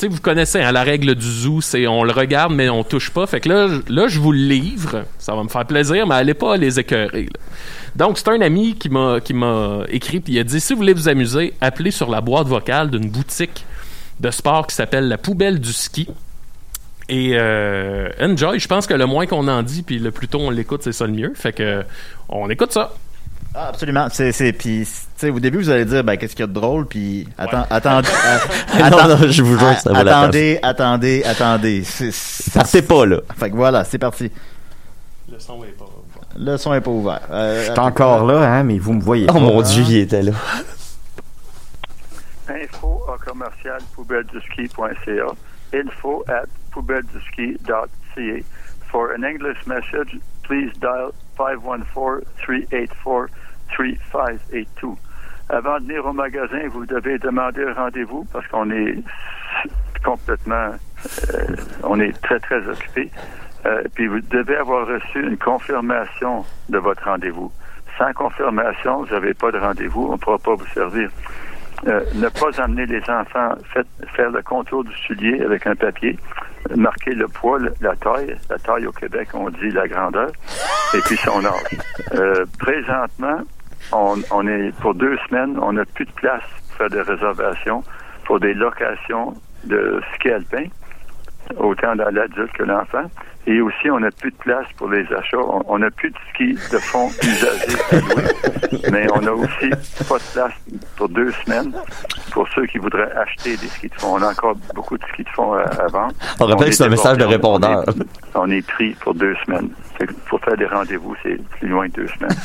sais, 0.00 0.08
vous 0.08 0.20
connaissez 0.20 0.60
hein, 0.60 0.72
la 0.72 0.82
règle 0.82 1.14
du 1.14 1.26
zoo, 1.26 1.60
c'est 1.60 1.86
on 1.86 2.04
le 2.04 2.12
regarde, 2.12 2.52
mais 2.52 2.68
on 2.68 2.82
touche 2.84 3.10
pas. 3.10 3.26
Fait 3.26 3.40
que 3.40 3.48
là, 3.48 3.68
là, 3.88 4.08
je 4.08 4.18
vous 4.18 4.32
le 4.32 4.38
livre. 4.38 5.04
Ça 5.18 5.34
va 5.34 5.42
me 5.42 5.48
faire 5.48 5.66
plaisir, 5.66 6.06
mais 6.06 6.14
allez 6.16 6.34
pas 6.34 6.56
les 6.56 6.78
écœurer. 6.78 7.28
Donc, 7.96 8.18
c'est 8.18 8.28
un 8.28 8.40
ami 8.40 8.74
qui 8.74 8.88
m'a 8.88 9.20
qui 9.20 9.34
m'a 9.34 9.84
écrit, 9.88 10.20
puis 10.20 10.34
il 10.34 10.38
a 10.38 10.44
dit 10.44 10.60
Si 10.60 10.72
vous 10.72 10.78
voulez 10.78 10.92
vous 10.92 11.08
amuser, 11.08 11.54
appelez 11.60 11.90
sur 11.90 12.10
la 12.10 12.20
boîte 12.20 12.46
vocale 12.46 12.90
d'une 12.90 13.10
boutique 13.10 13.64
de 14.20 14.30
sport 14.30 14.66
qui 14.66 14.74
s'appelle 14.74 15.08
La 15.08 15.18
Poubelle 15.18 15.60
du 15.60 15.72
Ski. 15.72 16.08
Et 17.08 17.32
euh, 17.34 18.08
enjoy, 18.20 18.60
je 18.60 18.68
pense 18.68 18.86
que 18.86 18.94
le 18.94 19.06
moins 19.06 19.26
qu'on 19.26 19.48
en 19.48 19.62
dit, 19.62 19.82
puis 19.82 19.98
le 19.98 20.12
plus 20.12 20.28
tôt 20.28 20.38
on 20.40 20.50
l'écoute, 20.50 20.82
c'est 20.84 20.92
ça 20.92 21.06
le 21.06 21.12
mieux. 21.12 21.32
Fait 21.34 21.52
que 21.52 21.84
on 22.28 22.48
écoute 22.48 22.72
ça. 22.72 22.94
Ah, 23.54 23.68
absolument. 23.68 24.06
C'est, 24.12 24.30
c'est, 24.32 24.52
puis, 24.52 24.86
tu 24.86 24.92
sais, 25.16 25.30
au 25.30 25.40
début, 25.40 25.58
vous 25.58 25.70
allez 25.70 25.84
dire, 25.84 26.04
ben, 26.04 26.16
qu'est-ce 26.16 26.34
qu'il 26.36 26.42
y 26.42 26.44
a 26.44 26.46
de 26.46 26.52
drôle, 26.52 26.86
puis, 26.86 27.26
attends, 27.36 27.66
attendez, 27.68 28.08
euh, 28.26 28.38
non, 28.78 28.84
attends- 28.84 29.08
non, 29.08 29.16
je 29.28 29.42
vous 29.42 29.58
jure 29.58 29.74
que 29.74 29.80
ça 29.80 29.90
vaut 29.90 29.96
la 29.96 30.04
peine. 30.04 30.12
attendez, 30.12 30.58
attendez, 30.62 31.24
attendez. 31.24 31.82
C'est, 31.84 32.12
c'est- 32.12 32.54
Partez 32.54 32.82
pas, 32.82 33.06
là. 33.06 33.16
Fait 33.36 33.50
que 33.50 33.56
voilà, 33.56 33.82
c'est 33.84 33.98
parti. 33.98 34.30
Le 35.30 35.38
son 35.40 35.64
est 35.64 35.76
pas. 35.76 35.86
Le 36.38 36.56
son 36.56 36.72
est 36.74 36.80
pas 36.80 36.90
ouvert. 36.92 37.20
Euh, 37.30 37.66
Je 37.66 37.70
suis 37.72 37.80
encore 37.80 38.24
là, 38.24 38.40
hein, 38.54 38.62
mais 38.62 38.78
vous 38.78 38.92
me 38.92 39.00
voyez 39.00 39.26
Oh 39.28 39.32
pas. 39.32 39.40
mon 39.40 39.60
dieu, 39.62 39.82
il 39.88 39.96
était 39.96 40.22
là. 40.22 40.32
info 42.48 43.02
à 43.12 43.16
commercial 43.24 43.78
poubelleduski.ca 43.94 45.32
info 45.74 46.24
at 46.28 46.46
poubelleduski.ca 46.72 48.44
For 48.90 49.12
an 49.12 49.22
English 49.24 49.66
message, 49.66 50.18
please 50.42 50.72
dial 50.80 51.12
514-384-3582. 53.78 54.96
Avant 55.48 55.80
de 55.80 55.86
venir 55.86 56.06
au 56.06 56.12
magasin, 56.12 56.60
vous 56.70 56.86
devez 56.86 57.18
demander 57.18 57.64
un 57.64 57.74
rendez-vous 57.74 58.24
parce 58.32 58.46
qu'on 58.48 58.70
est 58.70 58.98
complètement, 60.04 60.70
euh, 61.34 61.56
on 61.82 61.98
est 61.98 62.12
très, 62.22 62.38
très 62.38 62.66
occupé. 62.68 63.10
Euh, 63.66 63.82
puis 63.94 64.06
vous 64.06 64.20
devez 64.20 64.56
avoir 64.56 64.86
reçu 64.86 65.20
une 65.22 65.36
confirmation 65.36 66.44
de 66.68 66.78
votre 66.78 67.04
rendez-vous. 67.04 67.52
Sans 67.98 68.12
confirmation, 68.12 69.02
vous 69.02 69.12
n'avez 69.12 69.34
pas 69.34 69.50
de 69.50 69.58
rendez-vous, 69.58 70.06
on 70.08 70.12
ne 70.12 70.18
pourra 70.18 70.38
pas 70.38 70.54
vous 70.54 70.66
servir. 70.68 71.10
Euh, 71.86 72.00
ne 72.14 72.28
pas 72.28 72.62
amener 72.62 72.86
les 72.86 73.02
enfants, 73.10 73.54
faites, 73.72 73.86
faire 74.14 74.30
le 74.30 74.42
contour 74.42 74.84
du 74.84 74.94
soulier 75.06 75.40
avec 75.42 75.66
un 75.66 75.74
papier, 75.74 76.18
marquer 76.76 77.12
le 77.12 77.26
poids, 77.26 77.58
la 77.80 77.96
taille, 77.96 78.36
la 78.48 78.58
taille 78.58 78.86
au 78.86 78.92
Québec, 78.92 79.28
on 79.34 79.48
dit 79.50 79.70
la 79.70 79.88
grandeur, 79.88 80.30
et 80.94 81.00
puis 81.00 81.16
son 81.16 81.44
âge. 81.44 81.78
Euh, 82.14 82.44
présentement, 82.58 83.40
on, 83.92 84.46
est 84.46 84.72
pour 84.80 84.94
deux 84.94 85.16
semaines, 85.28 85.58
on 85.60 85.72
n'a 85.72 85.84
plus 85.84 86.04
de 86.04 86.12
place 86.12 86.42
pour 86.68 86.76
faire 86.76 86.90
des 86.90 87.02
réservations 87.02 87.82
pour 88.24 88.38
des 88.38 88.54
locations 88.54 89.34
de 89.64 90.00
ski 90.14 90.30
alpin, 90.30 90.66
autant 91.56 91.96
dans 91.96 92.10
l'adulte 92.10 92.52
que 92.52 92.62
l'enfant. 92.62 93.10
Et 93.46 93.60
aussi, 93.60 93.90
on 93.90 93.98
n'a 94.00 94.10
plus 94.10 94.30
de 94.30 94.36
place 94.36 94.66
pour 94.76 94.88
les 94.90 95.04
achats. 95.12 95.38
On- 95.66 95.78
n'a 95.78 95.90
plus 95.90 96.10
de 96.10 96.16
ski 96.34 96.52
de 96.72 96.78
fond 96.78 97.08
usagés 97.22 97.76
à 97.90 97.96
louer. 97.96 98.82
Mais 98.92 99.06
on 99.14 99.26
a 99.26 99.30
aussi 99.32 99.70
pas 100.08 100.18
de 100.18 100.32
place 100.32 100.52
pour 100.96 101.08
deux 101.08 101.32
semaines 101.44 101.72
pour 102.32 102.46
ceux 102.54 102.66
qui 102.66 102.76
voudraient 102.78 103.10
acheter 103.12 103.56
des 103.56 103.66
skis 103.68 103.88
de 103.88 103.94
fond. 103.94 104.16
On 104.18 104.22
a 104.22 104.28
encore 104.30 104.54
beaucoup 104.74 104.98
de 104.98 105.04
skis 105.12 105.24
de 105.24 105.28
fond 105.30 105.54
à, 105.54 105.62
à 105.62 105.86
vendre. 105.86 106.12
On 106.38 106.44
rappelle 106.46 106.66
que 106.66 106.70
est 106.70 106.72
c'est 106.72 106.84
un 106.84 106.88
message 106.90 107.16
de 107.16 107.24
répondeur. 107.24 107.82
On 107.86 107.90
est, 108.00 108.06
on 108.34 108.50
est 108.50 108.66
pris 108.66 108.90
pour 109.00 109.14
deux 109.14 109.34
semaines. 109.46 109.70
Pour 110.28 110.40
faire 110.40 110.56
des 110.56 110.66
rendez-vous, 110.66 111.14
c'est 111.22 111.36
plus 111.58 111.68
loin 111.68 111.88
que 111.88 111.96
deux 112.02 112.08
semaines. 112.08 112.36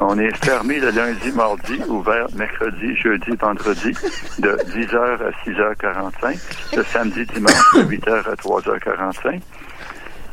On 0.00 0.18
est 0.18 0.34
fermé 0.44 0.78
le 0.80 0.90
lundi, 0.90 1.30
mardi, 1.32 1.80
ouvert 1.88 2.26
mercredi, 2.34 2.96
jeudi, 2.96 3.30
vendredi, 3.40 3.92
de 4.38 4.50
10h 4.72 4.96
à 4.96 5.30
6h45, 5.48 6.76
le 6.76 6.82
samedi, 6.84 7.24
dimanche, 7.26 7.52
de 7.74 7.82
8h 7.82 8.28
à 8.28 8.34
3h45. 8.34 9.40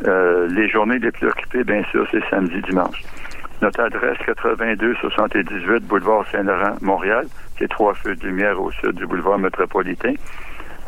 Euh, 0.07 0.47
les 0.49 0.67
journées 0.69 0.99
les 0.99 1.11
plus 1.11 1.27
occupées, 1.27 1.63
bien 1.63 1.83
sûr, 1.91 2.07
c'est 2.11 2.23
samedi, 2.29 2.61
dimanche. 2.61 3.01
Notre 3.61 3.81
adresse 3.81 4.17
82 4.25 4.95
78 4.95 5.83
boulevard 5.85 6.25
Saint-Laurent, 6.31 6.75
Montréal. 6.81 7.27
C'est 7.59 7.67
trois 7.69 7.93
feux 7.93 8.15
de 8.15 8.25
lumière 8.25 8.59
au 8.59 8.71
sud 8.71 8.93
du 8.93 9.05
boulevard 9.05 9.37
métropolitain. 9.37 10.13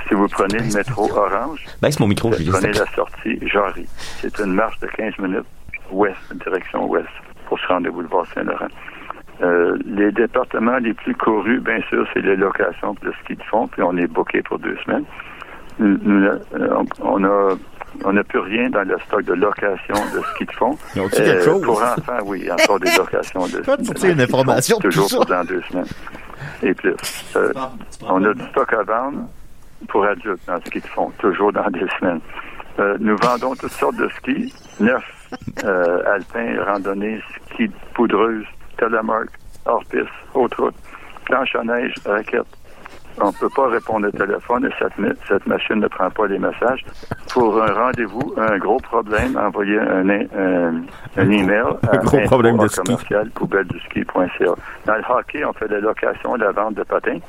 Si 0.08 0.16
vous 0.16 0.28
prenez 0.28 0.58
le 0.58 0.76
métro 0.76 1.08
Orange, 1.16 1.64
Baisse 1.82 2.00
mon 2.00 2.08
micro, 2.08 2.32
vous 2.32 2.52
prenez 2.52 2.74
la 2.74 2.86
sortie 2.88 3.40
Jarry. 3.48 3.86
C'est 4.22 4.38
une 4.40 4.54
marche 4.54 4.80
de 4.80 4.88
15 4.88 5.20
minutes 5.20 5.46
ouest, 5.92 6.18
direction 6.44 6.86
ouest, 6.90 7.08
pour 7.48 7.60
se 7.60 7.68
rendre 7.68 7.88
au 7.90 7.94
boulevard 7.94 8.26
Saint-Laurent. 8.34 8.68
Euh, 9.44 9.78
les 9.86 10.12
départements 10.12 10.78
les 10.80 10.94
plus 10.94 11.14
courus, 11.16 11.60
bien 11.62 11.80
sûr, 11.90 12.08
c'est 12.14 12.22
les 12.22 12.36
locations 12.36 12.96
le 13.04 13.14
ski 13.24 13.36
de 13.36 13.44
fond, 13.44 13.68
puis 13.68 13.82
on 13.84 13.96
est 13.98 14.08
booké 14.08 14.42
pour 14.42 14.58
deux 14.60 14.78
semaines. 14.86 15.06
Nous- 15.80 15.98
nous, 16.04 16.26
euh, 16.26 16.84
on 17.02 17.24
a 17.24 17.56
on 18.04 18.14
n'a 18.14 18.24
plus 18.24 18.40
rien 18.40 18.70
dans 18.70 18.88
le 18.88 18.98
stock 19.06 19.24
de 19.24 19.34
location 19.34 19.96
de 20.14 20.22
ski 20.34 20.46
de 20.46 20.52
fond. 20.52 20.78
Quelque 20.94 21.42
chose? 21.42 21.62
Pour 21.64 21.82
enfants, 21.82 22.20
oui, 22.26 22.50
encore 22.52 22.80
des 22.80 22.92
locations 22.98 23.48
de, 23.48 23.64
ski 23.96 24.10
une 24.10 24.22
information 24.22 24.78
de 24.78 24.84
toujours 24.84 25.10
ça. 25.10 25.16
pour 25.18 25.26
dans 25.26 25.44
deux 25.44 25.62
semaines 25.70 25.86
et 26.62 26.74
plus. 26.74 26.96
Euh, 27.36 27.54
on 28.02 28.24
a 28.24 28.34
du 28.34 28.44
stock 28.50 28.74
à 28.74 28.84
vendre 28.84 29.28
pour 29.88 30.06
adultes 30.06 30.42
dans 30.48 30.56
le 30.56 30.62
ski 30.62 30.80
de 30.80 30.88
fond, 30.88 31.12
toujours 31.20 31.52
dans 31.52 31.70
deux 31.70 31.88
semaines. 32.00 32.22
Euh, 32.80 32.98
nous 33.00 33.16
vendons 33.18 33.56
toutes 33.56 33.72
sortes 33.72 33.98
de 33.98 34.10
skis, 34.18 34.54
neuf, 34.80 35.04
euh, 35.64 36.14
alpins, 36.14 36.64
randonnées, 36.66 37.22
skis 37.52 37.68
de 37.68 37.74
poudreuse, 37.94 38.46
telemark, 38.78 39.30
hors-piste, 39.66 40.08
haute 40.34 40.56
route, 40.56 40.76
planche 41.26 41.56
à 41.56 41.64
neige, 41.64 41.94
raquettes. 42.06 42.48
On 43.22 43.28
ne 43.28 43.32
peut 43.34 43.50
pas 43.56 43.68
répondre 43.68 44.08
au 44.08 44.12
téléphone 44.12 44.66
et 44.66 44.74
cette, 44.80 44.94
cette 45.28 45.46
machine 45.48 45.76
ne 45.76 45.88
prend 45.88 46.10
pas 46.10 46.28
les 46.28 46.40
messages. 46.40 46.84
Pour 47.32 47.62
un 47.62 47.72
rendez-vous, 47.74 48.34
un 48.38 48.58
gros 48.58 48.78
problème, 48.80 49.38
envoyez 49.38 49.78
un, 49.80 50.10
un, 50.10 50.82
un 51.18 51.32
email 51.32 51.64
à 51.84 51.96
Un 51.96 52.04
gros 52.04 52.20
problème 52.22 52.58
de 52.58 52.64
info 52.64 52.82
commercial 52.84 53.30
poubelleduski.ca. 53.32 54.56
Dans 54.86 54.96
le 54.96 55.04
hockey, 55.10 55.46
on 55.46 55.54
fait 55.54 55.68
la 55.68 55.80
location, 55.80 56.36
la 56.36 56.52
vente 56.52 56.76
de 56.76 56.84
patins. 56.84 57.20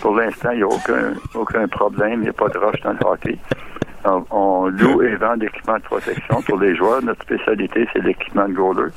Pour 0.00 0.16
l'instant, 0.16 0.50
il 0.52 0.58
n'y 0.58 0.62
a 0.62 0.66
aucun, 0.68 1.12
aucun 1.34 1.68
problème, 1.68 2.20
il 2.20 2.20
n'y 2.20 2.28
a 2.28 2.32
pas 2.32 2.48
de 2.48 2.58
rush 2.58 2.80
dans 2.82 2.92
le 2.92 3.06
hockey. 3.06 3.38
On, 4.06 4.24
on 4.30 4.66
loue 4.68 5.02
et 5.02 5.16
vend 5.16 5.34
l'équipement 5.34 5.76
de 5.78 5.82
protection 5.82 6.42
pour 6.42 6.58
les 6.58 6.74
joueurs. 6.76 7.02
Notre 7.02 7.22
spécialité, 7.22 7.86
c'est 7.92 8.02
l'équipement 8.02 8.48
de 8.48 8.52
goaler. 8.54 8.90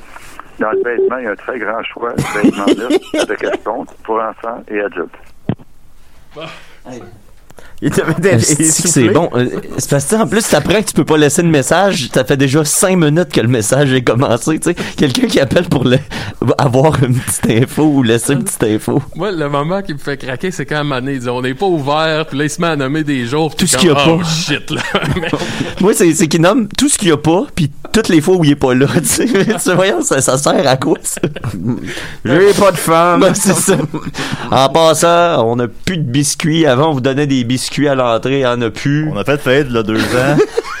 Dans 0.58 0.70
le 0.72 0.82
vêtement, 0.82 1.16
il 1.18 1.24
y 1.24 1.26
a 1.28 1.30
un 1.30 1.36
très 1.36 1.58
grand 1.58 1.82
choix 1.84 2.12
de 2.14 2.42
vêtements 2.42 3.20
avec 3.22 3.42
escompte 3.44 3.94
pour 4.02 4.20
enfants 4.20 4.62
et 4.68 4.80
adultes. 4.80 5.14
Il 5.50 5.54
devait 5.54 5.54
être 5.54 5.56
Est-ce 5.56 5.56
que 5.56 5.56
essoufflé. 5.56 6.17
C'est 8.60 9.08
bon? 9.10 9.30
Euh, 9.34 9.46
C'est 9.78 9.90
parce 9.90 10.04
que 10.06 10.16
en 10.16 10.26
plus, 10.26 10.48
t'apprends 10.48 10.80
que 10.82 10.88
tu 10.88 10.94
peux 10.94 11.04
pas 11.04 11.16
laisser 11.16 11.42
de 11.42 11.48
message. 11.48 12.08
Ça 12.12 12.24
fait 12.24 12.36
déjà 12.36 12.64
cinq 12.64 12.96
minutes 12.96 13.28
que 13.32 13.40
le 13.40 13.46
message 13.48 13.92
est 13.92 14.02
commencé. 14.02 14.58
Tu 14.58 14.70
sais, 14.70 14.74
quelqu'un 14.96 15.28
qui 15.28 15.38
appelle 15.38 15.68
pour 15.68 15.84
le- 15.84 15.98
avoir 16.58 17.02
une 17.04 17.14
petite 17.14 17.64
info 17.64 17.84
ou 17.84 18.02
laisser 18.02 18.32
une 18.32 18.42
petite 18.42 18.64
info. 18.64 19.00
Moi, 19.14 19.30
le 19.30 19.48
moment 19.48 19.80
qui 19.82 19.92
me 19.92 19.98
fait 19.98 20.16
craquer, 20.16 20.50
c'est 20.50 20.66
quand 20.66 20.84
il 21.06 21.20
dit 21.20 21.28
on 21.28 21.40
n'est 21.40 21.54
pas 21.54 21.66
ouvert, 21.66 22.26
puis 22.26 22.38
là, 22.38 22.44
il 22.44 22.50
se 22.50 22.60
met 22.60 22.66
à 22.68 22.76
nommer 22.76 23.04
des 23.04 23.26
jours. 23.26 23.54
Tout 23.54 23.66
ce 23.66 23.76
qu'il 23.76 23.90
y 23.90 23.92
a 23.92 24.08
oh, 24.08 24.18
pas. 24.18 24.24
shit, 24.24 24.70
là. 24.70 24.82
Moi, 25.80 25.92
c'est 25.94 26.12
c'est 26.14 26.26
qu'il 26.26 26.40
nomme 26.40 26.66
tout 26.76 26.88
ce 26.88 26.98
qu'il 26.98 27.08
y 27.08 27.12
a 27.12 27.16
pas, 27.16 27.46
puis 27.54 27.70
toutes 27.92 28.08
les 28.08 28.20
fois 28.20 28.36
où 28.36 28.44
il 28.44 28.50
est 28.52 28.56
pas 28.56 28.74
là. 28.74 28.86
Tu 28.98 29.04
sais, 29.06 29.26
Tu 29.26 29.58
sais, 29.58 29.74
voyons, 29.74 30.00
ça, 30.02 30.20
ça 30.20 30.36
sert 30.38 30.66
à 30.66 30.76
quoi 30.76 30.96
ça? 31.02 31.20
J'ai 32.24 32.52
pas 32.58 32.72
de 32.72 32.76
femme. 32.76 33.20
Ben, 33.20 33.34
c'est 33.34 33.54
ça. 33.54 33.76
En 34.50 34.68
passant, 34.68 35.44
on 35.46 35.58
a 35.58 35.66
plus 35.68 35.98
de 35.98 36.02
biscuits. 36.02 36.66
Avant, 36.66 36.90
on 36.90 36.94
vous 36.94 37.00
donnait 37.00 37.26
des 37.26 37.44
biscuits 37.44 37.88
à 37.88 37.94
l'entrée, 37.94 38.44
on 38.46 38.60
a 38.60 38.70
plus. 38.70 39.08
On 39.12 39.16
a 39.16 39.24
fait 39.24 39.40
faillite 39.40 39.70
là 39.70 39.82
deux 39.82 39.98
ans. 40.00 40.36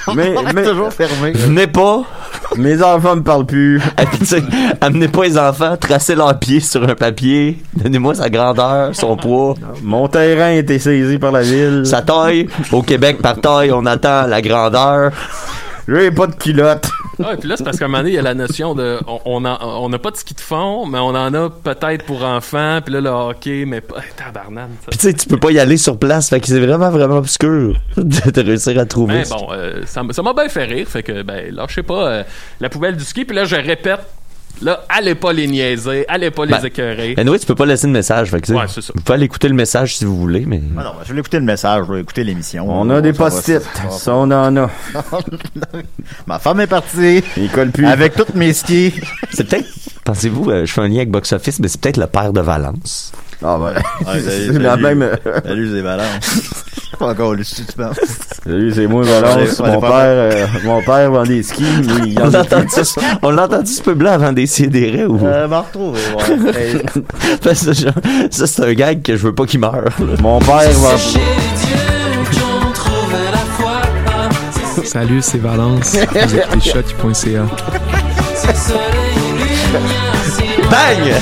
mais, 0.14 0.34
mais 0.54 0.62
toujours 0.64 0.92
fermé. 0.92 1.32
Venez 1.32 1.66
pas. 1.66 2.02
mes 2.56 2.82
enfants 2.82 3.16
me 3.16 3.22
parlent 3.22 3.46
plus. 3.46 3.78
Et 4.00 4.06
puis, 4.10 4.18
tu 4.20 4.26
sais, 4.26 4.42
amenez 4.80 5.08
pas 5.08 5.24
les 5.24 5.38
enfants, 5.38 5.76
tracez 5.78 6.14
leurs 6.14 6.38
pieds 6.38 6.60
sur 6.60 6.82
un 6.82 6.94
papier. 6.94 7.58
Donnez-moi 7.74 8.14
sa 8.14 8.30
grandeur, 8.30 8.94
son 8.94 9.16
poids, 9.16 9.54
Mon 9.82 10.08
terrain 10.08 10.44
a 10.50 10.52
été 10.54 10.78
saisi 10.78 11.18
par 11.18 11.32
la 11.32 11.42
ville. 11.42 11.82
sa 11.84 12.02
taille. 12.02 12.48
Au 12.72 12.82
Québec, 12.82 13.18
par 13.22 13.40
taille, 13.40 13.70
on 13.72 13.84
attend 13.86 14.26
la 14.26 14.40
grandeur. 14.40 15.12
J'ai 15.88 16.10
pas 16.10 16.26
de 16.26 16.34
culotte. 16.34 16.86
Ah, 17.24 17.32
et 17.32 17.36
puis 17.38 17.48
là, 17.48 17.56
c'est 17.56 17.64
parce 17.64 17.78
qu'à 17.78 17.86
un 17.86 17.88
moment 17.88 17.98
donné, 17.98 18.10
il 18.10 18.14
y 18.14 18.18
a 18.18 18.22
la 18.22 18.34
notion 18.34 18.74
de. 18.74 18.98
On 19.06 19.20
on 19.24 19.44
en- 19.44 19.58
on 19.82 19.88
n'a 19.88 19.98
pas 19.98 20.10
de 20.12 20.16
ski 20.16 20.34
de 20.34 20.40
fond, 20.40 20.86
mais 20.86 20.98
on 20.98 21.08
en 21.08 21.32
a 21.34 21.50
peut-être 21.50 22.04
pour 22.04 22.22
enfants, 22.24 22.80
puis 22.84 22.94
là, 22.94 23.00
le 23.00 23.08
hockey, 23.10 23.64
mais 23.66 23.80
pas. 23.80 23.96
Tabarnane, 24.16 24.70
ça. 24.82 24.86
Puis 24.90 24.98
tu 24.98 25.06
sais, 25.08 25.14
tu 25.14 25.26
peux 25.26 25.38
pas 25.38 25.50
y 25.50 25.58
aller 25.58 25.78
sur 25.78 25.98
place, 25.98 26.28
fait 26.28 26.40
que 26.40 26.46
c'est 26.46 26.60
vraiment, 26.60 26.90
vraiment 26.90 27.16
obscur 27.16 27.74
de, 27.96 28.30
de 28.30 28.40
réussir 28.42 28.78
à 28.78 28.84
trouver. 28.84 29.14
Mais 29.14 29.24
ça. 29.24 29.34
bon, 29.36 29.48
euh, 29.52 29.82
ça 29.86 30.02
m'a 30.22 30.32
bien 30.34 30.48
fait 30.48 30.64
rire, 30.64 30.86
fait 30.86 31.02
que, 31.02 31.22
ben, 31.22 31.52
lâchez 31.54 31.82
pas 31.82 32.06
euh, 32.08 32.22
la 32.60 32.68
poubelle 32.68 32.96
du 32.96 33.04
ski, 33.04 33.24
puis 33.24 33.34
là, 33.34 33.44
je 33.46 33.56
répète, 33.56 34.00
là, 34.62 34.84
allez 34.88 35.14
pas 35.14 35.32
les 35.32 35.46
niaiser, 35.46 36.04
allez 36.08 36.30
pas 36.30 36.44
les 36.44 36.52
Ben, 36.52 36.64
écœurer. 36.64 37.14
Anyway, 37.16 37.38
tu 37.38 37.46
peux 37.46 37.54
pas 37.54 37.66
laisser 37.66 37.86
de 37.86 37.92
message, 37.92 38.30
fait 38.30 38.40
que 38.40 38.52
Ouais, 38.52 38.64
c'est 38.68 38.80
ça. 38.82 38.92
Vous 38.94 39.02
pouvez 39.02 39.14
aller 39.14 39.24
écouter 39.26 39.48
le 39.48 39.54
message 39.54 39.96
si 39.96 40.04
vous 40.04 40.16
voulez, 40.16 40.44
mais. 40.46 40.60
Ah 40.78 40.82
non, 40.84 40.92
je 41.04 41.12
vais 41.12 41.20
écouter 41.20 41.38
le 41.38 41.44
message, 41.44 41.84
je 41.88 41.92
vais 41.94 42.00
écouter 42.00 42.24
l'émission. 42.24 42.66
On 42.68 42.88
a 42.90 43.00
des 43.00 43.12
post-it. 43.12 43.62
ça 43.90 44.14
on 44.14 44.30
en 44.30 44.56
a. 44.56 44.70
Ma 46.26 46.38
femme 46.38 46.60
est 46.60 46.66
partie 46.66 47.22
Il 47.36 47.50
colle 47.50 47.70
plus. 47.70 47.86
avec 47.86 48.14
toutes 48.14 48.34
mes 48.34 48.52
skis. 48.52 48.94
C'est 49.32 49.48
peut-être, 49.48 49.68
pensez-vous, 50.04 50.50
euh, 50.50 50.66
je 50.66 50.72
fais 50.72 50.80
un 50.80 50.88
lien 50.88 50.96
avec 50.96 51.10
Box 51.10 51.32
Office, 51.32 51.58
mais 51.60 51.68
c'est 51.68 51.80
peut-être 51.80 51.96
le 51.98 52.06
père 52.06 52.32
de 52.32 52.40
Valence. 52.40 53.12
Ah, 53.42 53.56
ben. 53.60 53.74
Ouais, 54.06 54.20
salut, 54.20 54.50
c'est 54.52 54.58
la 54.58 54.70
salut. 54.70 54.82
même. 54.82 55.10
Salut, 55.44 55.70
c'est 55.72 55.82
Valence. 55.82 56.64
Pas 56.98 57.06
encore 57.10 57.34
lu, 57.34 57.44
tu 57.44 57.62
penses? 57.76 57.96
Salut, 58.44 58.72
c'est 58.74 58.86
moi, 58.86 59.02
Valence. 59.04 59.58
Mon 59.60 59.80
père, 59.80 59.90
euh, 59.92 60.46
mon 60.64 60.82
père 60.82 61.10
vend 61.12 61.22
des 61.22 61.42
skis, 61.42 61.62
mais 61.86 62.08
il 62.08 62.20
On 62.20 62.28
l'a 62.28 62.40
entendu, 62.40 62.66
on 63.22 63.30
l'a 63.30 63.44
entendu 63.44 63.70
ce 63.72 63.82
peu 63.82 63.94
blanc 63.94 64.12
avant 64.12 64.32
des 64.32 64.46
sidérés 64.46 65.04
ou? 65.04 65.24
Euh, 65.24 65.46
m'en 65.46 65.62
retrouver, 65.62 66.00
ouais. 66.16 66.60
Hey, 66.60 66.82
ça, 67.54 67.54
ça, 67.54 68.46
c'est 68.46 68.62
un 68.64 68.72
gag 68.74 69.02
que 69.02 69.16
je 69.16 69.22
veux 69.22 69.34
pas 69.34 69.46
qu'il 69.46 69.60
meure. 69.60 69.84
Mon 70.20 70.38
père 70.40 70.70
va. 70.72 70.96
Salut, 74.84 75.20
c'est 75.22 75.38
Valence. 75.38 75.96
Vous 75.96 76.36
écoutez 76.36 76.70
shot.ca. 76.70 77.42
Bang! 80.70 81.12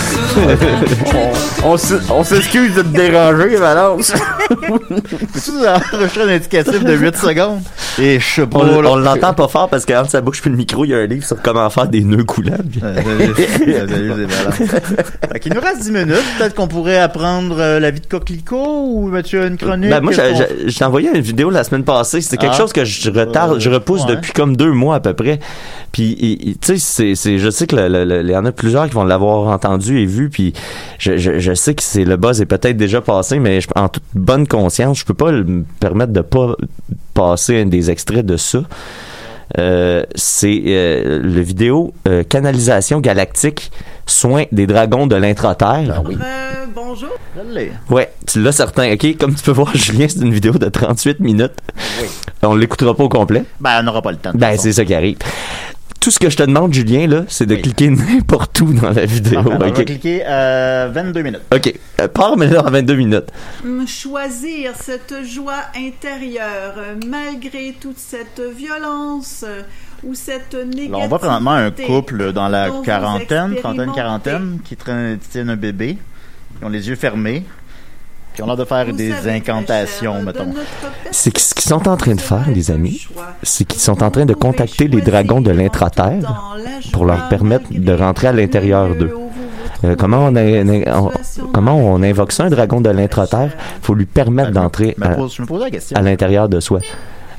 On, 1.65 1.77
on 2.11 2.25
s'excuse 2.25 2.75
de 2.75 2.83
te 2.83 2.89
déranger, 2.89 3.57
Valence. 3.57 4.13
Peux-tu 4.49 5.67
enregistrer 5.67 6.23
un 6.23 6.29
indicatif 6.29 6.85
de 6.85 6.93
8 6.95 7.17
secondes? 7.17 7.61
Et 7.99 8.21
je 8.21 8.25
sais 8.25 8.47
pas, 8.47 8.59
On, 8.59 8.85
on 8.85 8.97
l'entend 8.97 9.33
pas 9.35 9.49
fort 9.49 9.69
parce 9.69 9.85
qu'entre 9.87 10.11
sa 10.11 10.21
bouche 10.21 10.41
puis 10.41 10.51
le 10.51 10.57
micro, 10.57 10.85
il 10.85 10.91
y 10.91 10.95
a 10.95 10.99
un 10.99 11.07
livre 11.07 11.25
sur 11.25 11.41
comment 11.43 11.69
faire 11.71 11.89
des 11.89 12.03
nœuds 12.03 12.25
coulants. 12.25 12.53
Euh, 12.83 13.33
c'est 15.33 15.41
qu'il 15.41 15.55
nous 15.55 15.61
reste 15.61 15.83
10 15.83 15.91
minutes. 15.93 16.23
Peut-être 16.39 16.55
qu'on 16.55 16.69
pourrait 16.69 16.99
apprendre 16.99 17.57
euh, 17.59 17.81
la 17.81 17.91
vie 17.91 18.01
de 18.01 18.07
Coquelicot 18.07 18.87
ou 18.93 19.07
Mathieu 19.09 19.43
a 19.43 19.47
une 19.47 19.57
chronique. 19.57 19.91
Ben, 19.91 20.01
moi, 20.01 20.13
j'ai- 20.13 20.85
envoyé 20.85 21.09
une 21.15 21.21
vidéo 21.21 21.51
la 21.51 21.65
semaine 21.65 21.85
passée. 21.85 22.21
C'était 22.21 22.37
quelque 22.37 22.55
Ah. 22.55 22.59
chose 22.59 22.73
que 22.73 22.85
je 22.85 23.11
retarde, 23.11 23.59
je 23.59 23.71
repousse 23.71 24.05
Ouais. 24.05 24.15
depuis 24.17 24.33
comme 24.33 24.57
deux 24.57 24.71
mois 24.73 24.97
à 24.97 25.01
peu 25.01 25.15
près. 25.15 25.41
Puis, 25.93 26.17
il- 26.21 26.49
il- 26.51 26.59
tu 26.59 26.67
sais, 26.75 26.79
c'est, 26.79 27.15
c'est, 27.15 27.39
je 27.39 27.51
sais 27.51 27.67
que 27.67 27.77
il 27.77 28.31
y 28.31 28.37
en 28.37 28.45
a 28.45 28.53
plusieurs 28.53 28.87
qui 28.89 28.95
vont 28.95 29.05
l'avoir 29.05 29.49
entendu 29.49 29.99
et 30.01 30.07
vu. 30.07 30.29
Puis, 30.31 30.53
je, 30.99 31.17
je, 31.17 31.39
je 31.39 31.55
sais 31.55 31.75
que 31.75 31.83
c'est 31.83 32.05
le 32.05 32.17
buzz 32.17 32.41
est 32.41 32.47
peut-être 32.47 32.77
déjà 32.77 33.01
passé, 33.01 33.39
mais 33.39 33.61
je- 33.61 33.69
en 33.75 33.89
toute 33.89 34.03
bonne 34.15 34.36
conscience, 34.45 34.99
je 34.99 35.05
peux 35.05 35.15
pas 35.15 35.33
me 35.33 35.65
permettre 35.81 36.13
de 36.13 36.21
pas 36.21 36.57
passer 37.15 37.63
un 37.63 37.67
des 37.67 37.91
extraits 37.91 38.27
de 38.27 38.37
ça. 38.37 38.61
Euh, 39.59 40.03
c'est 40.15 40.63
euh, 40.67 41.21
le 41.23 41.41
vidéo 41.41 41.95
euh, 42.09 42.25
Canalisation 42.25 43.01
galactique, 43.01 43.71
soins 44.05 44.45
des 44.53 44.67
dragons 44.67 45.07
de 45.07 45.15
l'intraterre. 45.17 46.03
Euh, 46.05 46.67
bonjour. 46.75 47.11
Je 47.37 47.55
l'ai. 47.55 47.73
Ouais, 47.89 48.13
tu 48.27 48.43
l'as 48.43 48.53
certain. 48.53 48.93
OK, 48.93 49.17
comme 49.19 49.35
tu 49.35 49.43
peux 49.43 49.53
voir, 49.53 49.71
Julien, 49.75 50.07
c'est 50.09 50.21
une 50.21 50.35
vidéo 50.35 50.53
de 50.53 50.69
38 50.69 51.21
minutes. 51.21 51.55
Oui. 52.03 52.09
On 52.43 52.55
l'écoutera 52.55 52.95
pas 52.95 53.05
au 53.05 53.09
complet. 53.09 53.45
Ben, 53.61 53.79
on 53.81 53.85
n'aura 53.85 54.03
pas 54.03 54.11
le 54.11 54.19
temps. 54.19 54.33
Ben, 54.35 54.57
c'est 54.59 54.73
ça 54.73 54.85
qui 54.85 54.95
arrive. 54.95 55.19
Tout 56.07 56.13
ce 56.13 56.21
que 56.21 56.31
je 56.31 56.37
te 56.37 56.45
demande, 56.45 56.73
Julien, 56.73 57.09
là, 57.09 57.25
c'est 57.27 57.47
de 57.47 57.57
cliquer 57.57 57.91
n'importe 57.91 58.61
où 58.61 58.73
dans 58.73 58.91
la 58.93 59.05
vidéo. 59.07 59.43
façon. 59.43 59.51
Alors, 59.57 59.69
on 59.69 59.73
va 59.73 59.81
OK, 59.81 59.85
cliquer 59.87 60.23
euh, 60.25 60.89
22 60.95 61.23
minutes. 61.23 61.41
OK. 61.53 61.75
Euh, 62.01 62.07
pars 62.07 62.37
maintenant 62.37 62.65
en 62.65 62.71
22 62.71 62.95
minutes. 62.95 63.25
Choisir 63.89 64.75
cette 64.77 65.25
joie 65.25 65.63
intérieure 65.77 66.75
malgré 67.09 67.75
toute 67.81 67.99
cette 67.99 68.41
violence 68.57 69.45
ou 70.05 70.15
cette 70.15 70.55
négativité. 70.55 70.91
Là, 70.93 70.99
on 70.99 71.09
voit 71.09 71.19
présentement 71.19 71.51
un 71.55 71.73
couple 71.73 72.33
dans 72.33 72.47
la 72.47 72.71
quarantaine, 72.85 73.57
trentaine, 73.57 73.91
quarantaine, 73.93 74.59
qui 74.65 74.77
traîne- 74.77 75.19
tiennent 75.19 75.51
un 75.51 75.57
bébé. 75.57 75.99
Ils 76.63 76.67
ont 76.67 76.71
les 76.71 76.89
yeux 76.89 76.95
fermés. 76.95 77.43
Puis 78.37 78.43
ils 78.43 78.45
ont 78.45 78.49
l'air 78.49 78.57
de 78.59 78.65
faire 78.67 78.85
Vous 78.85 78.93
des 78.93 79.29
incantations, 79.29 80.23
mettons. 80.23 80.53
C'est 81.11 81.37
ce 81.39 81.55
qu'ils 81.55 81.65
sont 81.65 81.89
en 81.89 81.97
train 81.97 82.15
de 82.15 82.21
faire, 82.21 82.45
les 82.55 82.71
amis, 82.71 83.09
c'est 83.43 83.65
qu'ils 83.65 83.81
sont 83.81 84.03
en 84.03 84.11
train 84.11 84.27
de 84.27 84.35
contacter 84.35 84.89
les 84.89 85.01
dragons 85.01 85.41
de 85.41 85.51
l'intraterre 85.51 86.53
pour 86.93 87.07
leur 87.07 87.31
permettre 87.31 87.65
de 87.71 87.93
rentrer 87.95 88.27
à 88.27 88.33
l'intérieur 88.33 88.95
d'eux. 88.95 89.15
Euh, 89.85 89.97
comment, 89.97 90.31
on, 90.31 91.11
comment 91.53 91.77
on 91.77 92.03
invoque 92.03 92.33
ça, 92.33 92.45
un 92.45 92.51
dragon 92.51 92.83
de 92.83 92.91
l'intraterre? 92.91 93.53
faut 93.81 93.95
lui 93.95 94.05
permettre 94.05 94.51
Ben, 94.51 94.63
d'entrer 94.63 94.95
à 95.95 96.03
l'intérieur 96.03 96.51
de 96.51 96.61
soi. 96.61 96.81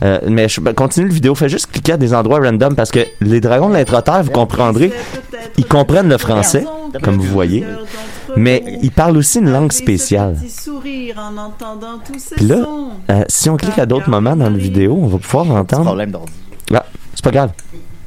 Euh, 0.04 0.20
mais 0.28 0.48
je, 0.48 0.62
ben, 0.62 0.74
continue 0.74 1.08
le 1.08 1.14
vidéo, 1.14 1.34
fais 1.36 1.50
juste 1.50 1.72
cliquer 1.72 1.94
à 1.94 1.98
des 1.98 2.14
endroits 2.14 2.40
random 2.40 2.76
parce 2.76 2.92
que 2.92 3.00
les 3.22 3.42
dragons 3.42 3.70
de 3.70 3.74
l'intraterre, 3.74 4.24
vous 4.24 4.32
comprendrez, 4.32 4.92
ils 5.58 5.66
comprennent 5.66 6.10
le 6.10 6.18
français, 6.18 6.66
comme 7.02 7.18
vous 7.18 7.28
voyez, 7.28 7.66
mais 8.36 8.64
ils 8.84 8.92
parlent 8.92 9.18
aussi 9.18 9.40
une 9.40 9.50
langue 9.52 9.72
spéciale. 9.72 10.38
Puis 12.36 12.46
là, 12.46 12.66
euh, 13.10 13.24
si 13.28 13.50
on 13.50 13.58
clique 13.58 13.80
à 13.80 13.86
d'autres 13.86 14.10
moments 14.10 14.36
dans 14.36 14.50
la 14.50 14.58
vidéo, 14.58 14.98
on 15.02 15.08
va 15.08 15.18
pouvoir 15.18 15.50
entendre. 15.52 15.90
Ah, 16.74 16.86
c'est 17.16 17.24
pas 17.24 17.32
grave. 17.32 17.52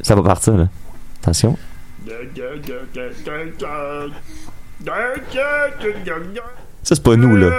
Ça 0.03 0.15
va 0.15 0.23
partir, 0.23 0.57
là. 0.57 0.69
Attention. 1.23 1.57
Ça, 6.83 6.95
c'est 6.95 7.03
pas 7.03 7.17
nous, 7.17 7.37
là. 7.37 7.51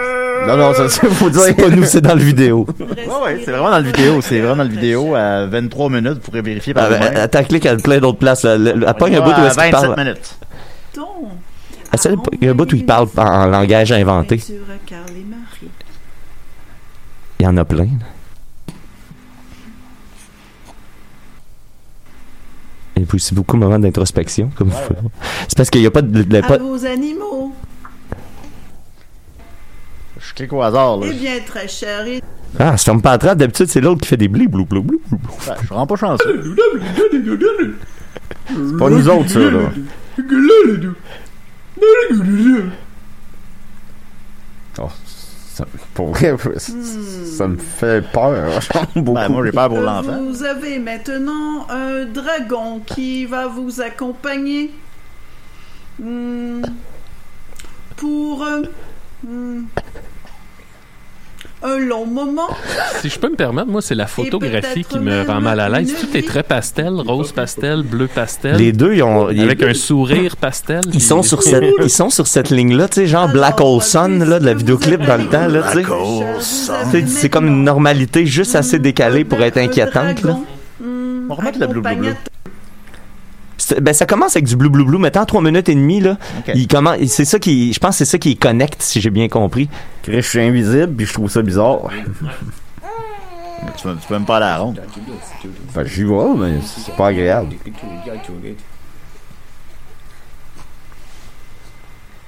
Non, 0.47 0.57
non, 0.57 0.73
ça, 0.73 0.89
ça 0.89 1.07
faut 1.09 1.29
dire. 1.29 1.41
C'est 1.41 1.53
pas 1.53 1.69
nous, 1.69 1.83
c'est 1.85 2.01
dans 2.01 2.15
le 2.15 2.21
vidéo. 2.21 2.65
Ouais, 2.79 2.87
ouais, 3.35 3.41
c'est 3.45 3.51
vraiment 3.51 3.69
dans 3.69 3.79
le 3.79 3.85
vidéo. 3.85 4.21
C'est 4.21 4.39
vraiment 4.39 4.55
dans 4.57 4.63
le 4.63 4.69
vidéo 4.69 5.13
à 5.15 5.45
23 5.45 5.89
minutes. 5.89 6.13
Vous 6.13 6.19
pourrez 6.21 6.41
vérifier 6.41 6.73
par 6.73 6.85
Ah, 6.85 6.89
ben, 6.89 6.97
vous-même. 6.97 7.17
À 7.67 7.75
plein 7.77 7.99
d'autres 7.99 8.17
places. 8.17 8.43
Là. 8.43 8.57
Le- 8.57 8.73
le- 8.73 8.87
On 8.89 8.93
pas 8.93 9.09
y 9.09 9.15
un 9.15 9.21
bout 9.21 9.29
où 9.29 9.33
à 9.33 9.45
est-ce 9.47 9.53
qu'il 9.57 9.71
27 9.71 9.71
parle. 9.71 9.99
minutes. 9.99 10.37
Ah, 11.91 11.97
c'est- 11.97 12.15
Il 12.41 12.45
y 12.45 12.47
a 12.47 12.51
un 12.51 12.55
bout 12.55 12.71
où 12.71 12.75
il 12.75 12.85
parle 12.85 13.07
en, 13.17 13.45
langage 13.47 13.91
inventé. 13.91 14.41
Il 17.39 17.43
y 17.43 17.47
en 17.47 17.57
a 17.57 17.65
plein. 17.65 17.83
là. 17.83 17.89
Et 22.97 23.01
puis, 23.05 23.19
c'est 23.19 23.35
beaucoup 23.35 23.57
de 23.57 23.61
moments 23.63 23.79
d'introspection, 23.79 24.49
comme. 24.55 24.71
C'est 25.47 25.57
parce 25.57 25.69
qu'il 25.69 25.81
n'y 25.81 25.87
a 25.87 25.91
pas 25.91 26.01
de. 26.01 26.23
de- 26.23 26.37
À 26.37 26.41
pas- 26.41 26.57
vos 26.57 26.85
animaux. 26.85 27.53
Je 30.21 30.33
clique 30.33 30.53
au 30.53 30.61
hasard, 30.61 30.97
là. 30.97 31.07
Eh 31.09 31.13
bien, 31.13 31.39
très 31.45 31.67
cher, 31.67 32.05
et 32.05 32.21
Ah, 32.59 32.75
je 32.77 32.83
tombe 32.83 33.01
pas 33.01 33.17
trappe. 33.17 33.37
D'habitude, 33.37 33.67
c'est 33.67 33.81
l'autre 33.81 34.01
qui 34.01 34.07
fait 34.07 34.17
des 34.17 34.27
blou 34.27 34.47
blou 34.47 34.65
blou 34.65 34.83
blou. 34.83 35.01
blou. 35.09 35.19
Ben, 35.47 35.55
je 35.61 35.67
vraiment 35.67 35.87
pas 35.87 35.95
chanceux. 35.95 36.55
C'est 38.47 38.77
pas 38.77 38.89
nous 38.89 39.09
autres, 39.09 39.29
ça, 39.29 39.39
là. 39.39 39.59
Oh, 44.79 44.87
ça, 45.53 45.65
pour 45.93 46.11
vrai, 46.11 46.35
ça, 46.57 46.71
ça 47.37 47.47
me 47.47 47.57
fait 47.57 48.03
peur. 48.11 48.59
beaucoup. 48.95 49.13
Ben, 49.13 49.29
moi, 49.29 49.45
j'ai 49.45 49.51
peur 49.51 49.69
pour 49.69 49.79
l'enfant. 49.81 50.21
Vous 50.29 50.43
avez 50.43 50.79
maintenant 50.79 51.67
un 51.69 52.05
dragon 52.05 52.79
qui 52.85 53.25
va 53.25 53.47
vous 53.47 53.81
accompagner 53.81 54.71
Hmm. 55.99 56.61
pour 57.97 58.43
euh, 58.43 58.63
hmm, 59.27 59.65
un 61.63 61.77
long 61.77 62.05
moment. 62.05 62.47
Si 63.01 63.09
je 63.09 63.19
peux 63.19 63.29
me 63.29 63.35
permettre, 63.35 63.69
moi, 63.69 63.81
c'est 63.81 63.95
la 63.95 64.07
photographie 64.07 64.83
qui 64.83 64.99
me 64.99 65.25
rend 65.25 65.41
mal 65.41 65.59
à 65.59 65.69
l'aise. 65.69 65.93
Tout 65.99 66.17
est 66.17 66.27
très 66.27 66.43
pastel, 66.43 66.93
rose 66.93 67.31
pastel, 67.31 67.83
bleu 67.83 68.07
pastel. 68.07 68.55
Les 68.55 68.71
deux, 68.71 68.95
ils 68.95 69.03
ont. 69.03 69.27
Avec 69.27 69.61
un 69.63 69.73
sourire 69.73 70.35
pastel. 70.37 70.81
Ils 70.93 71.01
sont 71.01 71.23
sur 71.23 71.43
cette, 71.43 71.63
ils 71.81 71.89
sont 71.89 72.09
sur 72.09 72.27
cette 72.27 72.49
ligne-là, 72.49 72.87
tu 72.87 72.95
sais, 72.95 73.07
genre 73.07 73.27
Black 73.27 73.59
Hole 73.59 73.81
Sun, 73.81 74.23
là, 74.23 74.39
de 74.39 74.45
la 74.45 74.53
vidéoclip 74.53 75.01
dans 75.01 75.17
le 75.17 75.27
temps, 75.27 75.47
là, 75.47 75.63
tu 75.71 75.83
sais. 76.41 77.05
C'est 77.07 77.29
comme 77.29 77.47
une 77.47 77.63
normalité 77.63 78.25
juste 78.25 78.55
assez 78.55 78.79
décalée 78.79 79.23
pour 79.23 79.41
être 79.41 79.57
inquiétante, 79.57 80.23
là. 80.23 80.37
On 80.83 81.27
va 81.29 81.35
remettre 81.35 81.59
le 81.59 81.67
bleu 81.67 81.81
bleu 81.81 82.13
Ben, 83.81 83.93
ça 83.93 84.05
commence 84.05 84.35
avec 84.35 84.45
du 84.47 84.55
bleu 84.55 84.69
bleu 84.69 84.83
bleu, 84.83 84.97
mais 84.97 85.15
en 85.17 85.25
3 85.25 85.41
minutes 85.41 85.69
et 85.69 85.75
demie, 85.75 85.99
là, 86.01 86.17
il 86.53 86.67
commence, 86.67 86.97
c'est 87.07 87.25
ça 87.25 87.39
qui, 87.39 87.73
je 87.73 87.79
pense 87.79 87.91
que 87.97 88.05
c'est 88.05 88.11
ça 88.11 88.17
qui 88.17 88.37
connecte, 88.37 88.81
si 88.81 89.01
j'ai 89.01 89.09
bien 89.09 89.27
compris. 89.27 89.69
Chris, 90.03 90.15
Je 90.15 90.21
suis 90.21 90.39
invisible, 90.41 90.93
puis 90.95 91.05
je 91.05 91.13
trouve 91.13 91.29
ça 91.29 91.41
bizarre. 91.41 91.89
Tu 93.77 93.83
peux, 93.83 93.95
tu 93.95 94.07
peux 94.07 94.15
même 94.15 94.25
pas 94.25 94.37
aller 94.37 94.45
à 94.47 94.49
la 94.49 94.57
ronde. 94.57 94.81
Que 95.73 95.85
j'y 95.85 96.03
vais, 96.03 96.33
mais 96.35 96.59
c'est 96.65 96.95
pas 96.95 97.07
agréable. 97.09 97.49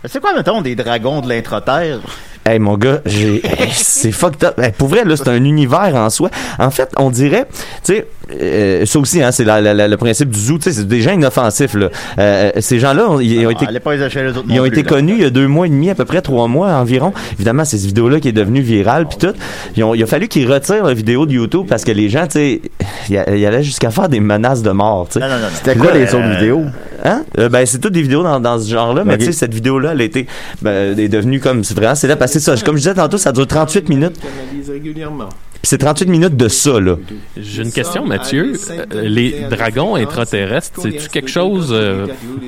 C'est 0.06 0.20
quoi, 0.20 0.34
mettons, 0.36 0.62
des 0.62 0.76
dragons 0.76 1.22
de 1.22 1.30
l'intraterre? 1.30 2.00
Hey, 2.46 2.60
mon 2.60 2.76
gars, 2.78 3.00
j'ai, 3.06 3.42
c'est 3.72 4.12
fucked 4.12 4.44
up. 4.44 4.60
Hey, 4.60 4.74
pour 4.78 4.90
vrai, 4.90 5.06
là, 5.06 5.16
c'est 5.16 5.30
un 5.30 5.42
univers 5.42 5.96
en 5.96 6.10
soi. 6.10 6.30
En 6.60 6.72
fait, 6.72 6.90
on 6.98 7.10
dirait, 7.10 7.46
tu 7.86 7.94
sais, 7.94 8.08
euh, 8.34 8.86
ça 8.86 9.00
aussi, 9.00 9.24
hein, 9.24 9.32
c'est 9.32 9.46
la- 9.46 9.62
la- 9.62 9.74
la- 9.74 9.88
le 9.88 9.96
principe 9.96 10.30
du 10.30 10.38
zoo, 10.40 10.58
tu 10.58 10.64
sais, 10.64 10.74
c'est 10.74 10.88
des 10.90 11.00
gens 11.02 11.14
inoffensifs, 11.14 11.74
là. 11.74 11.88
Euh, 12.20 12.52
ces 12.60 12.80
gens-là, 12.80 13.04
ils 13.22 13.48
ont 13.48 13.50
été, 13.50 13.66
les 14.28 14.38
autres 14.38 14.44
Ils 14.50 14.60
ont 14.60 14.64
plus, 14.64 14.72
été 14.74 14.84
là. 14.84 14.90
connus 14.90 15.14
il 15.14 15.22
y 15.22 15.26
a 15.26 15.30
deux 15.30 15.48
mois 15.48 15.68
et 15.68 15.70
demi, 15.70 15.90
à 15.90 15.96
peu 15.96 16.04
près 16.04 16.22
trois 16.22 16.50
mois 16.50 16.68
environ. 16.74 17.14
Évidemment, 17.36 17.64
c'est 17.64 17.78
cette 17.78 17.86
vidéo-là 17.88 18.20
qui 18.20 18.28
est 18.28 18.34
devenue 18.34 18.60
virale 18.62 19.08
puis 19.08 19.18
tout. 19.18 19.34
Ils 19.78 19.84
ont- 19.86 19.96
il 19.96 20.04
a 20.04 20.06
fallu 20.06 20.28
qu'ils 20.28 20.52
retirent 20.52 20.84
la 20.84 20.94
vidéo 20.94 21.26
de 21.26 21.32
YouTube 21.32 21.66
parce 21.70 21.86
que 21.86 21.92
les 21.94 22.10
gens, 22.10 22.26
tu 22.28 22.32
sais, 22.34 22.62
ils 23.10 23.18
allaient 23.18 23.64
jusqu'à 23.64 23.90
faire 23.90 24.10
des 24.10 24.20
menaces 24.20 24.64
de 24.64 24.72
mort, 24.72 25.08
tu 25.10 25.14
sais. 25.14 25.20
Non, 25.22 25.28
non, 25.30 25.36
non. 25.36 25.42
non. 25.44 25.48
C'était 25.54 25.78
quoi 25.78 25.94
là, 25.94 25.98
les 26.00 26.14
euh, 26.14 26.18
autres 26.18 26.30
vidéos? 26.40 26.64
Hein? 27.04 27.26
Euh, 27.38 27.50
ben, 27.50 27.66
c'est 27.66 27.80
toutes 27.80 27.94
des 27.94 28.02
vidéos 28.02 28.24
dans, 28.24 28.40
dans 28.40 28.60
ce 28.60 28.70
genre-là, 28.70 29.04
mais 29.04 29.18
tu 29.18 29.26
sais, 29.26 29.32
cette 29.34 29.54
vidéo-là, 29.54 29.92
elle 29.92 30.02
été, 30.02 30.26
ben, 30.62 30.98
est 30.98 31.10
devenue 31.10 31.40
comme, 31.40 31.64
c'est 31.64 31.74
vraiment, 31.74 31.96
c'est 31.96 32.08
là, 32.08 32.16
parce 32.16 32.34
que 32.34 32.40
c'est 32.40 32.56
ça, 32.56 32.64
comme 32.64 32.76
je 32.76 32.82
disais 32.82 32.94
tantôt, 32.94 33.18
ça 33.18 33.32
dure 33.32 33.46
38 33.46 33.90
minutes. 33.90 34.16
régulièrement. 34.70 35.30
Puis 35.64 35.70
c'est 35.70 35.78
38 35.78 36.10
minutes 36.10 36.36
de 36.36 36.50
ça, 36.50 36.78
là. 36.82 36.98
J'ai 37.38 37.64
une 37.64 37.72
question, 37.72 38.06
Mathieu. 38.06 38.52
Euh, 38.70 39.02
les 39.02 39.46
dragons 39.50 39.96
intraterrestres, 39.96 40.82
c'est-tu 40.82 41.08
quelque 41.08 41.30
chose, 41.30 41.70
euh, 41.72 42.08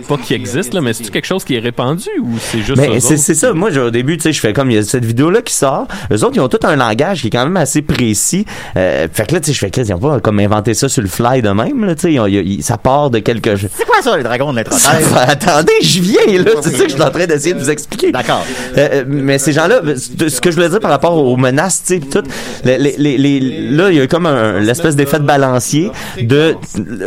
pas 0.09 0.17
qui 0.17 0.33
existe, 0.33 0.73
là, 0.73 0.81
mais 0.81 0.91
c'est-tu 0.91 1.11
quelque 1.11 1.25
chose 1.25 1.45
qui 1.45 1.55
est 1.55 1.59
répandu 1.59 2.09
ou 2.21 2.31
c'est 2.37 2.59
juste 2.59 2.75
Mais 2.77 2.99
c'est 2.99 3.15
ça. 3.33 3.53
Moi, 3.53 3.69
j'ai- 3.71 3.79
au 3.79 3.89
début, 3.89 4.17
tu 4.17 4.23
sais, 4.23 4.33
je 4.33 4.39
fais 4.41 4.51
comme 4.51 4.69
il 4.69 4.73
y 4.75 4.77
a 4.77 4.83
cette 4.83 5.05
vidéo-là 5.05 5.41
qui 5.41 5.53
sort. 5.53 5.87
Eux 6.11 6.25
autres, 6.25 6.33
ils 6.35 6.41
ont 6.41 6.49
tout 6.49 6.59
un 6.63 6.75
langage 6.75 7.21
qui 7.21 7.27
est 7.27 7.29
quand 7.29 7.45
même 7.45 7.55
assez 7.55 7.81
précis. 7.81 8.45
Euh, 8.75 9.07
fait 9.09 9.25
que 9.27 9.33
là, 9.35 9.39
tu 9.39 9.45
sais, 9.47 9.53
je 9.53 9.59
fais 9.59 9.69
que 9.71 9.79
ils 9.79 9.93
ont 9.93 9.97
pas 9.99 10.19
comme 10.19 10.39
inventé 10.41 10.73
ça 10.73 10.89
sur 10.89 11.01
le 11.01 11.07
fly 11.07 11.41
de 11.41 11.49
même. 11.51 11.85
Là, 11.85 11.95
tu 11.95 12.01
sais, 12.01 12.13
ils 12.13 12.19
ont- 12.19 12.27
ils- 12.27 12.55
ils- 12.55 12.63
ça 12.63 12.77
part 12.77 13.11
de 13.11 13.19
quelque 13.19 13.55
chose. 13.55 13.69
C'est 13.77 13.85
quoi 13.85 14.01
ça, 14.01 14.17
les 14.17 14.23
dragons 14.23 14.51
de 14.51 14.57
Ça 14.57 14.91
l'intraterre? 14.91 15.09
va- 15.13 15.21
Attendez, 15.29 15.71
je 15.81 16.01
viens 16.01 16.43
là. 16.43 16.51
C'est 16.61 16.71
ça 16.75 16.83
que 16.83 16.89
je 16.89 16.93
suis 16.95 17.01
en 17.01 17.11
train 17.11 17.25
d'essayer 17.27 17.53
de 17.53 17.59
vous 17.59 17.69
expliquer. 17.69 18.11
D'accord. 18.11 18.45
Euh, 18.77 18.89
euh, 18.91 19.03
mais 19.07 19.37
ces 19.39 19.53
gens-là, 19.53 19.79
ce 19.95 20.27
ce 20.27 20.41
que 20.41 20.51
je 20.51 20.55
voulais 20.57 20.67
dire 20.69 20.81
par 20.81 20.91
rapport 20.91 21.15
aux 21.15 21.37
menaces, 21.37 21.81
tu 21.87 21.93
sais, 21.93 21.99
pis 22.01 22.09
tout, 22.09 22.23
les, 22.65 22.77
les, 22.77 22.95
les, 23.05 23.39
les- 23.39 23.69
là, 23.71 23.91
il 23.91 23.97
y 23.97 24.01
a 24.01 24.07
comme 24.07 24.25
un, 24.25 24.59
l'espèce 24.59 24.95
d'effet 24.95 25.19
de 25.19 25.23
balancier 25.25 25.91
de 26.21 26.55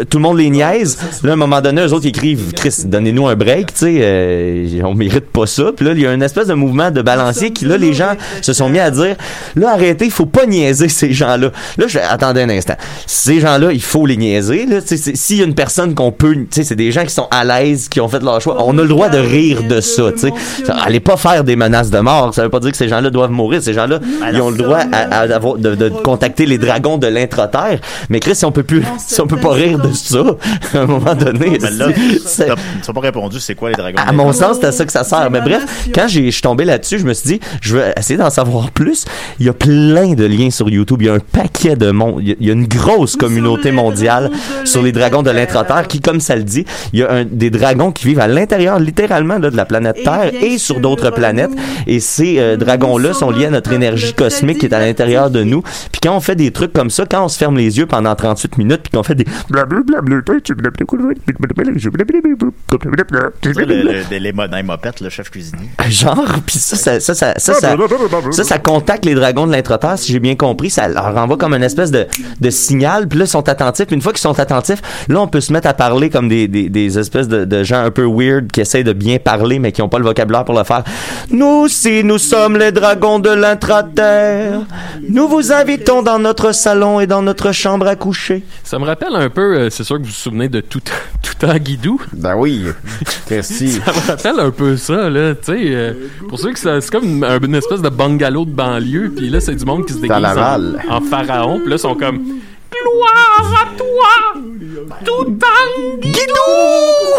tout 0.09 0.19
le 0.19 0.23
monde 0.23 0.39
les 0.39 0.51
niaise. 0.51 0.99
Là, 1.23 1.31
à 1.31 1.33
un 1.33 1.37
moment 1.37 1.61
donné, 1.61 1.83
eux 1.83 1.93
autres 1.93 2.07
ils 2.07 2.11
écrivent, 2.11 2.53
Chris, 2.55 2.75
donnez-nous 2.85 3.27
un 3.27 3.35
break, 3.37 3.73
tu 3.75 3.79
sais, 3.87 3.99
euh, 4.01 4.81
on 4.85 4.95
mérite 4.95 5.27
pas 5.27 5.47
ça. 5.47 5.71
Puis 5.77 5.85
là, 5.87 5.93
il 5.95 6.01
y 6.01 6.07
a 6.07 6.13
une 6.13 6.23
espèce 6.23 6.47
de 6.47 6.55
mouvement 6.55 6.91
de 6.91 7.03
balancier 7.03 7.51
qui, 7.53 7.65
là, 7.65 7.77
les 7.77 7.93
gens 7.93 8.13
se 8.43 8.53
sont 8.53 8.69
mis 8.69 8.79
à 8.79 8.91
dire, 8.91 9.17
là, 9.57 9.73
arrêtez, 9.73 10.05
il 10.07 10.11
faut 10.11 10.27
pas 10.27 10.47
niaiser 10.47 10.89
ces 10.89 11.13
gens-là. 11.13 11.51
Là, 11.77 11.87
je 11.89 11.99
attendez 11.99 12.43
un 12.43 12.51
instant. 12.51 12.77
Ces 13.07 13.41
gens-là, 13.41 13.73
il 13.73 13.83
faut 13.83 14.07
les 14.07 14.17
niaiser, 14.17 14.67
là. 14.67 14.81
Tu 14.81 14.89
sais, 14.89 14.97
c'est- 14.97 15.17
s'il 15.17 15.39
y 15.39 15.43
a 15.43 15.45
une 15.45 15.55
personne 15.55 15.95
qu'on 15.95 16.13
peut, 16.13 16.35
tu 16.35 16.47
sais, 16.51 16.65
c'est 16.65 16.77
des 16.77 16.93
gens 16.93 17.05
qui 17.05 17.13
sont 17.13 17.29
à 17.31 17.45
l'aise, 17.45 17.89
qui 17.89 18.01
ont 18.01 18.09
fait 18.09 18.23
leur 18.23 18.41
choix. 18.41 18.57
On 18.65 18.77
a 18.79 18.83
le 18.83 18.89
droit 18.89 19.09
de 19.09 19.19
rire 19.19 19.63
de 19.65 19.81
ça, 19.81 20.13
tu 20.13 20.19
sais. 20.21 20.33
Allez 20.85 21.01
pas 21.01 21.17
faire 21.17 21.45
des 21.45 21.57
menaces 21.57 21.91
de 21.91 21.99
mort. 21.99 22.35
Ça 22.35 22.43
veut 22.43 22.49
pas 22.51 22.61
dire 22.61 22.71
que 22.71 22.77
ces 22.77 22.89
gens-là 22.89 23.11
doivent 23.11 23.31
mourir. 23.31 23.63
Ces 23.63 23.73
gens-là, 23.75 23.99
ils 24.33 24.41
ont 24.41 24.51
le 24.51 24.57
droit 24.57 24.79
à, 24.93 25.19
à 25.21 25.35
avoir- 25.35 25.57
de, 25.57 25.75
de 25.75 25.88
de 25.91 26.01
contacter 26.03 26.47
les 26.47 26.59
dragons 26.59 26.99
de 26.99 27.07
l'intra-terre. 27.07 27.81
Mais 28.09 28.21
Chris, 28.21 28.37
si 28.37 28.45
on 28.45 28.53
peut 28.53 28.63
plus, 28.63 28.83
si 28.99 29.21
on 29.21 29.27
peut 29.27 29.37
pas 29.39 29.53
rire 29.53 29.79
de 29.79 29.93
ça, 29.93 30.19
à 30.75 30.79
un 30.79 30.87
moment 30.87 31.15
donné, 31.15 31.59
Ben 31.59 31.77
là, 31.77 31.87
t'as 32.85 32.93
pas 32.93 33.01
répondu, 33.01 33.41
c'est 33.41 33.55
quoi 33.55 33.71
les 33.71 33.75
dragons? 33.77 33.99
à 34.05 34.13
mon 34.13 34.33
sens, 34.33 34.59
c'est 34.61 34.67
à 34.67 34.73
ça 34.73 34.85
que 34.85 34.93
ça 34.93 35.05
sert. 35.05 35.31
Mais 35.31 35.41
bref, 35.41 35.65
quand 35.95 36.07
j'ai- 36.09 36.27
je 36.27 36.31
suis 36.31 36.43
tombé 36.43 36.65
là-dessus, 36.65 36.99
je 36.99 37.05
me 37.05 37.15
suis 37.15 37.29
dit, 37.29 37.41
je 37.61 37.77
veux 37.77 37.83
essayer 37.97 38.19
d'en 38.19 38.31
savoir 38.31 38.71
plus. 38.71 39.05
Il 39.41 39.47
y 39.47 39.49
a 39.49 39.53
plein 39.53 40.15
de 40.15 40.25
liens 40.25 40.51
sur 40.51 40.69
YouTube. 40.69 41.03
Il 41.03 41.07
y 41.07 41.11
a 41.11 41.15
un 41.15 41.19
paquet 41.21 41.77
de 41.77 41.91
monde. 41.91 42.21
Il 42.21 42.29
y 42.29 42.33
a- 42.33 42.37
il 42.41 42.47
y 42.47 42.51
a 42.51 42.53
une 42.53 42.67
grosse 42.67 43.17
communauté 43.17 43.71
mondiale 43.73 44.31
sur 44.65 44.83
les 44.83 44.93
dragons 44.93 45.23
de 45.23 45.31
l'intra-terre 45.31 45.87
qui, 45.89 46.01
comme 46.01 46.21
ça 46.21 46.37
le 46.37 46.43
dit, 46.45 46.65
il 46.93 47.01
y 47.01 47.03
a 47.03 47.11
un, 47.11 47.25
des 47.25 47.51
dragons 47.51 47.93
qui 47.93 48.07
vivent 48.07 48.21
à 48.21 48.29
l'intérieur, 48.29 48.79
littéralement, 48.79 49.39
là, 49.39 49.51
de 49.51 49.57
la 49.57 49.65
planète 49.65 50.03
Terre 50.05 50.31
et 50.41 50.59
sur 50.59 50.81
d'autres 50.81 51.11
planètes. 51.11 51.51
Et 51.87 52.01
ces 52.01 52.39
euh, 52.39 52.57
dragons-là 52.57 53.13
sont 53.13 53.31
liés 53.31 53.47
à 53.47 53.51
notre 53.51 53.73
énergie 53.73 54.13
cosmique 54.15 54.59
qui 54.59 54.67
est 54.67 54.75
à 54.75 54.81
l'intérieur 54.81 55.31
de 55.31 55.43
nous. 55.43 55.63
Puis 55.93 56.01
quand 56.03 56.17
on 56.17 56.21
fait 56.21 56.35
des 56.37 56.51
trucs 56.51 56.73
comme 56.73 56.91
ça, 56.91 57.05
quand 57.07 57.25
on 57.25 57.29
se 57.29 57.39
ferme 57.39 57.57
les 57.57 57.79
yeux 57.79 57.87
pendant 57.87 58.15
38 58.15 58.59
minutes, 58.59 58.83
puis 58.83 58.91
qu'on 58.93 59.03
fait 59.03 59.15
des 59.15 59.25
le, 59.51 59.61
le, 59.71 59.85
le- 59.89 60.21
les 64.11 64.33
le 65.01 65.11
chef 65.11 65.31
cuisinier. 65.31 65.69
Genre, 65.89 66.25
puis 66.47 66.59
ça, 66.59 66.77
ça, 66.77 67.01
ça, 67.01 67.15
ça, 67.15 67.35
ça, 67.39 67.55
ça, 67.61 67.71
ça, 68.33 68.45
ça 68.45 68.59
contacte 68.59 69.05
les 69.05 69.15
dragons 69.15 69.47
de 69.47 69.53
l'intra-terre, 69.53 69.99
si 69.99 70.13
j'ai 70.13 70.21
bien 70.21 70.35
compris, 70.37 70.71
ça 70.71 70.89
leur 70.89 71.17
envoie 71.17 71.37
comme 71.37 71.55
une 71.55 71.63
espèce 71.63 71.91
de, 71.91 72.07
de 72.41 72.51
signal, 72.51 73.09
puis 73.09 73.19
là, 73.19 73.25
ils 73.25 73.29
sont 73.29 73.49
attentifs, 73.49 73.87
puis 73.87 73.97
une 73.97 74.03
fois 74.03 74.13
qu'ils 74.13 74.21
sont 74.21 74.39
attentifs, 74.39 74.83
là, 75.09 75.21
on 75.21 75.29
peut 75.29 75.41
se 75.41 75.53
mettre 75.53 75.69
à 75.69 75.75
parler 75.75 76.11
comme 76.11 76.29
des, 76.29 76.49
des, 76.49 76.69
des 76.69 76.99
espèces 76.99 77.29
de, 77.29 77.45
de 77.45 77.63
gens 77.65 77.83
un 77.85 77.91
peu 77.91 78.05
weird 78.07 78.51
qui 78.53 78.61
essayent 78.61 78.85
de 78.85 78.93
bien 78.93 79.19
parler, 79.19 79.59
mais 79.59 79.73
qui 79.73 79.81
n'ont 79.81 79.89
pas 79.89 79.99
le 79.99 80.05
vocabulaire 80.05 80.45
pour 80.45 80.57
le 80.59 80.65
faire. 80.65 80.85
Nous, 81.31 81.69
si 81.69 82.03
nous 82.05 82.19
sommes 82.19 82.57
les 82.57 82.73
dragons 82.73 83.19
de 83.19 83.31
l'intra-terre, 83.31 84.61
nous 85.09 85.29
vous 85.29 85.53
invitons 85.53 85.68
dans 85.77 86.19
notre 86.19 86.53
salon 86.53 87.01
et 87.01 87.07
dans 87.07 87.21
notre 87.23 87.53
chambre 87.53 87.87
à 87.87 87.95
coucher. 87.97 88.43
Ça 88.65 88.79
me 88.79 88.85
rappelle 88.85 89.15
un 89.15 89.29
peu, 89.29 89.57
euh, 89.57 89.71
c'est 89.71 89.85
sûr 89.85 89.97
que 89.97 90.03
vous 90.03 90.09
vous 90.09 90.13
souvenez 90.15 90.49
de 90.49 90.61
tout, 90.61 90.81
tout 91.23 91.45
en 91.47 91.57
guidou. 91.59 92.01
Ben 92.15 92.35
oui. 92.37 92.65
Merci. 93.31 93.73
Ça 93.85 93.93
me 93.93 94.07
rappelle 94.07 94.41
un 94.41 94.51
peu 94.51 94.77
ça, 94.77 95.11
là. 95.11 95.35
Tu 95.35 95.41
sais, 95.45 95.59
euh, 95.75 95.93
pour 96.29 96.39
ceux 96.39 96.53
que 96.53 96.59
ça- 96.59 96.81
c'est 96.81 96.91
comme 96.91 97.05
une, 97.05 97.25
une 97.25 97.55
espèce 97.55 97.83
de 97.83 97.89
bungalow 97.91 98.45
de 98.47 98.51
banlieue, 98.51 99.13
puis 99.15 99.29
là, 99.29 99.41
c'est 99.41 99.55
du 99.55 99.65
monde 99.65 99.85
qui 99.87 99.93
se 99.93 99.99
déguise 99.99 100.15
en 100.89 101.01
pharaon, 101.03 101.59
puis 101.61 101.69
là, 101.69 101.77
ils 101.77 101.79
sont 101.79 101.95
comme 101.95 102.23
Gloire 102.71 103.63
à 103.63 103.77
toi, 103.77 104.41
tout 105.05 105.27
en 105.31 105.99
guidou! 105.99 106.13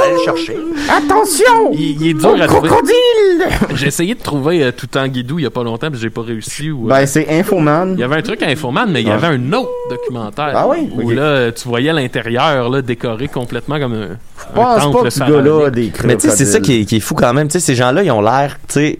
Allez 0.03 0.13
le 0.13 0.23
chercher. 0.23 0.57
Attention! 0.89 1.71
Il, 1.73 2.01
il 2.01 2.07
est 2.09 2.13
dur 2.13 2.35
à 2.41 2.47
trouver. 2.47 2.69
crocodile! 2.69 3.75
J'ai 3.75 3.87
essayé 3.87 4.13
de 4.15 4.21
trouver 4.21 4.63
euh, 4.63 4.71
tout 4.71 4.95
en 4.97 5.07
guidou 5.07 5.39
il 5.39 5.43
y 5.43 5.45
a 5.45 5.49
pas 5.49 5.63
longtemps, 5.63 5.89
puis 5.89 5.99
j'ai 5.99 6.09
pas 6.09 6.21
réussi. 6.21 6.69
Ou, 6.71 6.85
euh, 6.85 6.89
Ben, 6.89 7.05
c'est 7.05 7.27
Infoman. 7.29 7.93
il 7.95 7.99
y 7.99 8.03
avait 8.03 8.17
un 8.17 8.21
truc 8.21 8.41
à 8.43 8.47
Infoman, 8.47 8.89
mais 8.91 9.01
il 9.01 9.07
y 9.07 9.09
Ouais. 9.09 9.15
avait 9.15 9.27
un 9.27 9.53
autre 9.53 9.71
documentaire. 9.89 10.51
Ah 10.55 10.67
oui? 10.67 10.89
Où 10.95 11.09
Ok. 11.09 11.15
là, 11.15 11.51
tu 11.51 11.67
voyais 11.67 11.93
l'intérieur 11.93 12.69
là, 12.69 12.81
décoré 12.81 13.27
complètement 13.27 13.79
comme 13.79 13.93
un, 13.93 14.07
Je 14.37 14.53
pense 14.55 14.83
un 14.85 14.91
pas 14.91 15.01
que 15.03 15.09
ce 15.09 15.19
gars-là 15.19 15.37
a 15.37 15.43
pharaonique. 15.43 15.73
des 16.01 16.07
Mais 16.07 16.15
tu 16.17 16.29
sais, 16.29 16.35
c'est 16.35 16.45
ça 16.45 16.59
qui 16.59 16.81
est, 16.81 16.85
qui 16.85 16.97
est 16.97 17.01
fou 17.01 17.15
quand 17.15 17.33
même. 17.33 17.47
Tu 17.47 17.53
sais, 17.53 17.59
ces 17.59 17.75
gens-là, 17.75 18.03
ils 18.03 18.11
ont 18.11 18.21
l'air, 18.21 18.57
tu 18.67 18.73
sais, 18.75 18.99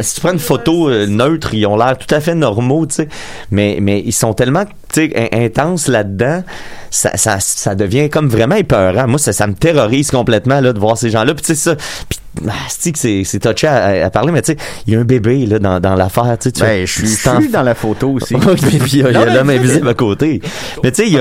si 0.00 0.14
tu 0.14 0.20
prends 0.20 0.32
une 0.32 0.38
photo 0.38 0.88
euh, 0.88 1.06
neutre, 1.06 1.54
ils 1.54 1.66
ont 1.66 1.76
l'air 1.76 1.96
tout 1.98 2.12
à 2.14 2.20
fait 2.20 2.34
normaux, 2.34 2.86
tu 2.86 2.96
sais. 2.96 3.08
Mais, 3.50 3.78
mais 3.80 4.00
ils 4.04 4.12
sont 4.12 4.34
tellement, 4.34 4.64
tu 4.64 5.10
sais, 5.10 5.12
in- 5.32 5.44
intenses 5.44 5.88
là-dedans, 5.88 6.42
ça, 6.90 7.16
ça, 7.16 7.40
ça 7.40 7.74
devient 7.74 8.08
comme 8.10 8.28
vraiment 8.28 8.56
épeurant. 8.56 9.06
Moi, 9.06 9.18
ça, 9.18 9.32
ça 9.32 9.46
me 9.46 9.54
terrorise 9.54 10.10
complètement, 10.10 10.60
là, 10.60 10.72
de 10.72 10.78
voir 10.78 10.96
ces 10.96 11.10
gens-là. 11.10 11.34
Puis 11.34 11.42
tu 11.42 11.54
sais, 11.54 11.54
ça, 11.54 11.76
puis, 12.08 12.18
ah, 12.48 12.52
c'est 12.68 12.92
que 12.92 12.98
c'est, 12.98 13.22
c'est 13.24 13.38
touché 13.38 13.66
à, 13.66 14.06
à 14.06 14.10
parler, 14.10 14.32
mais 14.32 14.42
tu 14.42 14.52
sais, 14.52 14.58
il 14.86 14.94
y 14.94 14.96
a 14.96 15.00
un 15.00 15.04
bébé, 15.04 15.46
là, 15.46 15.58
dans, 15.58 15.80
dans 15.80 15.94
l'affaire, 15.94 16.36
tu 16.40 16.50
sais. 16.54 16.64
Ben, 16.64 16.86
je 16.86 16.92
suis, 16.92 17.48
dans 17.48 17.62
la 17.62 17.74
photo 17.74 18.10
aussi. 18.10 18.34
Puis 18.80 18.80
il 18.94 18.98
y 18.98 19.02
a, 19.02 19.08
a 19.20 19.24
l'homme 19.34 19.50
invisible 19.50 19.88
à 19.88 19.94
côté. 19.94 20.40
Mais 20.82 20.90
tu 20.92 21.02
sais, 21.02 21.08
il 21.08 21.14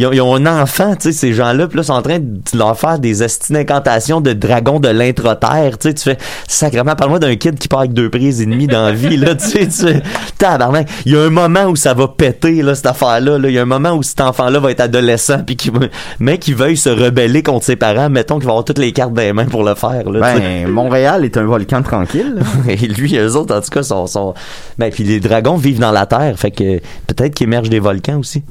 y 0.00 0.04
a- 0.04 0.22
un 0.22 0.46
enfant, 0.46 0.94
tu 0.94 1.02
sais, 1.02 1.12
ces 1.12 1.32
gens-là, 1.32 1.66
puis 1.66 1.76
là, 1.78 1.82
sont 1.82 1.92
en 1.94 2.02
train 2.02 2.18
de 2.20 2.38
leur 2.56 2.78
faire 2.78 2.98
des 2.98 3.22
estines 3.22 3.56
incantations 3.56 4.20
de 4.20 4.32
dragons 4.32 4.78
de 4.80 4.88
l'intra-terre, 4.88 5.78
tu 5.78 5.88
sais, 5.88 5.94
tu 5.94 6.02
fais, 6.04 6.18
sacrément, 6.48 6.94
parle-moi 6.94 7.18
d'un 7.18 7.34
kid 7.36 7.58
qui 7.58 7.68
part 7.68 7.80
avec 7.80 7.92
deux 7.92 8.08
prises 8.10 8.40
et 8.40 8.46
demie 8.46 8.66
dans 8.66 8.84
la 8.86 8.92
vie, 8.92 9.16
là, 9.16 9.34
tu 9.34 9.48
sais, 9.48 9.66
tu 9.68 10.00
tabarnak. 10.38 10.88
Il 11.06 11.12
y 11.12 11.16
a 11.16 11.22
un 11.22 11.30
moment 11.30 11.64
où 11.64 11.76
ça 11.76 11.94
va 11.94 12.08
péter, 12.08 12.62
là, 12.62 12.74
cette 12.74 12.86
affaire-là, 12.86 13.38
là. 13.38 13.48
Il 13.48 13.54
y 13.54 13.58
a 13.58 13.62
un 13.62 13.66
moment 13.66 13.92
où 13.92 14.02
cet 14.02 14.20
enfant-là 14.20 14.58
va 14.60 14.70
être 14.70 14.80
adolescent, 14.80 15.42
puis 15.44 15.56
qui, 15.56 15.70
va- 15.70 15.80
mais 16.20 16.38
qui 16.38 16.52
veuille 16.52 16.76
se 16.76 16.88
rebeller 16.88 17.42
contre 17.42 17.64
ses 17.66 17.76
parents, 17.76 18.08
mettons 18.10 18.36
qu'il 18.36 18.44
va 18.46 18.52
avoir 18.52 18.64
toutes 18.64 18.78
les 18.78 18.92
cartes 18.92 19.12
dans 19.12 19.22
les 19.22 19.32
mains 19.32 19.46
pour 19.46 19.64
le 19.64 19.74
faire, 19.74 20.08
là. 20.10 20.20
Ben, 20.64 20.68
Montréal 20.68 21.24
est 21.24 21.36
un 21.36 21.44
volcan 21.44 21.82
tranquille. 21.82 22.34
là. 22.36 22.42
Et 22.72 22.76
lui, 22.76 23.16
eux 23.16 23.36
autres, 23.36 23.54
en 23.56 23.60
tout 23.60 23.70
cas, 23.70 23.82
sont, 23.82 24.06
sont... 24.06 24.34
Ben, 24.78 24.90
puis 24.92 25.04
les 25.04 25.20
dragons 25.20 25.56
vivent 25.56 25.80
dans 25.80 25.92
la 25.92 26.06
terre, 26.06 26.38
fait 26.38 26.50
que 26.50 26.78
peut-être 27.06 27.34
qu'ils 27.34 27.46
émergent 27.46 27.70
des 27.70 27.80
volcans 27.80 28.18
aussi. 28.18 28.42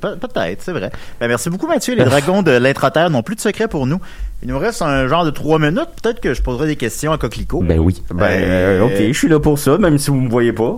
Pe- 0.00 0.16
Peut-être, 0.16 0.62
c'est 0.62 0.72
vrai. 0.72 0.90
Ben, 1.20 1.28
merci 1.28 1.50
beaucoup, 1.50 1.66
Mathieu. 1.66 1.94
Les 1.94 2.04
dragons 2.04 2.40
de 2.42 2.52
l'intra-terre 2.52 3.10
n'ont 3.10 3.22
plus 3.22 3.36
de 3.36 3.40
secret 3.40 3.68
pour 3.68 3.86
nous. 3.86 3.98
Il 4.42 4.48
nous 4.48 4.58
reste 4.58 4.80
un 4.80 5.06
genre 5.08 5.26
de 5.26 5.30
trois 5.30 5.58
minutes. 5.58 5.88
Peut-être 6.02 6.20
que 6.20 6.32
je 6.32 6.40
poserai 6.40 6.66
des 6.68 6.76
questions 6.76 7.12
à 7.12 7.18
Coquelicot. 7.18 7.60
Ben 7.62 7.78
oui. 7.78 8.02
Ben, 8.14 8.24
euh, 8.30 8.84
ok, 8.86 8.94
je 8.96 9.12
suis 9.12 9.28
là 9.28 9.38
pour 9.38 9.58
ça, 9.58 9.76
même 9.76 9.98
si 9.98 10.08
vous 10.10 10.16
me 10.16 10.30
voyez 10.30 10.54
pas. 10.54 10.74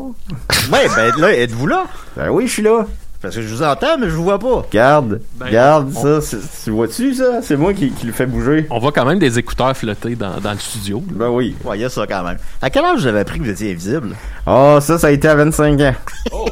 Ouais, 0.73 0.89
ben 0.97 1.13
là, 1.21 1.33
êtes-vous 1.37 1.69
là? 1.69 1.85
Ben 2.17 2.31
oui, 2.31 2.49
je 2.49 2.53
suis 2.53 2.63
là. 2.65 2.85
Parce 3.23 3.37
que 3.37 3.43
je 3.43 3.55
vous 3.55 3.63
entends, 3.63 3.97
mais 3.99 4.09
je 4.09 4.15
vous 4.15 4.25
vois 4.25 4.39
pas. 4.41 4.67
Garde, 4.73 5.21
Ben, 5.37 5.49
garde 5.51 5.93
on- 5.97 6.21
ça. 6.21 6.37
Tu 6.65 6.71
vois-tu 6.71 7.15
ça? 7.15 7.41
C'est 7.43 7.57
moi 7.57 7.73
qui, 7.73 7.91
qui 7.93 8.07
le 8.07 8.13
fais 8.13 8.27
bouger. 8.27 8.67
On 8.69 8.79
voit 8.81 8.91
quand 8.91 9.05
même 9.05 9.21
des 9.21 9.39
écouteurs 9.39 9.77
flotter 9.77 10.17
dans, 10.17 10.41
dans 10.41 10.53
le 10.53 10.59
studio. 10.59 11.03
Ben 11.09 11.29
oui. 11.29 11.55
Ouais, 11.65 11.79
il 11.79 11.83
y 11.83 11.85
a 11.85 11.89
ça 11.89 12.05
quand 12.07 12.25
même. 12.25 12.39
À 12.61 12.69
quel 12.69 12.85
âge 12.85 12.99
vous 13.01 13.07
avez 13.07 13.21
appris 13.21 13.39
que 13.39 13.45
vous 13.45 13.51
étiez 13.51 13.71
invisible? 13.71 14.17
Ah, 14.45 14.79
ça, 14.81 14.99
ça 14.99 15.07
a 15.07 15.11
été 15.13 15.29
à 15.29 15.37
25 15.37 15.81
ans. 15.81 15.95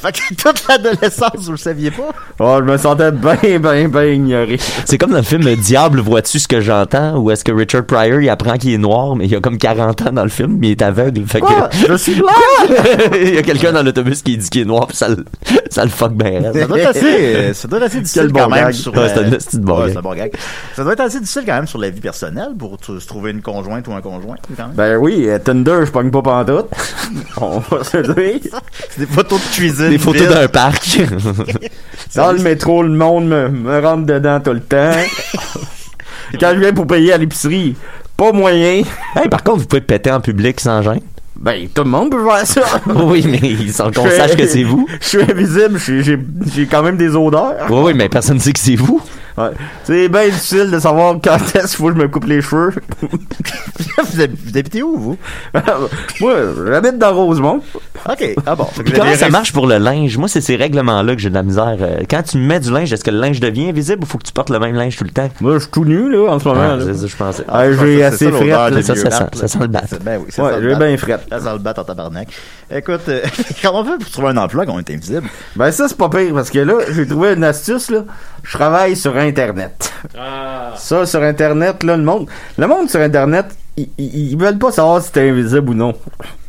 Fait 0.00 0.12
que 0.12 0.34
toute 0.34 0.66
l'adolescence, 0.68 1.30
vous 1.44 1.52
le 1.52 1.56
saviez 1.58 1.90
pas? 1.90 2.08
Oh, 2.40 2.56
je 2.60 2.64
me 2.64 2.76
sentais 2.76 3.10
bien, 3.12 3.58
bien, 3.58 3.88
bien 3.88 4.04
ignoré. 4.06 4.58
C'est 4.84 4.98
comme 4.98 5.10
dans 5.10 5.16
le 5.18 5.22
film 5.22 5.42
Le 5.44 5.56
Diable, 5.56 6.00
vois-tu 6.00 6.38
ce 6.38 6.48
que 6.48 6.60
j'entends? 6.60 7.16
Ou 7.16 7.30
est-ce 7.30 7.44
que 7.44 7.52
Richard 7.52 7.84
Pryor, 7.84 8.20
il 8.20 8.28
apprend 8.28 8.56
qu'il 8.58 8.72
est 8.72 8.78
noir, 8.78 9.16
mais 9.16 9.26
il 9.26 9.34
a 9.36 9.40
comme 9.40 9.58
40 9.58 10.02
ans 10.02 10.12
dans 10.12 10.22
le 10.24 10.28
film, 10.30 10.56
mais 10.60 10.68
il 10.68 10.70
est 10.72 10.82
aveugle. 10.82 11.24
Fait 11.26 11.40
Quoi? 11.40 11.68
que... 11.68 11.76
Je 11.88 11.94
suis 11.94 12.14
blanc! 12.14 12.28
il 13.20 13.34
y 13.34 13.38
a 13.38 13.42
quelqu'un 13.42 13.72
dans 13.72 13.82
l'autobus 13.82 14.22
qui 14.22 14.36
dit 14.36 14.48
qu'il 14.50 14.62
est 14.62 14.66
noir, 14.66 14.86
puis 14.86 14.96
ça, 14.96 15.08
le- 15.08 15.24
ça 15.70 15.84
le 15.84 15.90
fuck 15.90 16.12
bien. 16.12 16.52
Ça 16.52 16.66
doit 16.66 16.78
être 16.78 16.88
assez, 16.90 17.54
ça 17.54 17.68
doit 17.68 17.78
être 17.78 17.84
assez 17.86 18.00
difficile 18.00 18.22
Quel 18.22 18.32
bon 18.32 18.40
quand 18.40 18.48
même 18.50 18.64
gag. 18.66 18.72
sur 18.74 18.92
Ouais, 18.94 19.02
la- 19.02 19.08
c'est 19.14 19.20
un 19.20 19.32
esti 19.32 19.58
de 19.58 19.64
bon 19.64 19.74
Ouais, 19.78 19.84
gag. 19.84 19.92
c'est 19.92 19.98
un 19.98 20.02
bon 20.02 20.14
gag. 20.14 20.32
Ça 20.76 20.84
doit 20.84 20.92
être 20.92 21.00
assez 21.00 21.20
difficile 21.20 21.42
quand 21.46 21.54
même 21.54 21.66
sur 21.66 21.78
la 21.78 21.90
vie 21.90 22.00
personnelle 22.00 22.52
pour 22.58 22.78
t- 22.78 22.98
se 23.00 23.06
trouver 23.06 23.30
une 23.32 23.42
conjointe 23.42 23.86
ou 23.88 23.92
un 23.92 24.00
conjoint, 24.00 24.36
quand 24.56 24.66
même. 24.66 24.74
Ben 24.76 24.96
oui, 24.96 25.24
euh, 25.28 25.38
Tinder, 25.38 25.80
je 25.84 25.90
pogne 25.90 26.10
pas 26.10 26.22
pantoute. 26.22 26.66
On 27.40 27.58
va 27.58 27.84
se 27.84 27.96
le 27.98 28.14
dire. 28.14 28.60
C'est 28.90 29.00
des 29.00 29.06
photos 29.06 29.40
de 29.40 29.52
cuisine. 29.68 29.90
Des 29.90 29.98
photos 29.98 30.28
d'un 30.28 30.48
parc. 30.48 30.98
Dans 32.14 32.32
le 32.32 32.38
métro, 32.38 32.82
le 32.82 32.90
monde 32.90 33.28
me, 33.28 33.48
me 33.48 33.80
rentre 33.80 34.06
dedans 34.06 34.40
tout 34.40 34.52
le 34.52 34.60
temps. 34.60 34.92
Quand 36.40 36.52
je 36.54 36.60
viens 36.60 36.72
pour 36.72 36.86
payer 36.86 37.12
à 37.12 37.18
l'épicerie, 37.18 37.74
pas 38.16 38.32
moyen. 38.32 38.82
hey, 39.16 39.28
par 39.30 39.42
contre, 39.42 39.58
vous 39.60 39.66
pouvez 39.66 39.80
péter 39.80 40.10
en 40.10 40.20
public 40.20 40.60
sans 40.60 40.82
gêne. 40.82 41.00
Ben, 41.38 41.68
tout 41.72 41.84
le 41.84 41.90
monde 41.90 42.10
peut 42.10 42.24
faire 42.24 42.46
ça. 42.46 42.80
Oui, 43.04 43.24
mais 43.28 43.38
ils 43.42 43.72
sont 43.72 43.92
qu'on 43.92 44.10
sache 44.10 44.36
que 44.36 44.46
c'est 44.46 44.64
vous. 44.64 44.86
Je 45.00 45.06
suis 45.06 45.22
invisible, 45.22 45.78
j'ai 46.52 46.66
quand 46.66 46.82
même 46.82 46.96
des 46.96 47.14
odeurs. 47.14 47.66
Oui, 47.70 47.80
oui, 47.84 47.92
mais 47.94 48.08
personne 48.08 48.36
ne 48.36 48.42
sait 48.42 48.52
que 48.52 48.58
c'est 48.58 48.74
vous. 48.74 49.00
Ouais. 49.38 49.50
C'est 49.84 50.08
bien 50.08 50.24
difficile 50.26 50.70
de 50.70 50.78
savoir 50.78 51.16
quand 51.22 51.36
est-ce 51.54 51.76
qu'il 51.76 51.76
faut 51.76 51.88
que 51.88 51.94
je 51.94 51.98
me 51.98 52.08
coupe 52.08 52.24
les 52.26 52.40
cheveux. 52.42 52.72
vous, 53.02 54.20
hab- 54.20 54.30
vous 54.44 54.58
habitez 54.58 54.82
où, 54.82 54.96
vous? 54.98 55.18
Moi, 56.20 56.34
j'habite 56.66 56.98
dans 56.98 57.14
Rosemont. 57.14 57.60
OK. 58.08 58.34
Ah 58.46 58.54
bon. 58.56 58.64
Fait 58.64 58.78
que 58.78 58.82
Puis 58.84 58.92
vous 58.92 58.98
comment 58.98 59.08
avez 59.10 59.18
ça 59.18 59.26
réussi- 59.26 59.32
marche 59.32 59.52
pour 59.52 59.66
le 59.66 59.78
linge? 59.78 60.16
Moi, 60.18 60.28
c'est 60.28 60.40
ces 60.40 60.56
règlements-là 60.56 61.14
que 61.14 61.20
j'ai 61.20 61.30
de 61.30 61.34
la 61.34 61.42
misère. 61.42 61.76
Euh, 61.80 62.00
Quand 62.08 62.22
tu 62.22 62.38
mets 62.38 62.60
du 62.60 62.70
linge, 62.72 62.92
est-ce 62.92 63.04
que 63.04 63.10
le 63.10 63.18
linge 63.18 63.40
devient 63.40 63.68
invisible 63.68 64.02
ou 64.02 64.06
faut 64.06 64.18
que 64.18 64.24
tu 64.24 64.32
portes 64.32 64.50
le 64.50 64.58
même 64.58 64.74
linge 64.74 64.96
tout 64.96 65.04
le 65.04 65.10
temps? 65.10 65.28
Moi, 65.40 65.54
je 65.54 65.58
suis 65.60 65.70
tout 65.70 65.84
nu, 65.84 66.10
là, 66.10 66.30
en 66.32 66.38
ce 66.38 66.48
moment. 66.48 66.60
Ah, 66.72 66.76
là. 66.76 66.84
c'est 66.86 66.94
ça, 66.94 67.06
je 67.06 67.16
pensais. 67.16 67.44
Ah, 67.48 67.72
j'ai 67.72 68.02
assez 68.04 68.24
ça, 68.26 68.30
l'odeur 68.30 68.68
frette. 68.70 68.84
ça, 68.84 68.92
vieux 68.94 69.02
ça 69.02 69.08
bat, 69.10 69.16
sent- 69.16 69.24
là. 69.24 69.30
ça 69.40 69.48
sent 69.48 69.58
le 69.60 69.66
bat. 69.66 69.82
Ben 70.02 70.20
oui, 70.24 70.26
ça 70.30 70.42
Ouais, 70.44 70.50
sent 70.52 70.60
le 70.60 70.68
j'ai 70.70 70.76
bat. 70.76 70.86
bien 70.86 70.96
frette. 70.96 71.20
Ça 71.30 71.40
sent 71.40 71.52
le 71.52 71.58
bat 71.58 71.74
en 71.76 71.84
tabarnak. 71.84 72.28
Écoute, 72.70 73.00
euh, 73.08 73.22
comment 73.62 73.80
on 73.80 73.84
fait 73.84 73.98
pour 73.98 74.10
trouver 74.10 74.28
un 74.28 74.36
emploi 74.36 74.66
quand 74.66 74.74
on 74.74 74.78
est 74.78 74.90
invisible? 74.90 75.22
Ben 75.56 75.70
ça, 75.72 75.88
c'est 75.88 75.96
pas 75.96 76.08
pire, 76.10 76.34
parce 76.34 76.50
que 76.50 76.58
là, 76.58 76.74
j'ai 76.90 77.06
trouvé 77.06 77.32
une 77.32 77.44
astuce, 77.44 77.90
là. 77.90 78.04
Je 78.42 78.52
travaille 78.52 78.94
sur 78.96 79.16
Internet. 79.16 79.92
Ça, 80.76 81.06
sur 81.06 81.22
Internet, 81.22 81.82
là, 81.82 81.96
le 81.96 82.02
monde... 82.02 82.28
Le 82.58 82.66
monde 82.66 82.90
sur 82.90 83.00
Internet, 83.00 83.46
ils, 83.76 83.88
ils, 83.96 84.32
ils 84.32 84.36
veulent 84.38 84.58
pas 84.58 84.70
savoir 84.72 85.02
si 85.02 85.10
t'es 85.12 85.30
invisible 85.30 85.70
ou 85.70 85.74
non. 85.74 85.94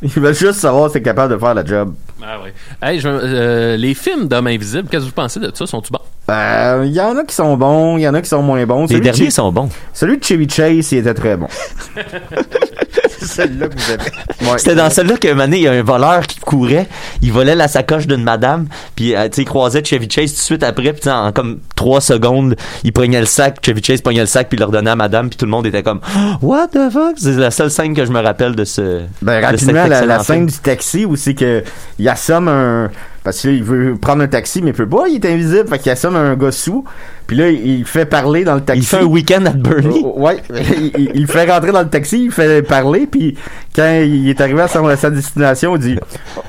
Ils 0.01 0.09
veulent 0.09 0.34
juste 0.36 0.59
savoir 0.59 0.89
si 0.89 0.93
t'es 0.93 1.01
capable 1.01 1.34
de 1.34 1.39
faire 1.39 1.53
la 1.53 1.63
job. 1.65 1.93
Ah 2.22 2.38
ouais. 2.43 2.53
Hey, 2.82 2.99
je- 2.99 3.07
euh, 3.07 3.78
les 3.78 3.93
films 3.93 4.28
d'hommes 4.28 4.47
invisibles, 4.47 4.89
qu'est-ce 4.89 5.03
que 5.03 5.07
vous 5.09 5.13
pensez 5.13 5.39
de 5.39 5.51
ça? 5.53 5.65
Sont-ils 5.67 5.91
bons? 5.91 5.99
Ben, 6.28 6.84
il 6.86 6.91
y 6.91 7.01
en 7.01 7.17
a 7.17 7.24
qui 7.24 7.34
sont 7.34 7.55
bons, 7.57 7.97
il 7.97 8.01
y 8.01 8.07
en 8.07 8.13
a 8.13 8.22
qui 8.22 8.30
sont 8.30 8.41
moins 8.43 8.63
bons. 8.65 8.82
Les 8.84 8.88
Celui 8.89 9.01
derniers 9.01 9.32
sont 9.32 9.51
bons. 9.51 9.70
Celui 9.93 10.17
de 10.17 10.24
Chevy 10.24 10.47
Chase, 10.49 10.91
il 10.91 10.97
était 10.99 11.13
très 11.13 11.38
bon. 11.38 11.47
c'est 13.20 13.26
celle-là 13.28 13.67
que 13.67 13.76
vous 13.76 13.91
avez. 13.91 14.57
C'était 14.57 14.76
dans 14.76 14.89
celle-là 14.89 15.15
moment 15.30 15.43
donné, 15.43 15.57
il 15.57 15.63
y 15.63 15.67
a 15.67 15.72
un 15.72 15.84
voleur 15.84 16.26
qui 16.28 16.39
courait, 16.39 16.88
il 17.22 17.32
volait 17.32 17.55
la 17.55 17.67
sacoche 17.67 18.07
d'une 18.07 18.24
madame, 18.24 18.67
puis 18.95 19.15
euh, 19.15 19.28
tu 19.30 19.36
sais, 19.36 19.41
il 19.43 19.45
croisait 19.45 19.84
Chevy 19.84 20.09
Chase 20.09 20.32
tout 20.32 20.38
de 20.38 20.41
suite 20.41 20.63
après, 20.63 20.93
puis 20.93 21.09
en 21.09 21.32
comme 21.32 21.59
trois 21.76 22.01
secondes, 22.01 22.55
il 22.84 22.93
prenait 22.93 23.20
le 23.20 23.26
sac, 23.26 23.57
Chevy 23.65 23.84
Chase 23.84 24.01
prenait 24.01 24.22
le 24.22 24.26
sac, 24.26 24.49
puis 24.49 24.57
il 24.57 24.59
le 24.59 24.65
redonnait 24.65 24.91
à 24.91 24.95
madame, 24.95 25.30
puis 25.30 25.38
tout 25.38 25.45
le 25.45 25.51
monde 25.51 25.65
était 25.65 25.84
comme 25.84 26.01
What 26.41 26.70
the 26.70 26.91
fuck? 26.91 27.15
C'est 27.17 27.36
la 27.36 27.51
seule 27.51 27.72
scène 27.72 27.93
que 27.93 28.05
je 28.05 28.11
me 28.11 28.22
rappelle 28.22 28.55
de 28.55 28.63
ce. 28.63 29.01
Ben, 29.22 29.39
de 29.39 29.45
rapidement, 29.45 29.88
la, 29.88 30.05
la 30.05 30.20
scène 30.20 30.36
film. 30.36 30.47
du 30.47 30.57
taxi 30.57 31.05
où 31.05 31.15
c'est 31.15 31.34
que 31.34 31.63
il 31.97 32.07
assomme 32.07 32.47
un 32.47 32.89
parce 33.24 33.39
qu'il 33.41 33.63
veut 33.63 33.95
prendre 33.99 34.22
un 34.24 34.28
taxi 34.28 34.61
mais 34.61 34.70
il 34.70 34.74
peut 34.74 34.88
pas, 34.88 35.07
il 35.07 35.15
est 35.15 35.26
invisible, 35.32 35.67
fait 35.67 35.80
qu'il 35.80 35.91
assomme 35.91 36.15
un 36.15 36.36
gars 36.36 36.51
sous. 36.51 36.84
Puis 37.28 37.38
là, 37.38 37.49
il 37.49 37.67
il 37.80 37.86
fait 37.86 38.05
parler 38.05 38.43
dans 38.43 38.55
le 38.55 38.61
taxi. 38.61 38.82
Il 38.82 38.86
fait 38.88 38.97
un 38.97 39.05
week-end 39.05 39.45
à 39.45 39.51
Bernie. 39.51 40.01
Oh, 40.03 40.13
Ouais, 40.17 40.38
il, 41.13 41.28
fait 41.28 41.49
rentrer 41.51 41.72
dans 41.72 41.82
le 41.84 41.89
taxi, 41.89 42.24
il 42.26 42.32
fait 42.32 42.63
parler, 42.63 43.05
puis 43.05 43.38
quand 43.76 44.01
il 44.03 44.28
est 44.30 44.41
arrivé 44.41 44.61
à 44.61 44.67
sa, 44.67 44.80
à 44.88 44.95
sa 44.97 45.09
destination, 45.11 45.76
il 45.76 45.80
dit 45.82 45.95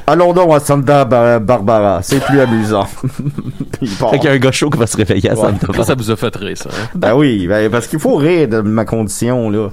Allons 0.07 0.33
donc 0.33 0.53
à 0.55 0.61
Santa 0.61 1.05
Bar- 1.05 1.41
Barbara, 1.41 2.01
c'est 2.03 2.21
plus 2.25 2.41
amusant. 2.41 2.87
Fait 3.83 4.19
qu'il 4.19 4.25
y 4.25 4.29
a 4.29 4.33
un 4.33 4.39
gars 4.39 4.53
chaud 4.53 4.69
qui 4.71 4.79
va 4.79 4.87
se 4.87 4.97
réveiller 4.97 5.31
à 5.31 5.35
Ouais. 5.35 5.41
Santa 5.41 5.67
Barbara. 5.67 5.85
ça 5.85 5.95
vous 5.95 6.11
a 6.11 6.17
fait 6.17 6.35
rire, 6.37 6.57
ça. 6.57 6.69
hein? 6.71 6.89
Ben 6.95 7.15
oui, 7.15 7.47
ben, 7.47 7.71
parce 7.71 7.87
qu'il 7.87 7.99
faut 7.99 8.17
rire 8.17 8.49
de 8.49 8.61
ma 8.61 8.85
condition, 8.85 9.49
là. 9.51 9.69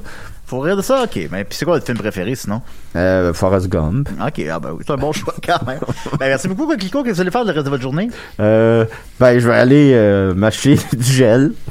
Faut 0.48 0.60
rire 0.62 0.78
de 0.78 0.82
ça? 0.82 1.04
Ok. 1.04 1.20
Mais 1.30 1.44
puis 1.44 1.58
c'est 1.58 1.66
quoi 1.66 1.74
votre 1.74 1.86
film 1.86 1.98
préféré 1.98 2.34
sinon? 2.34 2.62
Euh, 2.96 3.34
Forrest 3.34 3.68
Gump. 3.68 4.08
Ok, 4.26 4.42
ah 4.50 4.60
ben 4.60 4.72
oui, 4.72 4.84
c'est 4.88 4.94
un 4.94 4.98
bon 4.98 5.12
choix 5.14 5.34
quand 5.46 5.68
même. 5.68 5.80
ben, 6.18 6.28
merci 6.28 6.48
beaucoup, 6.48 6.66
Clico. 6.78 7.04
Qu'est-ce 7.04 7.12
que 7.12 7.16
vous 7.16 7.22
allez 7.22 7.32
faire 7.32 7.44
le 7.44 7.52
reste 7.52 7.66
de 7.66 7.70
votre 7.70 7.84
journée? 7.84 8.10
Euh, 8.40 8.86
ben, 9.20 9.38
je 9.40 9.46
vais 9.48 9.56
aller 9.56 9.92
euh, 9.94 10.34
m'acheter 10.34 10.80
du 10.94 11.04
gel. 11.12 11.52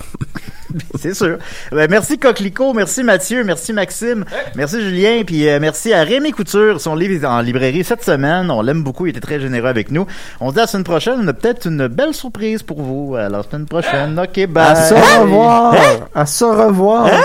C'est 0.96 1.14
sûr. 1.14 1.38
Ben, 1.72 1.88
merci 1.90 2.18
Coquelicot, 2.18 2.74
merci 2.74 3.02
Mathieu, 3.02 3.44
merci 3.44 3.72
Maxime, 3.72 4.26
merci 4.56 4.82
Julien, 4.82 5.22
puis 5.24 5.48
euh, 5.48 5.58
merci 5.58 5.94
à 5.94 6.02
Rémi 6.02 6.32
Couture. 6.32 6.78
Son 6.82 6.94
livre 6.96 7.14
est 7.14 7.26
en 7.26 7.40
librairie 7.40 7.82
cette 7.82 8.04
semaine. 8.04 8.50
On 8.50 8.60
l'aime 8.60 8.82
beaucoup, 8.82 9.06
il 9.06 9.10
était 9.10 9.20
très 9.20 9.40
généreux 9.40 9.68
avec 9.68 9.90
nous. 9.90 10.06
On 10.38 10.50
se 10.50 10.54
dit 10.54 10.60
à 10.60 10.64
la 10.64 10.66
semaine 10.66 10.84
prochaine, 10.84 11.20
on 11.22 11.28
a 11.28 11.32
peut-être 11.32 11.66
une 11.66 11.86
belle 11.86 12.12
surprise 12.12 12.62
pour 12.62 12.82
vous. 12.82 13.14
À 13.16 13.30
la 13.30 13.42
semaine 13.42 13.64
prochaine. 13.64 14.18
Ok, 14.18 14.46
bye. 14.48 14.72
À 14.72 14.74
se 14.74 14.94
revoir! 15.22 15.74
À 16.14 16.26
se 16.26 16.44
revoir! 16.44 17.06
Hein? 17.06 17.22